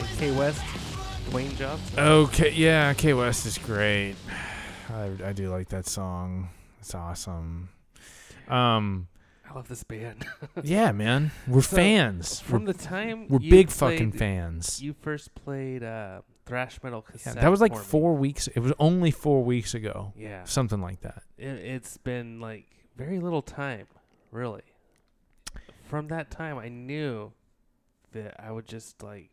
And 0.00 0.08
K 0.18 0.32
West, 0.32 0.60
Dwayne 1.30 1.56
Johnson. 1.56 1.98
Okay, 1.98 2.50
yeah, 2.52 2.92
K 2.94 3.14
West 3.14 3.46
is 3.46 3.58
great. 3.58 4.14
I, 4.90 5.10
I 5.24 5.32
do 5.32 5.48
like 5.50 5.68
that 5.70 5.86
song. 5.86 6.50
It's 6.80 6.94
awesome. 6.94 7.70
Um, 8.48 9.08
I 9.48 9.54
love 9.54 9.68
this 9.68 9.82
band. 9.84 10.26
yeah, 10.62 10.92
man, 10.92 11.30
we're 11.48 11.62
So, 11.62 11.76
fans. 11.76 12.40
From 12.40 12.64
We're, 12.64 12.72
the 12.72 12.78
time 12.78 13.26
we're 13.28 13.38
big 13.38 13.70
fucking 13.70 14.12
fans. 14.12 14.82
You 14.82 14.92
first 14.92 15.34
played 15.34 15.82
uh, 15.82 16.20
thrash 16.46 16.78
metal 16.82 17.04
Yeah, 17.08 17.12
cassette. 17.12 17.34
that 17.40 17.50
was 17.50 17.60
like 17.60 17.72
for 17.72 17.78
me. 17.78 17.84
four 17.84 18.14
weeks. 18.14 18.46
It 18.48 18.60
was 18.60 18.72
only 18.78 19.10
four 19.10 19.42
weeks 19.42 19.74
ago. 19.74 20.12
Yeah, 20.16 20.44
Something 20.44 20.80
like 20.82 21.00
that. 21.00 21.22
it, 21.38 21.46
it's 21.48 21.96
been 21.96 22.40
like 22.40 22.66
very 22.96 23.18
little 23.18 23.42
time, 23.42 23.86
really. 24.30 24.62
From 25.84 26.08
that 26.08 26.30
time, 26.30 26.58
I 26.58 26.68
knew 26.68 27.32
that 28.12 28.36
I 28.38 28.50
would 28.52 28.66
just 28.68 29.02
like 29.02 29.30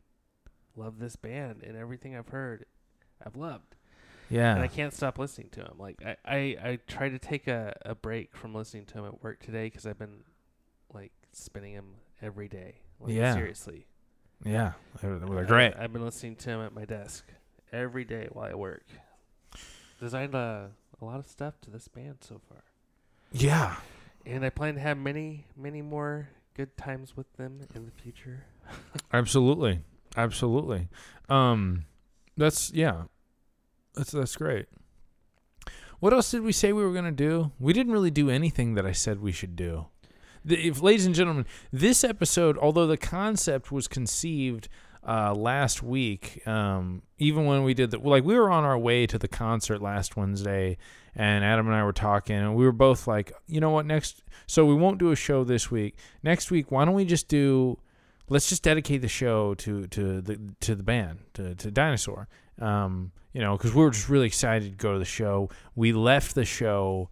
love 0.76 1.00
this 1.00 1.16
band 1.16 1.64
and 1.64 1.76
everything 1.78 2.16
I've 2.16 2.30
heard, 2.30 2.66
I've 3.26 3.36
loved. 3.36 3.76
Yeah. 4.30 4.54
and 4.54 4.62
I 4.64 4.68
can't 4.68 4.94
stop 4.94 5.20
listening 5.20 5.50
to 5.52 5.60
him. 5.62 5.74
Like 5.78 6.02
I, 6.06 6.16
I, 6.26 6.38
I 6.64 6.80
try 6.88 7.10
to 7.10 7.20
take 7.20 7.48
a, 7.48 7.76
a 7.84 7.96
break 7.96 8.36
from 8.38 8.56
listening 8.56 8.86
to 8.86 9.00
him 9.00 9.06
at 9.06 9.22
work 9.22 9.42
today 9.44 9.66
because 9.66 9.86
I've 9.86 10.00
been 10.00 10.24
like 10.94 11.12
spinning 11.34 11.74
him 11.74 11.96
every 12.22 12.48
day. 12.48 12.76
Like, 13.02 13.14
Yeah. 13.14 13.34
seriously. 13.34 13.88
yeah. 14.46 14.74
They're, 15.02 15.20
they're 15.20 15.40
I- 15.40 15.44
great. 15.44 15.74
I've 15.78 15.92
been 15.92 16.06
listening 16.06 16.38
to 16.38 16.50
him 16.50 16.62
at 16.62 16.74
my 16.74 16.86
desk 16.86 17.26
every 17.74 18.06
day 18.06 18.28
while 18.32 18.50
I 18.50 18.54
work. 18.56 18.86
Designed 20.00 20.34
a, 20.34 20.72
a 21.02 21.06
lot 21.06 21.20
of 21.20 21.28
stuff 21.28 21.60
to 21.62 21.70
this 21.70 21.88
band 21.90 22.18
so 22.22 22.40
far. 22.50 22.64
Yeah. 23.34 23.76
and 24.26 24.46
I 24.46 24.50
plan 24.50 24.76
to 24.76 24.80
have 24.82 24.98
many, 24.98 25.46
many 25.58 25.82
more 25.82 26.30
good 26.56 26.76
times 26.78 27.16
with 27.18 27.32
them 27.38 27.62
in 27.76 27.86
the 27.86 27.92
future. 27.92 28.46
Absolutely. 29.14 29.82
Absolutely. 30.16 30.88
Um 31.30 31.86
that's 32.38 32.72
yeah. 32.74 33.04
That's 33.96 34.12
that's 34.12 34.36
great. 34.36 34.68
What 36.02 36.14
else 36.14 36.32
did 36.32 36.42
we 36.42 36.52
say 36.52 36.74
we 36.74 36.84
were 36.84 36.94
going 36.94 37.06
to 37.06 37.12
do? 37.12 37.52
We 37.60 37.74
didn't 37.74 37.94
really 37.94 38.10
do 38.10 38.28
anything 38.28 38.74
that 38.74 38.88
I 38.88 38.92
said 38.92 39.22
we 39.22 39.32
should 39.32 39.56
do. 39.56 39.86
The, 40.44 40.68
if, 40.68 40.82
ladies 40.82 41.06
and 41.06 41.14
gentlemen, 41.14 41.46
this 41.72 42.04
episode, 42.04 42.58
although 42.58 42.88
the 42.88 42.98
concept 42.98 43.72
was 43.72 43.88
conceived 43.88 44.68
uh, 45.08 45.36
last 45.36 45.84
week, 45.84 46.42
um, 46.48 47.04
even 47.20 47.46
when 47.46 47.64
we 47.64 47.76
did 47.76 47.92
the 47.92 48.00
like, 48.00 48.24
we 48.24 48.34
were 48.34 48.50
on 48.50 48.64
our 48.64 48.80
way 48.80 49.06
to 49.06 49.20
the 49.20 49.28
concert 49.28 49.80
last 49.80 50.18
Wednesday, 50.18 50.78
and 51.14 51.46
Adam 51.46 51.68
and 51.68 51.76
I 51.76 51.84
were 51.84 51.94
talking, 51.94 52.36
and 52.36 52.56
we 52.56 52.66
were 52.66 52.72
both 52.72 53.06
like, 53.06 53.32
you 53.46 53.60
know 53.62 53.70
what, 53.70 53.86
next, 53.86 54.24
so 54.48 54.66
we 54.66 54.74
won't 54.74 54.98
do 54.98 55.12
a 55.12 55.16
show 55.16 55.44
this 55.44 55.70
week. 55.70 56.00
Next 56.24 56.50
week, 56.50 56.72
why 56.72 56.84
don't 56.84 56.96
we 56.96 57.06
just 57.06 57.28
do? 57.28 57.78
Let's 58.32 58.48
just 58.48 58.64
dedicate 58.64 59.02
the 59.02 59.10
show 59.10 59.54
to 59.56 59.88
to 59.88 60.22
the 60.22 60.40
to 60.62 60.76
the 60.76 60.84
band 60.84 61.20
to 61.34 61.54
to 61.56 61.70
Dinosaur. 61.70 62.28
Um, 62.60 63.12
you 63.34 63.42
know, 63.42 63.58
because 63.58 63.74
we 63.74 63.84
were 63.84 63.92
just 63.92 64.10
really 64.10 64.28
excited 64.28 64.72
to 64.72 64.78
go 64.78 64.94
to 64.94 65.00
the 65.00 65.06
show. 65.06 65.50
We 65.76 65.94
left 65.94 66.36
the 66.36 66.46
show 66.46 67.10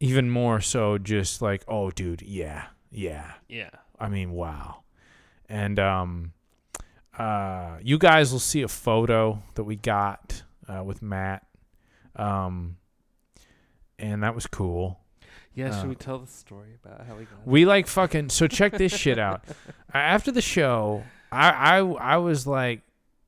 even 0.00 0.30
more 0.30 0.60
so, 0.60 0.98
just 0.98 1.42
like, 1.42 1.64
oh, 1.66 1.90
dude, 1.90 2.22
yeah, 2.22 2.66
yeah. 2.90 3.32
Yeah. 3.48 3.70
I 3.98 4.08
mean, 4.08 4.30
wow. 4.32 4.82
And 5.48 5.78
um, 5.78 6.32
uh, 7.18 7.78
you 7.82 7.98
guys 7.98 8.32
will 8.32 8.38
see 8.38 8.62
a 8.62 8.68
photo 8.68 9.42
that 9.54 9.64
we 9.64 9.76
got 9.76 10.42
uh, 10.68 10.84
with 10.84 11.02
Matt. 11.02 11.46
Um, 12.14 12.76
and 13.98 14.22
that 14.22 14.34
was 14.34 14.46
cool. 14.46 15.00
Yeah. 15.58 15.80
Should 15.80 15.88
we 15.88 15.94
tell 15.96 16.18
the 16.18 16.26
story 16.26 16.68
about 16.84 17.06
how 17.06 17.14
we 17.14 17.24
got? 17.24 17.46
We 17.46 17.66
like 17.66 17.86
fucking. 17.88 18.28
So 18.28 18.46
check 18.46 18.72
this 18.72 18.92
shit 18.92 19.18
out. 19.18 19.42
After 19.94 20.30
the 20.30 20.40
show, 20.40 21.02
I 21.32 21.50
I 21.50 21.78
I 21.78 22.16
was 22.18 22.46
like, 22.46 22.82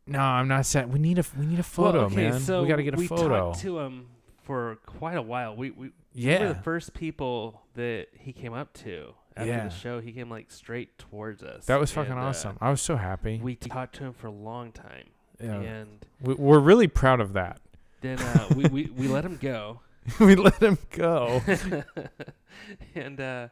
no, 0.07 0.21
I'm 0.21 0.47
not 0.47 0.65
set. 0.67 0.89
We 0.89 0.99
need 0.99 1.19
a 1.19 1.25
we 1.39 1.47
need 1.47 1.59
a 1.59 1.65
photo, 1.65 1.99
well, 1.99 2.07
okay, 2.07 2.31
man. 2.31 2.41
So 2.41 2.63
we 2.63 2.69
got 2.69 2.77
to 2.77 2.83
get 2.83 2.95
a 2.95 2.99
photo. 2.99 3.03
we 3.03 3.09
photo. 3.09 3.39
talked 3.51 3.61
to 3.63 3.79
him 3.81 4.07
for 4.45 4.79
quite 4.87 5.17
a 5.17 5.23
while. 5.23 5.57
We 5.57 5.71
we 5.73 5.87
we 5.87 5.93
yeah. 6.15 6.41
were 6.43 6.49
the 6.49 6.63
first 6.63 6.95
people 6.95 7.63
that 7.75 8.07
he 8.13 8.33
came 8.33 8.53
up 8.53 8.73
to 8.75 9.15
after 9.37 9.51
Yeah. 9.51 9.65
the 9.65 9.71
show. 9.71 10.01
He 10.01 10.13
came 10.13 10.31
like 10.31 10.51
straight 10.51 10.99
towards 10.99 11.43
us. 11.43 11.67
That 11.67 11.81
was 11.81 11.91
fucking 11.91 12.13
and, 12.13 12.21
uh, 12.21 12.25
awesome. 12.25 12.59
I 12.61 12.71
was 12.71 12.81
so 12.81 12.97
happy. 12.97 13.41
we 13.43 13.57
talked 13.57 13.97
to 13.97 14.05
him 14.05 14.13
for 14.13 14.29
a 14.29 14.33
long 14.33 14.71
time, 14.73 15.09
yeah. 15.43 15.61
and 15.61 16.07
we, 16.21 16.35
we're 16.35 16.61
really 16.61 16.89
proud 16.89 17.21
of 17.21 17.33
that. 17.33 17.61
then 18.03 18.19
uh, 18.21 18.49
we, 18.55 18.65
we 18.67 18.91
we 18.97 19.09
let 19.09 19.25
him 19.25 19.37
go. 19.41 19.81
we 20.21 20.35
let 20.35 20.55
him 20.63 20.79
go. 20.91 21.43
and 22.95 23.21
uh, 23.21 23.49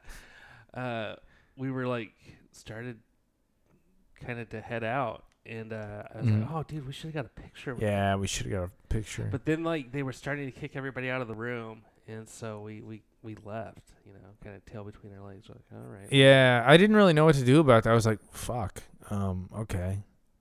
uh, 0.74 1.16
we 1.56 1.70
were 1.70 1.86
like 1.86 2.12
started 2.52 2.98
kind 4.24 4.38
of 4.40 4.48
to 4.50 4.60
head 4.60 4.84
out, 4.84 5.24
and 5.46 5.72
uh, 5.72 6.02
I 6.14 6.18
was 6.18 6.26
Mhm. 6.26 6.40
like, 6.42 6.50
"Oh, 6.52 6.62
dude, 6.62 6.86
we 6.86 6.92
should 6.92 7.06
have 7.06 7.14
got 7.14 7.26
a 7.26 7.40
picture." 7.40 7.74
with 7.74 7.82
Yeah, 7.82 8.16
we 8.16 8.26
should 8.26 8.46
have 8.46 8.52
got 8.52 8.64
a 8.64 8.70
picture. 8.88 9.28
But 9.30 9.44
then 9.44 9.62
like 9.64 9.92
they 9.92 10.02
were 10.02 10.12
starting 10.12 10.46
to 10.50 10.52
kick 10.52 10.72
everybody 10.74 11.10
out 11.10 11.20
of 11.20 11.28
the 11.28 11.34
room, 11.34 11.82
and 12.06 12.28
so 12.28 12.60
we 12.62 12.80
we 12.80 13.02
we 13.22 13.36
left. 13.44 13.82
You 14.06 14.14
know, 14.14 14.20
kind 14.42 14.56
of 14.56 14.64
tail 14.64 14.84
between 14.84 15.12
our 15.14 15.24
legs. 15.26 15.48
We're 15.48 15.56
like, 15.56 15.84
all 15.84 15.92
right. 15.92 16.10
yeah, 16.10 16.64
I 16.66 16.76
didn't 16.78 16.96
really 16.96 17.12
know 17.12 17.26
what 17.26 17.34
to 17.34 17.44
do 17.44 17.60
about 17.60 17.84
that. 17.84 17.90
I 17.90 17.94
was 17.94 18.06
like, 18.06 18.20
fuck. 18.32 18.82
Um, 19.10 19.50
okay. 19.54 19.98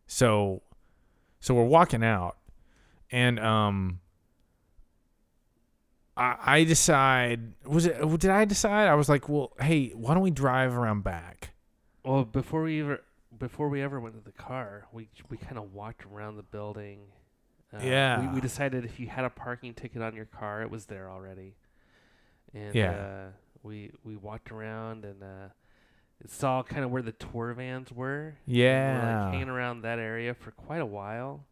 So 0.07 0.61
so 1.41 1.53
we're 1.53 1.65
walking 1.65 2.03
out 2.03 2.37
and 3.11 3.39
um 3.39 3.99
I 6.18 6.38
I 6.41 6.63
decide 6.63 7.53
was 7.65 7.86
it 7.86 7.99
did 8.20 8.32
I 8.32 8.45
decide? 8.45 8.88
I 8.88 8.95
was 8.95 9.07
like, 9.09 9.30
well, 9.30 9.53
hey, 9.59 9.89
why 9.89 10.13
don't 10.13 10.24
we 10.24 10.32
drive 10.32 10.76
around 10.76 11.03
back? 11.03 11.51
Well, 12.03 12.26
before 12.26 12.63
we 12.63 12.82
ever 12.82 13.01
before 13.38 13.70
we 13.70 13.82
ever 13.82 13.99
went 13.99 14.15
to 14.15 14.22
the 14.24 14.32
car, 14.38 14.88
we 14.91 15.09
we 15.30 15.38
kind 15.38 15.57
of 15.57 15.74
walked 15.74 16.05
around 16.05 16.38
the 16.38 16.43
building. 16.43 16.99
Uh, 17.74 17.80
Yeah. 17.84 18.22
We, 18.22 18.36
we 18.36 18.41
decided 18.41 18.86
if 18.86 18.99
you 18.99 19.07
had 19.07 19.26
a 19.26 19.30
parking 19.30 19.74
ticket 19.74 20.01
on 20.01 20.15
your 20.15 20.26
car, 20.26 20.61
it 20.61 20.72
was 20.72 20.86
there 20.86 21.09
already. 21.09 21.55
And 22.53 22.74
Yeah. 22.76 22.91
uh, 22.91 23.28
we 23.63 23.91
we 24.03 24.15
walked 24.15 24.51
around 24.51 25.05
and 25.05 25.22
uh, 25.22 25.49
saw 26.26 26.63
kind 26.63 26.84
of 26.84 26.91
where 26.91 27.01
the 27.03 27.11
tour 27.11 27.53
vans 27.53 27.91
were. 27.91 28.36
and 28.47 28.55
we 28.55 28.55
were, 28.55 28.59
Yeah. 28.63 29.24
like 29.24 29.32
hanging 29.34 29.49
around 29.49 29.82
that 29.82 29.99
area 29.99 30.34
for 30.34 30.51
quite 30.51 30.82
a 30.82 30.86
while, 30.86 31.45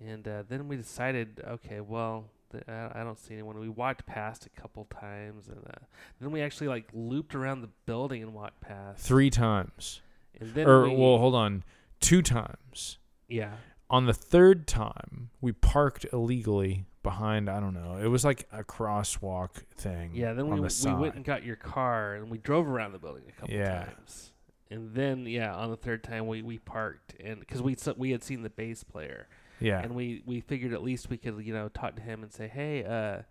and 0.00 0.26
uh, 0.26 0.42
then 0.48 0.68
we 0.68 0.76
decided, 0.76 1.42
okay, 1.46 1.80
well. 1.80 2.30
I 2.68 3.00
I 3.00 3.04
don't 3.04 3.18
see 3.18 3.34
anyone. 3.34 3.58
We 3.58 3.68
walked 3.68 4.06
past 4.06 4.46
a 4.46 4.60
couple 4.60 4.86
times, 5.00 5.48
and 5.48 5.58
uh, 5.66 5.84
then 6.20 6.30
we 6.30 6.40
actually 6.42 6.68
like 6.68 6.88
looped 6.92 7.34
around 7.34 7.60
the 7.62 7.70
building 7.86 8.22
and 8.22 8.34
walked 8.34 8.60
past. 8.60 9.04
Three 9.04 9.30
times. 9.30 10.00
And 10.40 10.52
then 10.54 10.66
or 10.68 10.84
we, 10.88 10.96
well, 10.96 11.18
hold 11.18 11.34
on. 11.34 11.64
Two 12.00 12.20
times. 12.22 12.98
yeah, 13.28 13.52
On 13.88 14.06
the 14.06 14.12
third 14.12 14.66
time, 14.66 15.30
we 15.40 15.52
parked 15.52 16.04
illegally 16.12 16.84
behind, 17.02 17.48
I 17.48 17.60
don't 17.60 17.72
know. 17.74 17.98
It 18.02 18.08
was 18.08 18.24
like 18.24 18.46
a 18.52 18.64
crosswalk 18.64 19.50
thing. 19.76 20.10
yeah. 20.14 20.32
Then 20.32 20.48
we 20.48 20.60
the 20.60 20.84
we 20.86 20.94
went 20.94 21.14
and 21.14 21.24
got 21.24 21.44
your 21.44 21.56
car 21.56 22.14
and 22.16 22.30
we 22.30 22.38
drove 22.38 22.66
around 22.66 22.92
the 22.92 22.98
building 22.98 23.22
a 23.28 23.32
couple 23.32 23.54
Yeah. 23.54 23.84
times. 23.84 24.32
And 24.70 24.94
then 24.94 25.26
yeah, 25.26 25.54
on 25.54 25.70
the 25.70 25.76
third 25.76 26.02
time 26.02 26.26
we, 26.26 26.42
we 26.42 26.58
parked 26.58 27.14
and 27.22 27.38
because 27.38 27.62
we 27.62 27.76
we 27.96 28.10
had 28.10 28.24
seen 28.24 28.42
the 28.42 28.50
bass 28.50 28.82
player 28.82 29.28
Yeah. 29.60 29.80
and 29.80 29.94
we, 29.94 30.22
we 30.26 30.40
figured 30.40 30.72
at 30.72 30.82
least 30.82 31.10
we 31.10 31.16
could 31.16 31.44
you 31.44 31.54
know 31.54 31.68
talk 31.68 31.96
to 31.96 32.02
him 32.02 32.22
and 32.22 32.32
say 32.32 32.48
hey 32.48 32.84
uh 32.84 33.22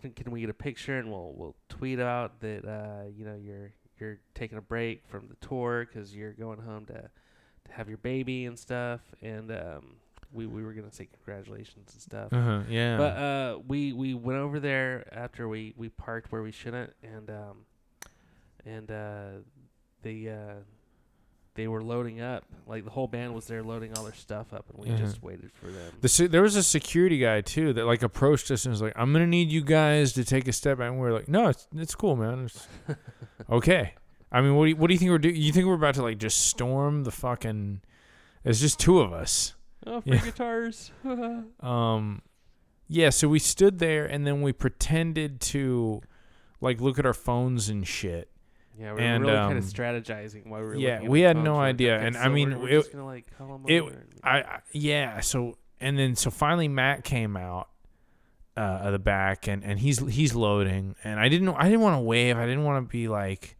can, 0.00 0.12
can 0.12 0.30
we 0.30 0.40
get 0.40 0.50
a 0.50 0.54
picture 0.54 0.98
and 0.98 1.10
we'll 1.10 1.32
we'll 1.36 1.56
tweet 1.68 2.00
out 2.00 2.40
that 2.40 2.64
uh 2.64 3.08
you 3.16 3.24
know 3.24 3.36
you're 3.36 3.72
you're 3.98 4.18
taking 4.34 4.58
a 4.58 4.62
break 4.62 5.06
from 5.06 5.28
the 5.28 5.46
tour 5.46 5.86
because 5.86 6.14
you're 6.14 6.32
going 6.32 6.58
home 6.60 6.86
to 6.86 6.94
to 7.64 7.72
have 7.72 7.88
your 7.88 7.98
baby 7.98 8.46
and 8.46 8.58
stuff 8.58 9.00
and 9.22 9.50
um 9.52 9.96
we 10.32 10.46
we 10.46 10.64
were 10.64 10.72
gonna 10.72 10.90
say 10.92 11.08
congratulations 11.12 11.92
and 11.92 12.02
stuff. 12.02 12.32
Uh-huh. 12.32 12.62
Yeah. 12.68 12.96
But 12.96 13.16
uh, 13.16 13.58
we 13.66 13.92
we 13.92 14.14
went 14.14 14.38
over 14.38 14.60
there 14.60 15.06
after 15.12 15.48
we, 15.48 15.74
we 15.76 15.88
parked 15.90 16.32
where 16.32 16.42
we 16.42 16.52
shouldn't, 16.52 16.92
and 17.02 17.30
um, 17.30 17.56
and 18.64 18.90
uh, 18.90 19.28
they 20.02 20.28
uh, 20.28 20.54
they 21.54 21.68
were 21.68 21.82
loading 21.82 22.20
up. 22.20 22.44
Like 22.66 22.84
the 22.84 22.90
whole 22.90 23.06
band 23.08 23.34
was 23.34 23.46
there 23.46 23.62
loading 23.62 23.92
all 23.96 24.04
their 24.04 24.14
stuff 24.14 24.52
up, 24.52 24.64
and 24.70 24.78
we 24.82 24.88
Mhm. 24.90 24.98
just 24.98 25.22
waited 25.22 25.50
for 25.52 25.66
them. 25.66 25.92
The 26.00 26.08
se- 26.08 26.28
there 26.28 26.42
was 26.42 26.56
a 26.56 26.62
security 26.62 27.18
guy 27.18 27.40
too 27.42 27.72
that 27.74 27.84
like 27.84 28.02
approached 28.02 28.50
us 28.50 28.64
and 28.64 28.70
was 28.72 28.80
like, 28.82 28.94
"I'm 28.96 29.12
gonna 29.12 29.26
need 29.26 29.50
you 29.50 29.62
guys 29.62 30.12
to 30.14 30.24
take 30.24 30.48
a 30.48 30.52
step 30.52 30.78
back." 30.78 30.90
And 30.90 31.00
we 31.00 31.06
are 31.06 31.12
like, 31.12 31.28
"No, 31.28 31.48
it's 31.48 31.66
it's 31.76 31.94
cool, 31.94 32.16
man. 32.16 32.44
It's 32.44 32.66
okay." 33.50 33.94
I 34.30 34.40
mean, 34.40 34.54
what 34.56 34.64
do 34.64 34.70
you, 34.70 34.76
what 34.76 34.86
do 34.88 34.94
you 34.94 34.98
think 34.98 35.10
we're 35.10 35.18
doing? 35.18 35.36
You 35.36 35.52
think 35.52 35.66
we're 35.66 35.74
about 35.74 35.94
to 35.96 36.02
like 36.02 36.18
just 36.18 36.46
storm 36.46 37.04
the 37.04 37.10
fucking? 37.10 37.82
It's 38.44 38.60
just 38.60 38.80
two 38.80 39.00
of 39.00 39.12
us. 39.12 39.54
oh, 39.86 40.00
free 40.00 40.12
Yeah. 40.14 40.24
guitars! 40.24 40.90
Um, 41.60 42.22
yeah. 42.88 43.10
So 43.10 43.28
we 43.28 43.38
stood 43.38 43.78
there 43.78 44.04
and 44.06 44.26
then 44.26 44.42
we 44.42 44.52
pretended 44.52 45.40
to 45.52 46.00
like 46.60 46.80
look 46.80 46.98
at 46.98 47.04
our 47.06 47.12
phones 47.14 47.68
and 47.68 47.86
shit. 47.86 48.30
Yeah, 48.78 48.92
we 48.92 48.92
were 48.94 49.00
And, 49.00 49.22
really 49.24 49.34
kind 49.36 49.52
um, 49.52 49.58
of 49.58 49.64
strategizing 49.64 50.46
while 50.46 50.60
we 50.62 50.66
were. 50.68 50.74
yeah, 50.76 50.92
looking 50.94 51.06
at 51.06 51.10
we 51.10 51.20
had 51.20 51.36
no 51.36 51.56
idea, 51.58 51.98
and 52.00 52.16
I 52.16 52.28
mean, 52.28 52.50
we're, 52.58 52.58
we're 52.58 52.68
it- 52.68 52.80
just 52.82 52.92
gonna 52.92 53.06
like 53.06 53.26
it- 53.66 53.84
I, 54.24 54.38
I 54.38 54.58
yeah. 54.72 55.20
So 55.20 55.56
and 55.80 55.98
then 55.98 56.14
so 56.16 56.30
finally 56.30 56.68
Matt 56.68 57.04
came 57.04 57.36
out 57.36 57.68
uh, 58.56 58.60
of 58.60 58.92
the 58.92 58.98
back 58.98 59.46
and 59.48 59.64
and 59.64 59.78
he's 59.78 59.98
he's 60.08 60.34
loading 60.34 60.94
and 61.04 61.18
I 61.18 61.28
didn't 61.28 61.48
I 61.50 61.64
didn't 61.64 61.80
want 61.80 61.96
to 61.96 62.00
wave. 62.02 62.36
I 62.36 62.46
didn't 62.46 62.64
want 62.64 62.84
to 62.86 62.90
be 62.90 63.08
like 63.08 63.56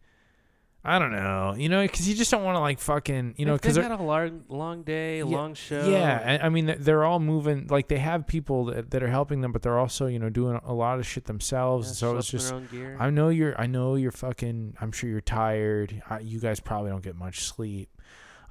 I 0.85 0.99
don't 0.99 1.13
know, 1.13 1.55
you 1.57 1.69
know, 1.69 1.81
because 1.81 2.09
you 2.09 2.13
just 2.13 2.29
don't 2.29 2.43
want 2.43 2.55
to 2.57 2.59
like 2.59 2.77
fucking 2.79 3.35
you 3.37 3.45
know 3.45 3.53
because 3.53 3.75
they 3.75 3.81
had 3.81 3.91
a 3.91 4.01
long 4.03 4.43
long 4.49 4.83
day, 4.83 5.19
Yeah, 5.19 5.23
long 5.23 5.53
show. 5.53 5.87
yeah, 5.87 6.39
I 6.43 6.49
mean 6.49 6.75
they're 6.77 7.05
all 7.05 7.19
moving 7.19 7.67
like 7.67 7.87
they 7.87 7.99
have 7.99 8.27
people 8.27 8.65
that, 8.65 8.91
that 8.91 9.01
are 9.01 9.07
helping 9.07 9.39
them, 9.39 9.53
but 9.53 9.61
they're 9.61 9.79
also 9.79 10.07
you 10.07 10.19
know 10.19 10.29
doing 10.29 10.59
a 10.65 10.73
lot 10.73 10.99
of 10.99 11.07
shit 11.07 11.23
themselves. 11.23 11.87
yeah, 11.87 11.93
so 11.93 12.17
it's 12.17 12.27
just 12.27 12.49
their 12.49 12.57
own 12.57 12.67
gear. 12.69 12.97
I 12.99 13.09
know 13.11 13.29
you're. 13.29 13.57
I 13.59 13.65
know 13.65 13.95
you're 13.95 14.11
fucking. 14.11 14.75
I'm 14.81 14.91
sure 14.91 15.09
you're 15.09 15.21
tired. 15.21 16.01
I, 16.09 16.19
you 16.19 16.39
guys 16.41 16.59
probably 16.59 16.91
don't 16.91 17.03
get 17.03 17.15
much 17.15 17.45
sleep. 17.45 17.89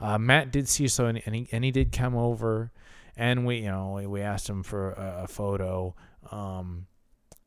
Uh, 0.01 0.17
Matt 0.19 0.51
did 0.51 0.69
see 0.69 0.89
so, 0.89 1.07
and, 1.07 1.21
and 1.27 1.35
he 1.35 1.49
and 1.53 1.63
he 1.65 1.71
did 1.71 1.93
come 1.93 2.17
over, 2.17 2.73
and 3.15 3.45
we, 3.45 3.57
you 3.59 3.67
know, 3.71 3.93
we, 3.97 4.07
we 4.07 4.21
asked 4.23 4.49
him 4.49 4.63
for 4.63 4.93
a, 4.93 5.25
a 5.25 5.29
photo, 5.29 5.95
um, 6.31 6.87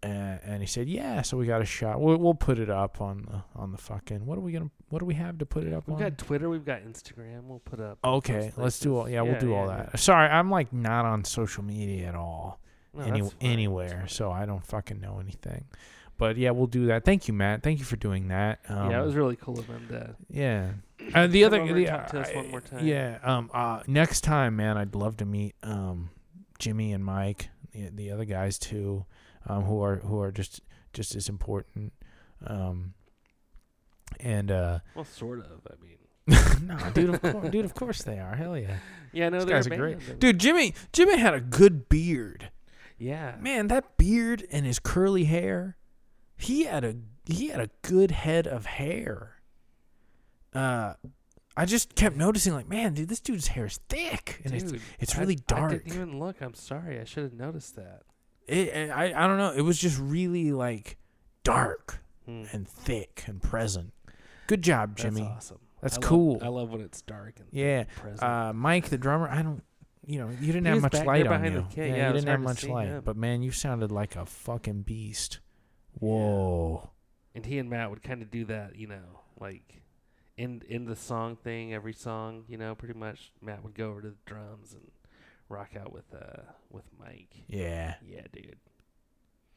and, 0.06 0.40
and 0.44 0.61
he 0.61 0.68
said, 0.68 0.88
yeah. 0.88 1.22
So 1.22 1.36
we 1.38 1.48
got 1.48 1.61
a 1.61 1.65
shot. 1.65 1.99
We'll, 1.99 2.18
we'll 2.18 2.36
put 2.36 2.60
it 2.60 2.69
up 2.69 3.02
on 3.02 3.26
the 3.30 3.60
on 3.60 3.72
the 3.72 3.77
fucking. 3.77 4.26
What 4.26 4.38
are 4.38 4.41
we 4.41 4.52
gonna? 4.52 4.69
What 4.90 4.99
do 4.99 5.06
we 5.06 5.15
have 5.15 5.40
to 5.40 5.45
put 5.45 5.64
it 5.64 5.73
up 5.73 5.90
on? 5.90 5.95
We've 5.95 6.06
on? 6.06 6.11
got 6.11 6.18
Twitter, 6.19 6.49
we've 6.49 6.65
got 6.65 6.82
Instagram. 6.82 7.44
We'll 7.44 7.60
put 7.60 7.80
up. 7.80 7.98
okay, 8.03 8.52
let's 8.56 8.80
do 8.80 8.95
all. 8.95 9.03
places. 9.03 9.14
Yeah, 9.15 9.22
we'll 9.22 9.40
do 9.40 9.53
all 9.53 9.68
yeah, 9.68 9.88
that. 9.91 9.99
Sorry, 9.99 10.27
I'm 10.27 10.52
like 10.52 10.72
not 10.72 11.06
on 11.06 11.23
social 11.23 11.64
media 11.64 12.07
at 12.07 12.15
all 12.15 12.60
No, 12.94 13.02
any, 13.02 13.22
that's 13.22 13.22
fine, 13.22 13.40
that's 13.40 13.53
anywhere, 13.53 14.06
so 14.07 14.32
I 14.32 14.45
don't 14.45 14.65
fucking 14.65 15.02
know 15.02 15.19
anything. 15.19 15.65
But 16.18 16.38
yeah, 16.38 16.52
we'll 16.52 16.68
do 16.68 16.86
that. 16.88 17.03
Thank 17.03 17.27
you, 17.27 17.34
Matt. 17.34 17.64
Thank 17.64 17.80
you 17.80 17.86
for 17.86 17.98
doing 17.98 18.30
that. 18.30 18.60
Um, 18.69 18.91
yeah, 18.91 19.02
it 19.02 19.06
was 19.06 19.15
really 19.15 19.36
cool 19.36 19.60
of 19.60 19.65
him 19.65 19.88
to. 19.90 20.15
Yeah. 20.30 20.69
Uh, 21.14 21.27
the 21.27 21.44
other, 21.44 21.61
the, 21.73 21.86
talk 21.86 22.07
to 22.07 22.22
us 22.22 22.30
I- 22.30 22.36
one 22.36 22.52
more 22.52 22.61
time. 22.61 22.86
Yeah. 22.86 23.18
Um. 23.23 23.49
Uh. 23.53 23.82
Next 23.88 24.22
time, 24.22 24.56
man, 24.56 24.77
I'd 24.77 24.95
love 24.95 25.18
to 25.18 25.26
meet 25.26 25.56
um, 25.64 26.10
Jimmy 26.57 26.94
and 26.94 27.03
Mike, 27.03 27.49
the, 27.73 27.90
the 27.90 28.11
other 28.11 28.26
guys 28.26 28.57
too, 28.57 29.06
um, 29.47 29.63
who 29.63 29.81
are 29.81 29.97
who 29.97 30.19
are 30.22 30.31
just 30.31 30.61
just 30.93 31.15
as 31.15 31.30
important. 31.30 31.93
Um, 32.45 32.93
and 34.19 34.51
uh, 34.51 34.80
Well, 34.95 35.05
sort 35.05 35.39
of. 35.39 35.67
I 35.69 35.84
mean, 35.84 35.97
no, 36.67 36.77
dude, 36.91 37.09
of 37.15 37.22
course, 37.22 37.49
dude, 37.49 37.65
of 37.65 37.73
course 37.73 38.03
they 38.03 38.19
are. 38.19 38.35
Hell 38.35 38.57
yeah, 38.57 38.77
yeah, 39.13 39.30
no, 39.30 39.39
these 39.39 39.45
they're 39.47 39.55
guys 39.57 39.67
are 39.67 39.76
great, 39.76 39.99
band. 40.07 40.19
dude. 40.19 40.39
Jimmy, 40.39 40.73
Jimmy 40.93 41.17
had 41.17 41.34
a 41.34 41.41
good 41.41 41.89
beard. 41.89 42.49
Yeah, 42.97 43.35
Man, 43.41 43.67
that 43.67 43.97
beard 43.97 44.47
and 44.51 44.65
his 44.65 44.80
curly 44.80 45.26
hair, 45.26 45.76
he 46.38 46.63
had 46.63 46.84
a 46.85 46.95
he 47.26 47.47
had 47.49 47.59
a 47.59 47.69
good 47.81 48.11
head 48.11 48.47
of 48.47 48.65
hair. 48.65 49.34
Uh, 50.53 50.93
I 51.57 51.65
just 51.65 51.95
kept 51.95 52.15
noticing, 52.15 52.53
like, 52.53 52.69
man, 52.69 52.93
dude, 52.93 53.09
this 53.09 53.19
dude's 53.19 53.47
hair 53.47 53.65
is 53.65 53.80
thick 53.89 54.41
and 54.45 54.53
it's 54.53 54.72
Dude, 54.72 54.81
it's 54.99 55.15
I- 55.15 55.19
really 55.22 55.35
I 55.35 55.43
dark. 55.47 55.72
didn't 55.72 55.88
even 55.93 56.19
look. 56.19 56.38
I'm 56.41 56.53
sorry. 56.53 56.99
I 56.99 57.03
should 57.03 57.23
have 57.23 57.34
noticed 57.34 57.76
that. 57.76 58.03
It, 58.47 58.89
I 58.91 59.05
I 59.05 59.27
don't 59.27 59.38
know. 59.38 59.51
It 59.51 59.61
was 59.61 59.77
just 59.80 59.99
really 59.99 60.51
like 60.51 60.97
dark 61.43 62.01
Hmm. 62.26 62.43
and 62.51 62.67
thick 62.67 63.23
and 63.27 63.41
present. 63.41 63.93
Good 64.47 64.61
job, 64.63 64.95
Jimmy. 64.97 65.22
That's 65.22 65.35
awesome. 65.51 65.59
That's 65.81 65.97
I 65.97 66.01
love- 66.01 66.09
cool. 66.09 66.39
I 66.41 66.47
love 66.47 66.69
when 66.72 66.81
it's 66.81 67.01
dark 67.01 67.35
and 67.39 67.47
Yeah. 67.51 67.84
present. 67.97 68.23
Uh, 68.23 68.53
Mike, 68.53 68.89
the 68.89 68.97
drummer, 68.97 69.27
I 69.30 69.41
don't. 69.43 69.63
You 70.07 70.19
know, 70.19 70.30
you 70.30 70.47
didn't 70.53 70.65
He 70.65 70.72
have 70.72 70.81
much 70.81 70.93
light 71.03 71.26
on 71.27 71.43
you. 71.43 71.49
the. 71.51 71.65
Yeah, 71.76 71.85
Yeah, 71.95 72.07
you 72.07 72.13
didn't 72.13 72.27
have 72.30 72.39
much 72.41 72.63
light, 72.67 72.88
him. 72.89 73.01
but 73.03 73.17
man, 73.17 73.41
you 73.41 73.51
sounded 73.51 73.91
like 73.91 74.15
a 74.15 74.26
fucking 74.26 74.84
beast. 74.84 75.39
Whoa. 75.99 76.89
and 77.34 77.45
he 77.45 77.57
and 77.59 77.69
Matt 77.69 77.89
would 77.89 78.01
kind 78.03 78.22
of 78.22 78.30
do 78.31 78.45
that, 78.45 78.76
you 78.77 78.88
know, 78.88 79.22
like 79.39 79.81
in 80.38 80.61
in 80.69 80.85
the 80.85 80.95
song 80.95 81.35
thing, 81.35 81.73
every 81.73 81.93
song, 81.93 82.45
you 82.47 82.57
know, 82.57 82.76
pretty 82.76 82.97
much 82.97 83.31
Matt 83.41 83.63
would 83.63 83.73
go 83.76 83.89
over 83.89 84.01
to 84.01 84.09
the 84.09 84.15
drums 84.26 84.73
and 84.73 84.89
rock 85.49 85.72
out 85.80 85.91
with 85.93 86.05
uh 86.13 86.41
with 86.72 86.85
Mike. 86.99 87.35
Yeah. 87.47 87.95
Yeah, 88.05 88.22
dude. 88.31 88.57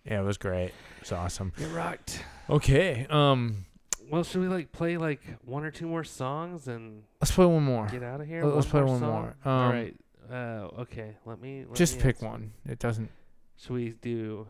Yeah, 0.04 0.20
it 0.20 0.24
was 0.24 0.38
great. 0.38 0.66
It 0.68 1.00
was 1.00 1.12
awesome. 1.12 1.52
It 1.58 1.66
rocked. 1.68 2.22
Okay. 2.48 3.06
Um, 3.10 3.66
Well, 4.10 4.24
should 4.24 4.40
we 4.40 4.48
like 4.48 4.72
play 4.72 4.96
like 4.96 5.20
one 5.44 5.64
or 5.64 5.70
two 5.70 5.86
more 5.86 6.04
songs 6.04 6.66
and 6.68 7.02
let's 7.20 7.30
play 7.30 7.44
one 7.46 7.62
more. 7.64 7.86
get 7.88 8.02
out 8.02 8.20
of 8.20 8.26
here? 8.26 8.42
Let- 8.44 8.54
let's 8.54 8.68
play 8.68 8.82
one 8.82 9.00
song? 9.00 9.10
more. 9.22 9.36
All 9.44 9.60
Um, 9.68 9.72
right. 9.72 9.96
Uh, 10.30 10.80
okay. 10.82 11.16
Let 11.26 11.40
me 11.40 11.64
let 11.66 11.74
Just 11.76 11.96
me 11.96 12.02
pick 12.02 12.16
answer. 12.16 12.26
one. 12.28 12.52
It 12.66 12.78
doesn't. 12.78 13.10
Should 13.56 13.70
we 13.72 13.90
do? 14.00 14.46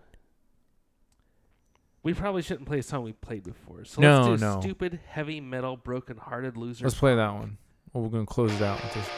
We 2.02 2.14
probably 2.14 2.42
shouldn't 2.42 2.66
play 2.68 2.78
a 2.78 2.82
song 2.82 3.02
we 3.04 3.12
played 3.12 3.42
before. 3.42 3.84
So 3.84 4.00
No, 4.00 4.28
let's 4.30 4.40
do 4.40 4.46
no. 4.46 4.60
stupid 4.60 5.00
heavy 5.08 5.40
metal 5.40 5.76
broken 5.76 6.16
hearted 6.16 6.56
loser. 6.56 6.84
Let's 6.84 6.96
play 6.98 7.14
that 7.16 7.34
one. 7.34 7.58
Well, 7.92 8.04
we're 8.04 8.10
gonna 8.10 8.26
close 8.26 8.52
it 8.52 8.62
out 8.62 8.82
with 8.82 8.94
this. 8.94 9.08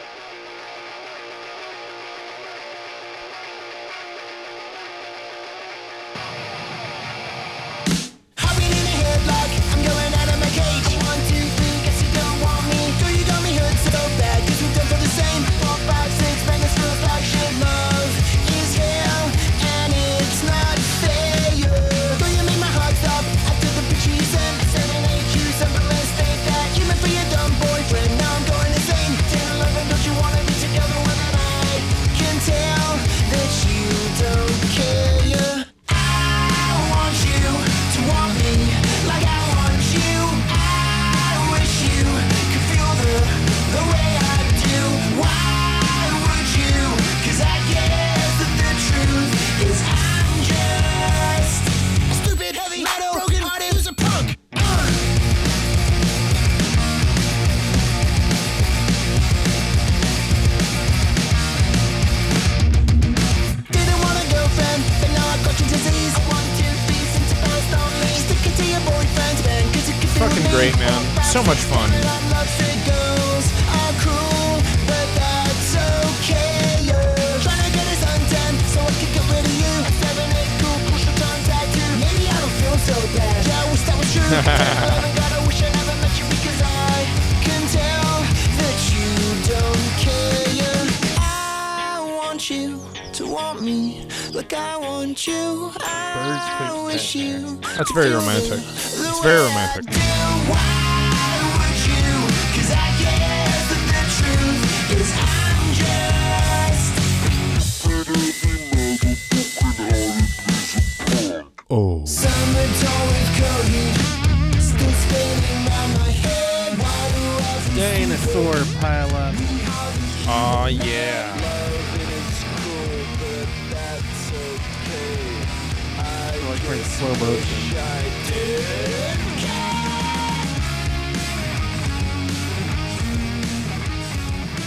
Slow 127.00 127.14
motion. 127.14 128.80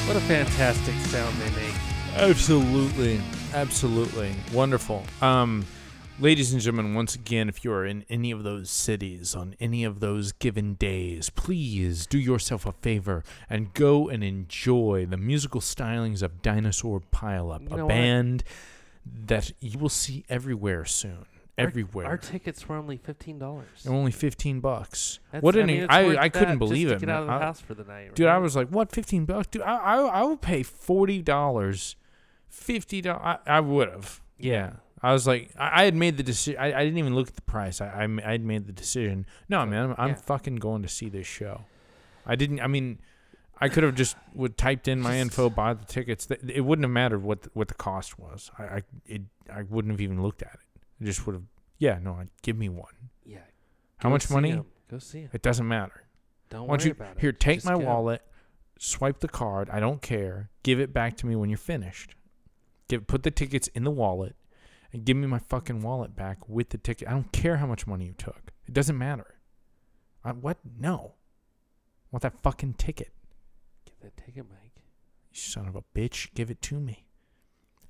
What 0.06 0.18
a 0.18 0.22
fantastic 0.22 0.94
sound 1.06 1.36
they 1.38 1.50
make. 1.62 1.74
Absolutely. 2.16 3.22
Absolutely. 3.54 4.36
Wonderful. 4.52 5.04
Um 5.22 5.66
ladies 6.20 6.52
and 6.54 6.62
gentlemen, 6.62 6.94
once 6.94 7.16
again, 7.16 7.48
if 7.50 7.64
you're 7.64 7.86
in 7.86 8.06
any 8.10 8.30
of 8.32 8.44
those 8.44 8.70
cities 8.70 9.34
on 9.34 9.56
any 9.62 9.84
of 9.86 10.02
those 10.02 10.34
given 10.34 10.74
days, 10.76 11.30
please 11.30 12.06
do 12.06 12.20
yourself 12.20 12.66
a 12.66 12.74
favor 12.74 13.24
and 13.50 13.74
go 13.74 14.10
and 14.10 14.24
enjoy 14.24 15.06
the 15.10 15.18
musical 15.18 15.62
stylings 15.62 16.22
of 16.22 16.42
Dinosaur 16.42 17.00
Pile-Up, 17.12 17.62
You 17.62 17.68
a 17.68 17.78
know 17.78 17.86
what? 17.86 17.90
band 17.90 18.44
that 19.26 19.52
you 19.62 19.80
will 19.80 19.90
see 19.90 20.26
everywhere 20.30 20.86
soon. 20.86 21.26
Our- 21.58 21.66
Everywhere. 21.68 22.08
Our, 22.08 22.18
tickets 22.18 22.68
were 22.68 22.76
only 22.76 22.98
fifteen 22.98 23.38
dollars. 23.38 23.68
Only 23.88 24.12
15 24.12 24.60
bucks. 24.60 25.20
what 25.40 25.56
an 25.56 25.64
I, 25.64 25.66
mean, 25.66 25.86
I, 25.88 26.18
I 26.24 26.30
couldn't 26.30 26.58
believe 26.58 26.90
it. 26.90 27.00
Get 27.00 27.10
out 27.10 27.22
of 27.22 27.28
the 27.28 27.34
I- 27.34 27.40
house 27.40 27.60
for 27.62 27.76
the 27.76 27.84
night, 27.84 28.16
Dude, 28.16 28.26
I 28.28 28.40
was 28.40 28.56
like, 28.56 28.70
"What? 28.70 28.92
Fifteen 28.92 29.26
bucks, 29.26 29.48
dude? 29.52 29.62
I 29.62 29.76
I, 29.76 29.98
I 29.98 30.22
will 30.24 30.38
pay 30.38 30.64
forty 30.64 31.22
dollars, 31.22 31.96
fifty 32.50 33.02
dollars. 33.02 33.40
I, 33.46 33.58
I 33.58 33.60
would 33.60 33.90
have. 33.90 34.22
Yeah. 34.40 34.74
I 35.06 35.12
was 35.12 35.28
like, 35.28 35.52
I, 35.60 35.82
I 35.82 35.84
had 35.84 35.96
made 35.96 36.16
the 36.18 36.24
decision. 36.24 36.60
I, 36.60 36.74
I 36.74 36.84
didn't 36.86 36.98
even 36.98 37.14
look 37.14 37.28
at 37.28 37.36
the 37.36 37.42
price. 37.42 37.82
I 37.82 37.88
I 37.88 38.32
I'd 38.34 38.44
made 38.44 38.66
the 38.68 38.74
decision. 38.74 39.26
No, 39.50 39.66
man, 39.66 39.92
I'm, 39.92 39.96
I'm 39.98 40.10
Yeah. 40.10 40.16
fucking 40.16 40.56
going 40.56 40.82
to 40.82 40.88
see 40.88 41.10
this 41.10 41.28
show. 41.28 41.66
I 42.26 42.36
didn't. 42.36 42.62
I 42.62 42.68
mean, 42.68 43.00
I 43.60 43.68
could 43.70 43.84
have 43.84 43.96
just 43.96 44.16
would 44.34 44.58
typed 44.58 44.88
in 44.88 45.02
my 45.02 45.18
info, 45.20 45.50
bought 45.50 45.80
the 45.82 45.86
tickets. 45.86 46.28
It 46.48 46.62
wouldn't 46.62 46.86
have 46.86 46.92
mattered 46.92 47.22
what 47.22 47.44
the, 47.44 47.50
what 47.54 47.68
the 47.68 47.74
cost 47.76 48.18
was. 48.18 48.50
I 48.58 48.64
I 48.64 48.82
it 49.06 49.22
I 49.54 49.64
wouldn't 49.64 49.92
have 49.92 50.02
even 50.02 50.24
looked 50.24 50.42
at 50.42 50.54
it. 50.54 50.60
I 51.04 51.06
just 51.06 51.26
would 51.26 51.34
have. 51.34 51.44
Yeah, 51.80 52.00
no, 52.02 52.14
I'd 52.14 52.30
give 52.44 52.58
me 52.58 52.70
one. 52.70 52.94
Yeah. 53.26 53.40
How 53.98 54.10
much 54.10 54.30
money? 54.30 54.52
'em. 54.52 54.66
Go 54.90 55.00
see 55.00 55.20
him. 55.22 55.30
It 55.34 55.42
doesn't 55.42 55.68
matter. 55.68 56.04
Don't 56.50 56.62
don't 56.62 56.70
worry 56.70 56.86
you 56.86 56.92
about 56.92 57.18
it. 57.18 57.22
here? 57.22 57.32
Take 57.34 57.58
Just 57.58 57.66
my 57.66 57.74
go. 57.74 57.80
wallet, 57.80 58.22
swipe 58.80 59.20
the 59.20 59.28
card. 59.28 59.70
I 59.70 59.80
don't 59.80 60.02
care. 60.02 60.50
Give 60.64 60.80
it 60.80 60.94
back 60.94 61.18
to 61.18 61.26
me 61.26 61.36
when 61.36 61.50
you're 61.50 61.58
finished. 61.58 62.16
Give 62.88 63.06
put 63.06 63.24
the 63.24 63.32
tickets 63.32 63.68
in 63.70 63.84
the 63.84 63.92
wallet, 63.92 64.36
and 64.94 65.04
give 65.04 65.18
me 65.18 65.28
my 65.28 65.40
fucking 65.40 65.82
wallet 65.82 66.16
back 66.16 66.48
with 66.48 66.70
the 66.70 66.78
ticket. 66.78 67.08
I 67.08 67.12
don't 67.12 67.32
care 67.34 67.58
how 67.58 67.66
much 67.68 67.86
money 67.88 68.06
you 68.06 68.14
took. 68.14 68.54
It 68.66 68.74
doesn't 68.74 68.98
matter. 68.98 69.36
I, 70.24 70.32
what? 70.32 70.58
No. 70.80 71.16
I 72.06 72.08
want 72.12 72.22
that 72.22 72.42
fucking 72.44 72.76
ticket. 72.76 73.12
Get 73.86 74.00
that 74.02 74.16
ticket, 74.18 74.46
Mike. 74.50 74.72
You 75.32 75.38
son 75.40 75.68
of 75.68 75.76
a 75.76 75.84
bitch. 75.96 76.34
Give 76.34 76.50
it 76.50 76.62
to 76.64 76.80
me. 76.80 77.08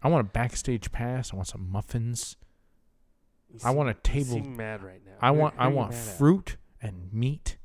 I 0.01 0.07
want 0.07 0.25
a 0.27 0.31
backstage 0.31 0.91
pass. 0.91 1.31
I 1.31 1.35
want 1.35 1.47
some 1.49 1.69
muffins. 1.69 2.37
You 3.53 3.59
I 3.63 3.69
want 3.71 3.89
a 3.89 3.93
table- 3.93 4.39
mad 4.41 4.83
right 4.83 5.01
now. 5.05 5.11
I 5.21 5.31
Who- 5.31 5.39
want 5.39 5.55
I 5.57 5.67
want 5.67 5.91
mad 5.91 6.07
at? 6.07 6.17
fruit 6.17 6.57
and 6.81 7.13
meat. 7.13 7.57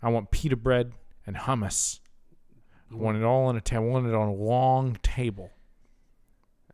I 0.00 0.08
want 0.10 0.30
pita 0.30 0.56
bread 0.56 0.92
and 1.26 1.36
hummus. 1.36 2.00
I 2.90 2.94
want 2.94 3.16
it 3.16 3.22
all 3.24 3.44
on 3.46 3.56
a 3.56 3.60
table. 3.60 3.84
I 3.84 3.88
want 3.88 4.06
it 4.06 4.14
on 4.14 4.28
a 4.28 4.34
long 4.34 4.96
table. 5.02 5.50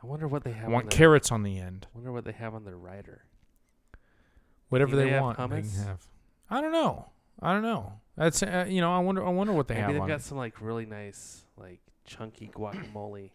I 0.02 0.06
wonder 0.06 0.28
what 0.28 0.44
they 0.44 0.52
have. 0.52 0.64
I 0.64 0.66
on 0.66 0.72
want 0.72 0.90
their, 0.90 0.96
carrots 0.98 1.32
on 1.32 1.42
the 1.42 1.58
end. 1.58 1.86
I 1.92 1.96
Wonder 1.98 2.12
what 2.12 2.24
they 2.24 2.32
have 2.32 2.54
on 2.54 2.64
their 2.64 2.76
rider. 2.76 3.24
Whatever 4.68 4.96
they, 4.96 5.10
they 5.10 5.20
want, 5.20 5.38
they 5.38 5.44
hummus? 5.44 5.74
can 5.76 5.84
have. 5.86 6.06
I 6.50 6.60
don't 6.60 6.72
know. 6.72 7.08
I 7.40 7.52
don't 7.52 7.62
know. 7.62 7.92
That's 8.16 8.42
uh, 8.42 8.66
you 8.68 8.80
know. 8.80 8.92
I 8.92 8.98
wonder. 8.98 9.24
I 9.24 9.30
wonder 9.30 9.52
what 9.52 9.68
they 9.68 9.74
Maybe 9.74 9.82
have 9.84 9.92
they've 9.92 10.02
on. 10.02 10.08
got 10.08 10.20
it. 10.20 10.22
some 10.24 10.38
like 10.38 10.60
really 10.60 10.86
nice 10.86 11.44
like 11.56 11.80
chunky 12.04 12.50
guacamole. 12.54 13.30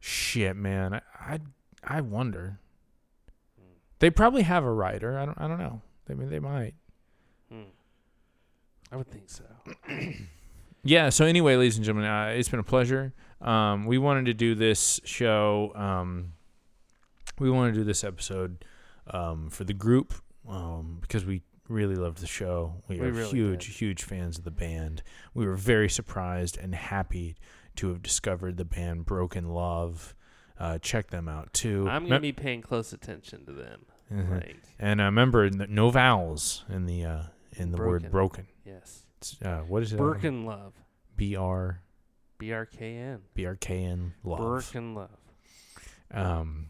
Shit, 0.00 0.56
man. 0.56 0.94
I, 0.94 1.00
I 1.18 1.40
I 1.84 2.00
wonder. 2.00 2.58
They 3.98 4.10
probably 4.10 4.42
have 4.42 4.64
a 4.64 4.70
writer. 4.72 5.18
I 5.18 5.24
don't. 5.26 5.38
I 5.40 5.48
don't 5.48 5.58
know. 5.58 5.80
They 6.06 6.14
mean 6.14 6.28
they 6.30 6.38
might. 6.40 6.74
Hmm. 7.50 7.62
I 8.92 8.96
would 8.96 9.08
think 9.10 9.28
so. 9.28 9.44
Yeah. 10.84 11.08
So 11.08 11.24
anyway, 11.24 11.56
ladies 11.56 11.76
and 11.76 11.84
gentlemen, 11.84 12.08
uh, 12.08 12.26
it's 12.36 12.48
been 12.48 12.60
a 12.60 12.62
pleasure. 12.62 13.12
Um, 13.40 13.86
we 13.86 13.98
wanted 13.98 14.26
to 14.26 14.34
do 14.34 14.54
this 14.54 15.00
show. 15.04 15.72
Um, 15.74 16.34
we 17.40 17.50
want 17.50 17.74
to 17.74 17.80
do 17.80 17.84
this 17.84 18.04
episode 18.04 18.64
um, 19.10 19.50
for 19.50 19.64
the 19.64 19.72
group 19.74 20.14
um, 20.48 20.98
because 21.00 21.24
we 21.26 21.42
really 21.68 21.96
loved 21.96 22.18
the 22.18 22.26
show. 22.28 22.74
We, 22.86 23.00
We 23.00 23.06
are 23.08 23.10
really 23.10 23.30
huge, 23.30 23.66
did. 23.66 23.74
huge 23.74 24.02
fans 24.04 24.38
of 24.38 24.44
the 24.44 24.52
band. 24.52 25.02
We 25.34 25.44
were 25.44 25.56
very 25.56 25.88
surprised 25.88 26.56
and 26.56 26.72
happy 26.72 27.36
to 27.76 27.88
have 27.88 28.00
discovered 28.00 28.56
the 28.56 28.64
band 28.64 29.06
Broken 29.06 29.48
Love. 29.48 30.14
Uh, 30.58 30.78
check 30.78 31.08
them 31.10 31.28
out 31.28 31.52
too. 31.52 31.86
I'm 31.88 32.04
gonna 32.08 32.20
be 32.20 32.32
paying 32.32 32.62
close 32.62 32.92
attention 32.92 33.44
to 33.46 33.52
them. 33.52 33.80
Mhm. 34.12 34.30
Like 34.30 34.56
And 34.78 35.00
uh, 35.00 35.04
remember, 35.04 35.50
no 35.50 35.90
vowels 35.90 36.64
in 36.68 36.86
the 36.86 37.04
uh, 37.04 37.22
in 37.56 37.72
the 37.72 37.78
word 37.78 38.10
Broken. 38.10 38.10
broken. 38.10 38.46
yes, 38.64 39.06
It's, 39.18 39.36
uh, 39.42 39.62
what 39.66 39.82
is 39.82 39.92
it? 39.92 39.98
Birkin 39.98 40.44
love. 40.46 40.72
B 41.16 41.34
R 41.36 41.80
B 42.38 42.52
R 42.52 42.64
K 42.66 42.96
N. 42.96 43.20
B 43.34 43.44
R 43.46 43.54
K 43.56 43.82
N 43.84 44.12
love. 44.24 44.38
Birkin 44.38 44.94
love. 44.94 45.10
Um, 46.12 46.66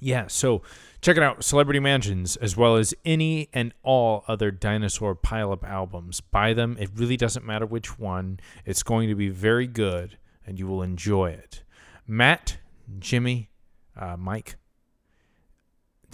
yeah, 0.00 0.28
so 0.28 0.62
check 1.02 1.16
it 1.16 1.22
out, 1.24 1.42
Celebrity 1.42 1.80
Mansions, 1.80 2.36
as 2.36 2.56
well 2.56 2.76
as 2.76 2.94
any 3.04 3.48
and 3.52 3.74
all 3.82 4.24
other 4.28 4.50
Dinosaur 4.52 5.16
Pile-Up 5.16 5.64
albums. 5.64 6.20
Buy 6.20 6.52
them. 6.54 6.76
It 6.78 6.90
really 6.94 7.16
doesn't 7.16 7.44
matter 7.44 7.66
which 7.66 7.98
one. 7.98 8.38
It's 8.64 8.84
going 8.84 9.08
to 9.08 9.16
be 9.16 9.28
very 9.28 9.66
good, 9.66 10.16
and 10.46 10.56
you 10.58 10.68
will 10.68 10.82
enjoy 10.82 11.30
it. 11.30 11.64
Matt, 12.10 12.56
Jimmy, 12.98 13.50
uh, 13.94 14.16
Mike, 14.16 14.56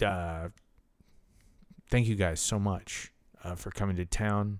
uh, 0.05 0.49
thank 1.89 2.05
you 2.05 2.15
guys 2.15 2.41
so 2.41 2.59
much 2.59 3.13
uh, 3.45 3.55
for 3.55 3.71
coming 3.71 3.95
to 3.95 4.05
town, 4.05 4.59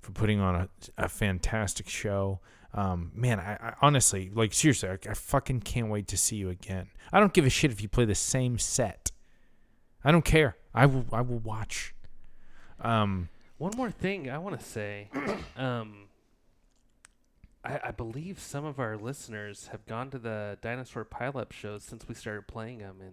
for 0.00 0.12
putting 0.12 0.40
on 0.40 0.54
a, 0.54 0.68
a 0.96 1.08
fantastic 1.08 1.88
show. 1.88 2.38
Um, 2.72 3.10
man, 3.14 3.40
I, 3.40 3.54
I 3.54 3.74
honestly, 3.82 4.30
like, 4.32 4.52
seriously, 4.52 4.88
I, 4.88 4.98
I 5.10 5.14
fucking 5.14 5.62
can't 5.62 5.88
wait 5.88 6.06
to 6.08 6.16
see 6.16 6.36
you 6.36 6.50
again. 6.50 6.88
I 7.12 7.18
don't 7.18 7.32
give 7.32 7.44
a 7.44 7.50
shit 7.50 7.72
if 7.72 7.82
you 7.82 7.88
play 7.88 8.04
the 8.04 8.14
same 8.14 8.56
set. 8.56 9.10
I 10.04 10.12
don't 10.12 10.24
care. 10.24 10.56
I 10.72 10.86
will. 10.86 11.06
I 11.10 11.22
will 11.22 11.38
watch. 11.38 11.94
Um, 12.80 13.28
One 13.58 13.72
more 13.76 13.90
thing 13.90 14.30
I 14.30 14.38
want 14.38 14.60
to 14.60 14.64
say. 14.64 15.08
um, 15.56 16.05
I, 17.66 17.80
I 17.88 17.90
believe 17.90 18.38
some 18.40 18.64
of 18.64 18.78
our 18.78 18.96
listeners 18.96 19.68
have 19.72 19.84
gone 19.86 20.10
to 20.10 20.18
the 20.18 20.58
Dinosaur 20.62 21.04
Pile-Up 21.04 21.52
shows 21.52 21.82
since 21.84 22.06
we 22.08 22.14
started 22.14 22.46
playing 22.46 22.78
them 22.78 22.96
and 23.00 23.12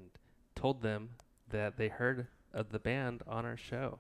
told 0.55 0.81
them 0.81 1.09
that 1.49 1.77
they 1.77 1.87
heard 1.89 2.27
of 2.53 2.69
the 2.71 2.79
band 2.79 3.23
on 3.27 3.45
our 3.45 3.57
show. 3.57 3.99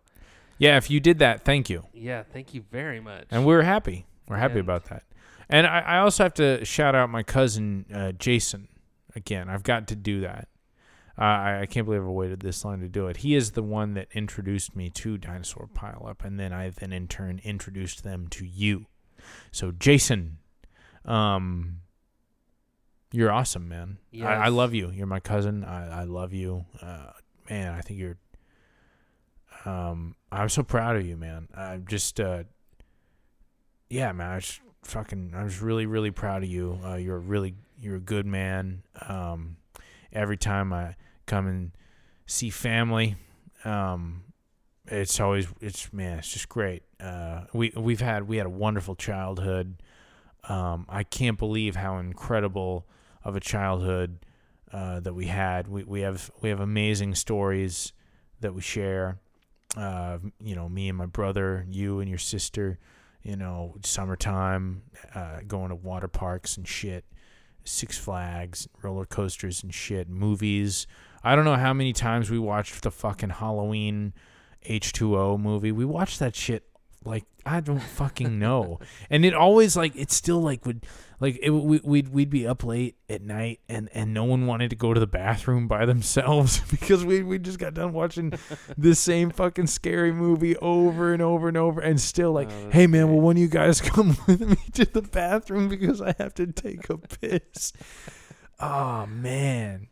yeah, 0.57 0.77
if 0.77 0.89
you 0.89 0.99
did 0.99 1.19
that, 1.19 1.43
thank 1.43 1.69
you. 1.69 1.83
Yeah, 1.93 2.23
thank 2.23 2.53
you 2.53 2.63
very 2.71 2.99
much. 2.99 3.25
And 3.31 3.45
we're 3.45 3.63
happy. 3.63 4.05
We're 4.27 4.37
happy 4.37 4.53
And- 4.59 4.61
about 4.61 4.85
that. 4.85 5.03
And 5.49 5.67
I, 5.67 5.79
I 5.81 5.97
also 5.99 6.23
have 6.23 6.33
to 6.35 6.63
shout 6.63 6.95
out 6.95 7.09
my 7.09 7.21
cousin 7.21 7.85
uh, 7.93 8.11
Jason. 8.13 8.69
Again, 9.15 9.49
I've 9.49 9.63
got 9.63 9.87
to 9.89 9.95
do 9.95 10.21
that. 10.21 10.47
Uh, 11.17 11.21
I, 11.23 11.59
I 11.61 11.65
can't 11.67 11.85
believe 11.85 12.01
I 12.01 12.07
waited 12.07 12.39
this 12.39 12.63
long 12.65 12.79
to 12.79 12.87
do 12.87 13.07
it. 13.07 13.17
He 13.17 13.35
is 13.35 13.51
the 13.51 13.61
one 13.61 13.93
that 13.95 14.07
introduced 14.13 14.75
me 14.75 14.89
to 14.91 15.17
Dinosaur 15.17 15.67
Pile-Up, 15.73 16.23
and 16.23 16.39
then 16.39 16.53
I 16.53 16.69
then 16.69 16.93
in 16.93 17.07
turn 17.07 17.39
introduced 17.43 18.03
them 18.03 18.27
to 18.29 18.45
you. 18.45 18.85
So 19.51 19.71
Jason, 19.71 20.37
um, 21.05 21.79
you're 23.11 23.31
awesome, 23.31 23.67
man. 23.69 23.97
I, 24.27 24.45
I 24.45 24.47
love 24.49 24.73
you. 24.73 24.89
You're 24.89 25.07
my 25.07 25.19
cousin. 25.19 25.63
I, 25.63 26.01
I 26.01 26.03
love 26.03 26.33
you. 26.33 26.65
Uh, 26.81 27.11
man, 27.49 27.73
I 27.73 27.81
think 27.81 27.99
you're. 27.99 28.17
Um, 29.65 30.15
I'm 30.31 30.49
so 30.49 30.63
proud 30.63 30.95
of 30.95 31.05
you, 31.05 31.15
man. 31.15 31.47
I'm 31.55 31.85
just, 31.87 32.19
uh, 32.19 32.43
yeah, 33.89 34.11
man. 34.11 34.31
I 34.31 34.35
was 34.35 34.59
fucking. 34.83 35.33
I 35.35 35.43
was 35.43 35.61
really, 35.61 35.85
really 35.85 36.11
proud 36.11 36.43
of 36.43 36.49
you. 36.49 36.79
Uh, 36.83 36.95
you're 36.95 37.17
a 37.17 37.19
really, 37.19 37.55
you're 37.79 37.97
a 37.97 38.01
good 38.01 38.25
man. 38.25 38.83
Um, 39.07 39.57
every 40.11 40.37
time 40.37 40.73
I 40.73 40.95
come 41.27 41.47
and 41.47 41.71
see 42.25 42.49
family, 42.49 43.15
um, 43.63 44.23
it's 44.87 45.19
always, 45.19 45.47
it's 45.61 45.93
man, 45.93 46.17
it's 46.17 46.33
just 46.33 46.49
great. 46.49 46.83
Uh, 46.99 47.41
we 47.53 47.71
we've 47.75 48.01
had 48.01 48.27
we 48.27 48.37
had 48.37 48.47
a 48.47 48.49
wonderful 48.49 48.95
childhood. 48.95 49.82
Um, 50.49 50.85
I 50.89 51.03
can't 51.03 51.37
believe 51.37 51.75
how 51.75 51.97
incredible 51.97 52.85
of 53.23 53.35
a 53.35 53.39
childhood 53.39 54.19
uh, 54.71 54.99
that 55.01 55.13
we 55.13 55.27
had. 55.27 55.67
We 55.67 55.83
we 55.83 56.01
have 56.01 56.31
we 56.41 56.49
have 56.49 56.59
amazing 56.59 57.15
stories 57.15 57.93
that 58.41 58.53
we 58.53 58.61
share. 58.61 59.19
Uh, 59.77 60.19
you 60.39 60.55
know, 60.55 60.69
me 60.69 60.89
and 60.89 60.97
my 60.97 61.05
brother, 61.05 61.65
you 61.69 61.99
and 61.99 62.09
your 62.09 62.19
sister. 62.19 62.79
You 63.23 63.37
know, 63.37 63.75
summertime, 63.85 64.81
uh, 65.15 65.39
going 65.47 65.69
to 65.69 65.75
water 65.75 66.09
parks 66.09 66.57
and 66.57 66.67
shit, 66.67 67.05
Six 67.63 67.97
Flags, 67.97 68.67
roller 68.81 69.05
coasters 69.05 69.63
and 69.63 69.73
shit, 69.73 70.09
movies. 70.09 70.87
I 71.23 71.33
don't 71.37 71.45
know 71.45 71.55
how 71.55 71.73
many 71.73 71.93
times 71.93 72.29
we 72.29 72.37
watched 72.37 72.81
the 72.81 72.91
fucking 72.91 73.29
Halloween 73.29 74.13
H2O 74.67 75.39
movie. 75.39 75.71
We 75.71 75.85
watched 75.85 76.19
that 76.19 76.35
shit 76.35 76.65
like 77.05 77.25
I 77.45 77.59
don't 77.59 77.81
fucking 77.81 78.39
know. 78.39 78.79
and 79.09 79.25
it 79.25 79.33
always 79.33 79.75
like 79.75 79.95
it 79.95 80.11
still 80.11 80.41
like 80.41 80.65
would 80.65 80.85
like 81.19 81.39
it, 81.41 81.49
we, 81.51 81.79
we'd 81.83 82.09
we'd 82.09 82.29
be 82.29 82.45
up 82.47 82.63
late 82.63 82.95
at 83.09 83.21
night 83.21 83.59
and 83.69 83.89
and 83.93 84.13
no 84.13 84.23
one 84.25 84.45
wanted 84.47 84.69
to 84.71 84.75
go 84.75 84.93
to 84.93 84.99
the 84.99 85.07
bathroom 85.07 85.67
by 85.67 85.85
themselves 85.87 86.59
because 86.71 87.05
we 87.05 87.23
we 87.23 87.39
just 87.39 87.59
got 87.59 87.73
done 87.73 87.93
watching 87.93 88.33
the 88.77 88.95
same 88.95 89.29
fucking 89.29 89.67
scary 89.67 90.11
movie 90.11 90.55
over 90.57 91.13
and 91.13 91.21
over 91.21 91.47
and 91.47 91.57
over 91.57 91.79
and 91.81 91.99
still 92.01 92.31
like 92.33 92.49
Oh, 92.51 92.69
hey 92.71 92.87
man 92.87 93.07
will 93.07 93.15
great. 93.15 93.23
one 93.23 93.35
of 93.37 93.41
you 93.41 93.47
guys 93.47 93.79
come 93.81 94.17
with 94.27 94.41
me 94.41 94.57
to 94.73 94.85
the 94.85 95.01
bathroom 95.01 95.69
because 95.69 96.01
I 96.01 96.15
have 96.17 96.33
to 96.35 96.47
take 96.47 96.89
a 96.89 96.97
piss. 96.97 97.73
oh 98.59 99.05
man 99.05 99.87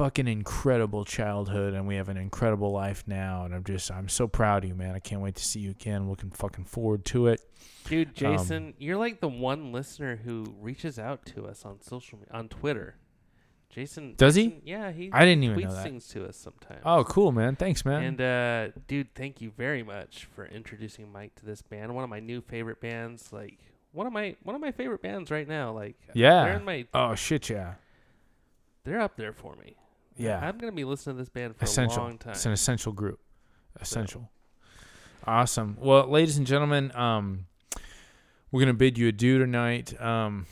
fucking 0.00 0.26
incredible 0.28 1.04
childhood 1.04 1.74
and 1.74 1.86
we 1.86 1.96
have 1.96 2.08
an 2.08 2.16
incredible 2.16 2.72
life 2.72 3.04
now 3.06 3.44
and 3.44 3.54
I'm 3.54 3.64
just 3.64 3.90
I'm 3.90 4.08
so 4.08 4.26
proud 4.26 4.64
of 4.64 4.68
you 4.70 4.74
man 4.74 4.94
I 4.94 4.98
can't 4.98 5.20
wait 5.20 5.34
to 5.34 5.44
see 5.44 5.60
you 5.60 5.70
again 5.72 6.08
looking 6.08 6.30
fucking 6.30 6.64
forward 6.64 7.04
to 7.06 7.26
it 7.26 7.42
Dude, 7.84 8.08
Um, 8.08 8.14
Jason, 8.14 8.74
you're 8.78 8.96
like 8.96 9.20
the 9.20 9.28
one 9.28 9.72
listener 9.72 10.16
who 10.16 10.54
reaches 10.58 10.98
out 10.98 11.26
to 11.26 11.46
us 11.46 11.64
on 11.66 11.82
social 11.82 12.18
media, 12.18 12.32
on 12.34 12.48
Twitter. 12.48 12.94
Jason 13.68 14.14
Does 14.16 14.36
he? 14.36 14.46
Jason- 14.46 14.62
Yeah, 14.64 14.90
he 14.90 15.10
I 15.12 15.24
didn't 15.26 15.44
even 15.44 15.58
tweets 15.58 15.62
know 15.64 15.74
that. 15.74 15.82
things 15.84 16.08
to 16.08 16.24
us 16.24 16.36
sometimes. 16.38 16.80
oh 16.86 17.04
cool 17.04 17.30
man 17.30 17.56
thanks 17.56 17.84
man 17.84 18.02
And 18.02 18.20
uh, 18.22 18.80
dude, 18.88 19.14
thank 19.14 19.42
you 19.42 19.50
very 19.50 19.82
much 19.82 20.24
for 20.34 20.46
introducing 20.46 21.12
Mike 21.12 21.34
to 21.36 21.44
this 21.44 21.60
band. 21.60 21.94
One 21.94 22.04
of 22.04 22.10
my 22.10 22.20
new 22.20 22.40
favorite 22.40 22.80
bands. 22.80 23.34
Like 23.34 23.58
one 23.92 24.06
of 24.06 24.14
my 24.14 24.34
one 24.44 24.54
of 24.56 24.62
my 24.62 24.72
favorite 24.72 25.02
bands 25.02 25.30
right 25.30 25.46
now. 25.46 25.72
Like 25.72 25.96
Yeah. 26.14 26.44
they're 26.44 26.56
in 26.56 26.64
my 26.64 26.86
oh 26.94 27.14
shit 27.14 27.50
yeah 27.50 27.74
they're 28.84 29.00
up 29.02 29.16
there 29.18 29.34
for 29.34 29.56
me. 29.56 29.76
Yeah. 30.20 30.38
I'm 30.46 30.58
gonna 30.58 30.72
be 30.72 30.84
listening 30.84 31.16
to 31.16 31.22
this 31.22 31.28
band 31.28 31.56
for 31.56 31.64
essential. 31.64 32.02
a 32.02 32.04
long 32.04 32.18
time. 32.18 32.32
it's 32.32 32.46
an 32.46 32.52
essential 32.52 32.92
group. 32.92 33.20
Essential. 33.80 34.30
Awesome. 35.26 35.76
Well 35.80 36.06
ladies 36.08 36.36
and 36.36 36.46
gentlemen 36.46 36.92
um 36.94 37.46
we're 38.50 38.60
gonna 38.60 38.74
bid 38.74 38.98
you 38.98 39.08
adieu 39.08 39.38
tonight. 39.38 39.98
Um 40.00 40.46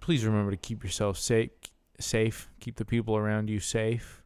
please 0.00 0.24
remember 0.24 0.50
to 0.50 0.56
keep 0.56 0.82
yourself 0.82 1.18
safe 1.18 1.50
safe. 1.98 2.48
Keep 2.60 2.76
the 2.76 2.84
people 2.84 3.16
around 3.16 3.50
you 3.50 3.60
safe. 3.60 4.22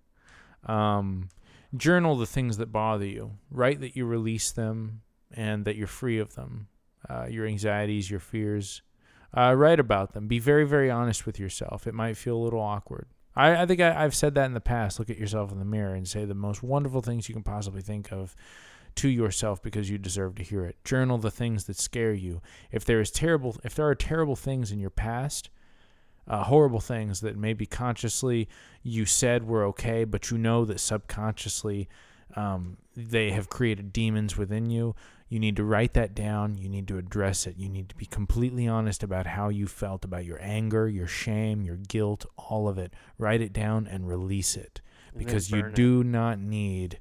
Um 0.64 1.28
journal 1.76 2.16
the 2.16 2.26
things 2.26 2.56
that 2.58 2.70
bother 2.70 3.06
you. 3.06 3.32
Write 3.50 3.80
that 3.80 3.96
you 3.96 4.06
release 4.06 4.52
them 4.52 5.02
and 5.32 5.64
that 5.64 5.74
you're 5.76 5.88
free 5.88 6.18
of 6.18 6.36
them. 6.36 6.68
Uh, 7.08 7.26
your 7.28 7.46
anxieties 7.46 8.10
your 8.10 8.20
fears. 8.20 8.82
Uh, 9.36 9.52
write 9.52 9.80
about 9.80 10.12
them. 10.12 10.28
Be 10.28 10.38
very 10.38 10.64
very 10.64 10.90
honest 10.90 11.26
with 11.26 11.40
yourself. 11.40 11.86
It 11.86 11.94
might 11.94 12.16
feel 12.16 12.36
a 12.36 12.44
little 12.44 12.60
awkward 12.60 13.08
I, 13.36 13.62
I 13.62 13.66
think 13.66 13.80
I, 13.80 14.04
I've 14.04 14.14
said 14.14 14.34
that 14.34 14.46
in 14.46 14.54
the 14.54 14.60
past. 14.60 14.98
Look 14.98 15.10
at 15.10 15.18
yourself 15.18 15.52
in 15.52 15.58
the 15.58 15.64
mirror 15.64 15.94
and 15.94 16.06
say 16.06 16.24
the 16.24 16.34
most 16.34 16.62
wonderful 16.62 17.00
things 17.00 17.28
you 17.28 17.34
can 17.34 17.42
possibly 17.42 17.82
think 17.82 18.12
of 18.12 18.34
to 18.96 19.08
yourself 19.08 19.62
because 19.62 19.90
you 19.90 19.98
deserve 19.98 20.36
to 20.36 20.42
hear 20.42 20.64
it. 20.64 20.76
Journal 20.84 21.18
the 21.18 21.30
things 21.30 21.64
that 21.64 21.76
scare 21.76 22.12
you. 22.12 22.40
If 22.70 22.84
there 22.84 23.00
is 23.00 23.10
terrible, 23.10 23.56
if 23.64 23.74
there 23.74 23.88
are 23.88 23.94
terrible 23.94 24.36
things 24.36 24.70
in 24.70 24.78
your 24.78 24.90
past, 24.90 25.50
uh, 26.26 26.44
horrible 26.44 26.80
things 26.80 27.20
that 27.20 27.36
maybe 27.36 27.66
consciously 27.66 28.48
you 28.82 29.04
said 29.04 29.46
were 29.46 29.64
okay, 29.64 30.04
but 30.04 30.30
you 30.30 30.38
know 30.38 30.64
that 30.64 30.80
subconsciously 30.80 31.88
um, 32.36 32.76
they 32.96 33.30
have 33.30 33.48
created 33.48 33.92
demons 33.92 34.36
within 34.36 34.70
you. 34.70 34.94
You 35.28 35.38
need 35.40 35.56
to 35.56 35.64
write 35.64 35.94
that 35.94 36.14
down. 36.14 36.58
You 36.58 36.68
need 36.68 36.86
to 36.88 36.98
address 36.98 37.46
it. 37.46 37.56
You 37.56 37.68
need 37.68 37.88
to 37.88 37.94
be 37.96 38.06
completely 38.06 38.68
honest 38.68 39.02
about 39.02 39.26
how 39.26 39.48
you 39.48 39.66
felt 39.66 40.04
about 40.04 40.24
your 40.24 40.38
anger, 40.40 40.88
your 40.88 41.06
shame, 41.06 41.62
your 41.64 41.76
guilt, 41.76 42.26
all 42.36 42.68
of 42.68 42.78
it. 42.78 42.92
Write 43.18 43.40
it 43.40 43.52
down 43.52 43.86
and 43.86 44.06
release 44.08 44.56
it 44.56 44.80
And 45.12 45.18
because 45.18 45.50
you 45.50 45.62
burn 45.62 45.70
it. 45.70 45.76
do 45.76 46.04
not 46.04 46.38
need 46.38 47.00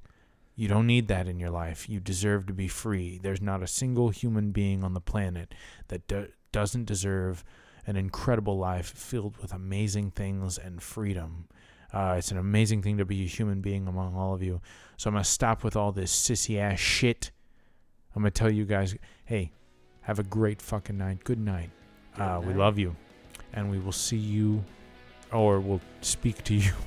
you 0.56 0.68
don't 0.68 0.86
need 0.86 1.08
that 1.08 1.28
in 1.28 1.40
your 1.40 1.50
life. 1.50 1.90
You 1.90 2.00
deserve 2.00 2.46
to 2.46 2.54
be 2.54 2.68
free. 2.68 3.20
There's 3.22 3.42
not 3.42 3.64
a 3.64 3.68
single 3.68 4.10
human 4.10 4.52
being 4.52 4.84
on 4.84 4.94
the 4.94 5.02
planet 5.02 5.54
that 5.88 6.08
do- 6.08 6.28
doesn't 6.52 6.86
deserve 6.86 7.44
an 7.88 7.96
incredible 7.96 8.58
life 8.58 8.94
filled 8.96 9.38
with 9.38 9.52
amazing 9.52 10.12
things 10.12 10.60
and 10.60 10.82
freedom. 10.82 11.48
Uh, 11.92 12.16
it's 12.20 12.32
an 12.32 12.38
amazing 12.38 12.84
thing 12.84 12.98
to 12.98 13.06
be 13.06 13.24
a 13.24 13.28
human 13.28 13.62
being 13.62 13.88
among 13.88 14.16
all 14.16 14.34
of 14.34 14.44
you. 14.44 14.62
So 15.04 15.10
I'm 15.10 15.16
gonna 15.16 15.26
stop 15.26 15.66
with 15.66 15.76
all 15.76 15.92
this 15.92 16.16
sissy 16.16 16.58
ass 16.58 16.80
shit. 16.80 17.32
I'm 18.16 18.22
gonna 18.22 18.32
tell 18.32 18.50
you 18.50 18.64
guys, 18.64 18.96
hey, 19.26 19.52
have 20.04 20.18
a 20.18 20.24
great 20.24 20.62
fucking 20.62 20.98
night. 20.98 21.26
Good 21.26 21.40
night. 21.40 21.72
uh, 22.18 22.40
Good 22.40 22.48
we 22.48 22.54
love 22.54 22.80
you, 22.80 22.96
and 23.52 23.70
we 23.70 23.80
will 23.80 23.92
see 23.92 24.16
you, 24.16 24.64
or 25.34 25.60
we'll 25.60 25.82
speak 26.00 26.42
to 26.46 26.54
you. 26.54 26.72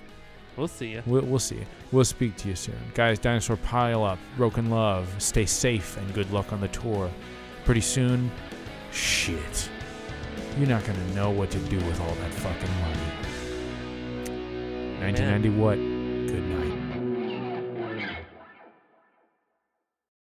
We'll 0.57 0.69
see 0.69 0.93
you. 0.93 1.03
We'll, 1.05 1.27
we'll 1.27 1.39
see. 1.39 1.59
We'll 1.93 2.07
speak 2.07 2.35
to 2.39 2.49
you 2.49 2.57
soon. 2.57 2.79
Guys, 2.95 3.19
Dinosaur 3.19 3.59
Pile-Up, 3.59 4.19
Broken 4.39 4.71
Love, 4.71 5.07
stay 5.19 5.45
safe 5.45 5.99
and 5.99 6.15
good 6.15 6.33
luck 6.33 6.51
on 6.51 6.63
the 6.63 6.69
tour. 6.69 7.11
Pretty 7.67 7.83
soon, 7.83 8.31
shit. 8.91 9.69
You're 10.59 10.71
not 10.71 10.83
going 10.87 10.99
to 10.99 11.15
know 11.15 11.29
what 11.29 11.51
to 11.51 11.59
do 11.59 11.77
with 11.77 12.01
all 12.01 12.15
that 12.15 12.33
fucking 12.33 12.81
money. 12.81 13.11
1990 15.03 15.51
what? 15.51 15.75
Good 15.75 16.43
night. 16.49 16.66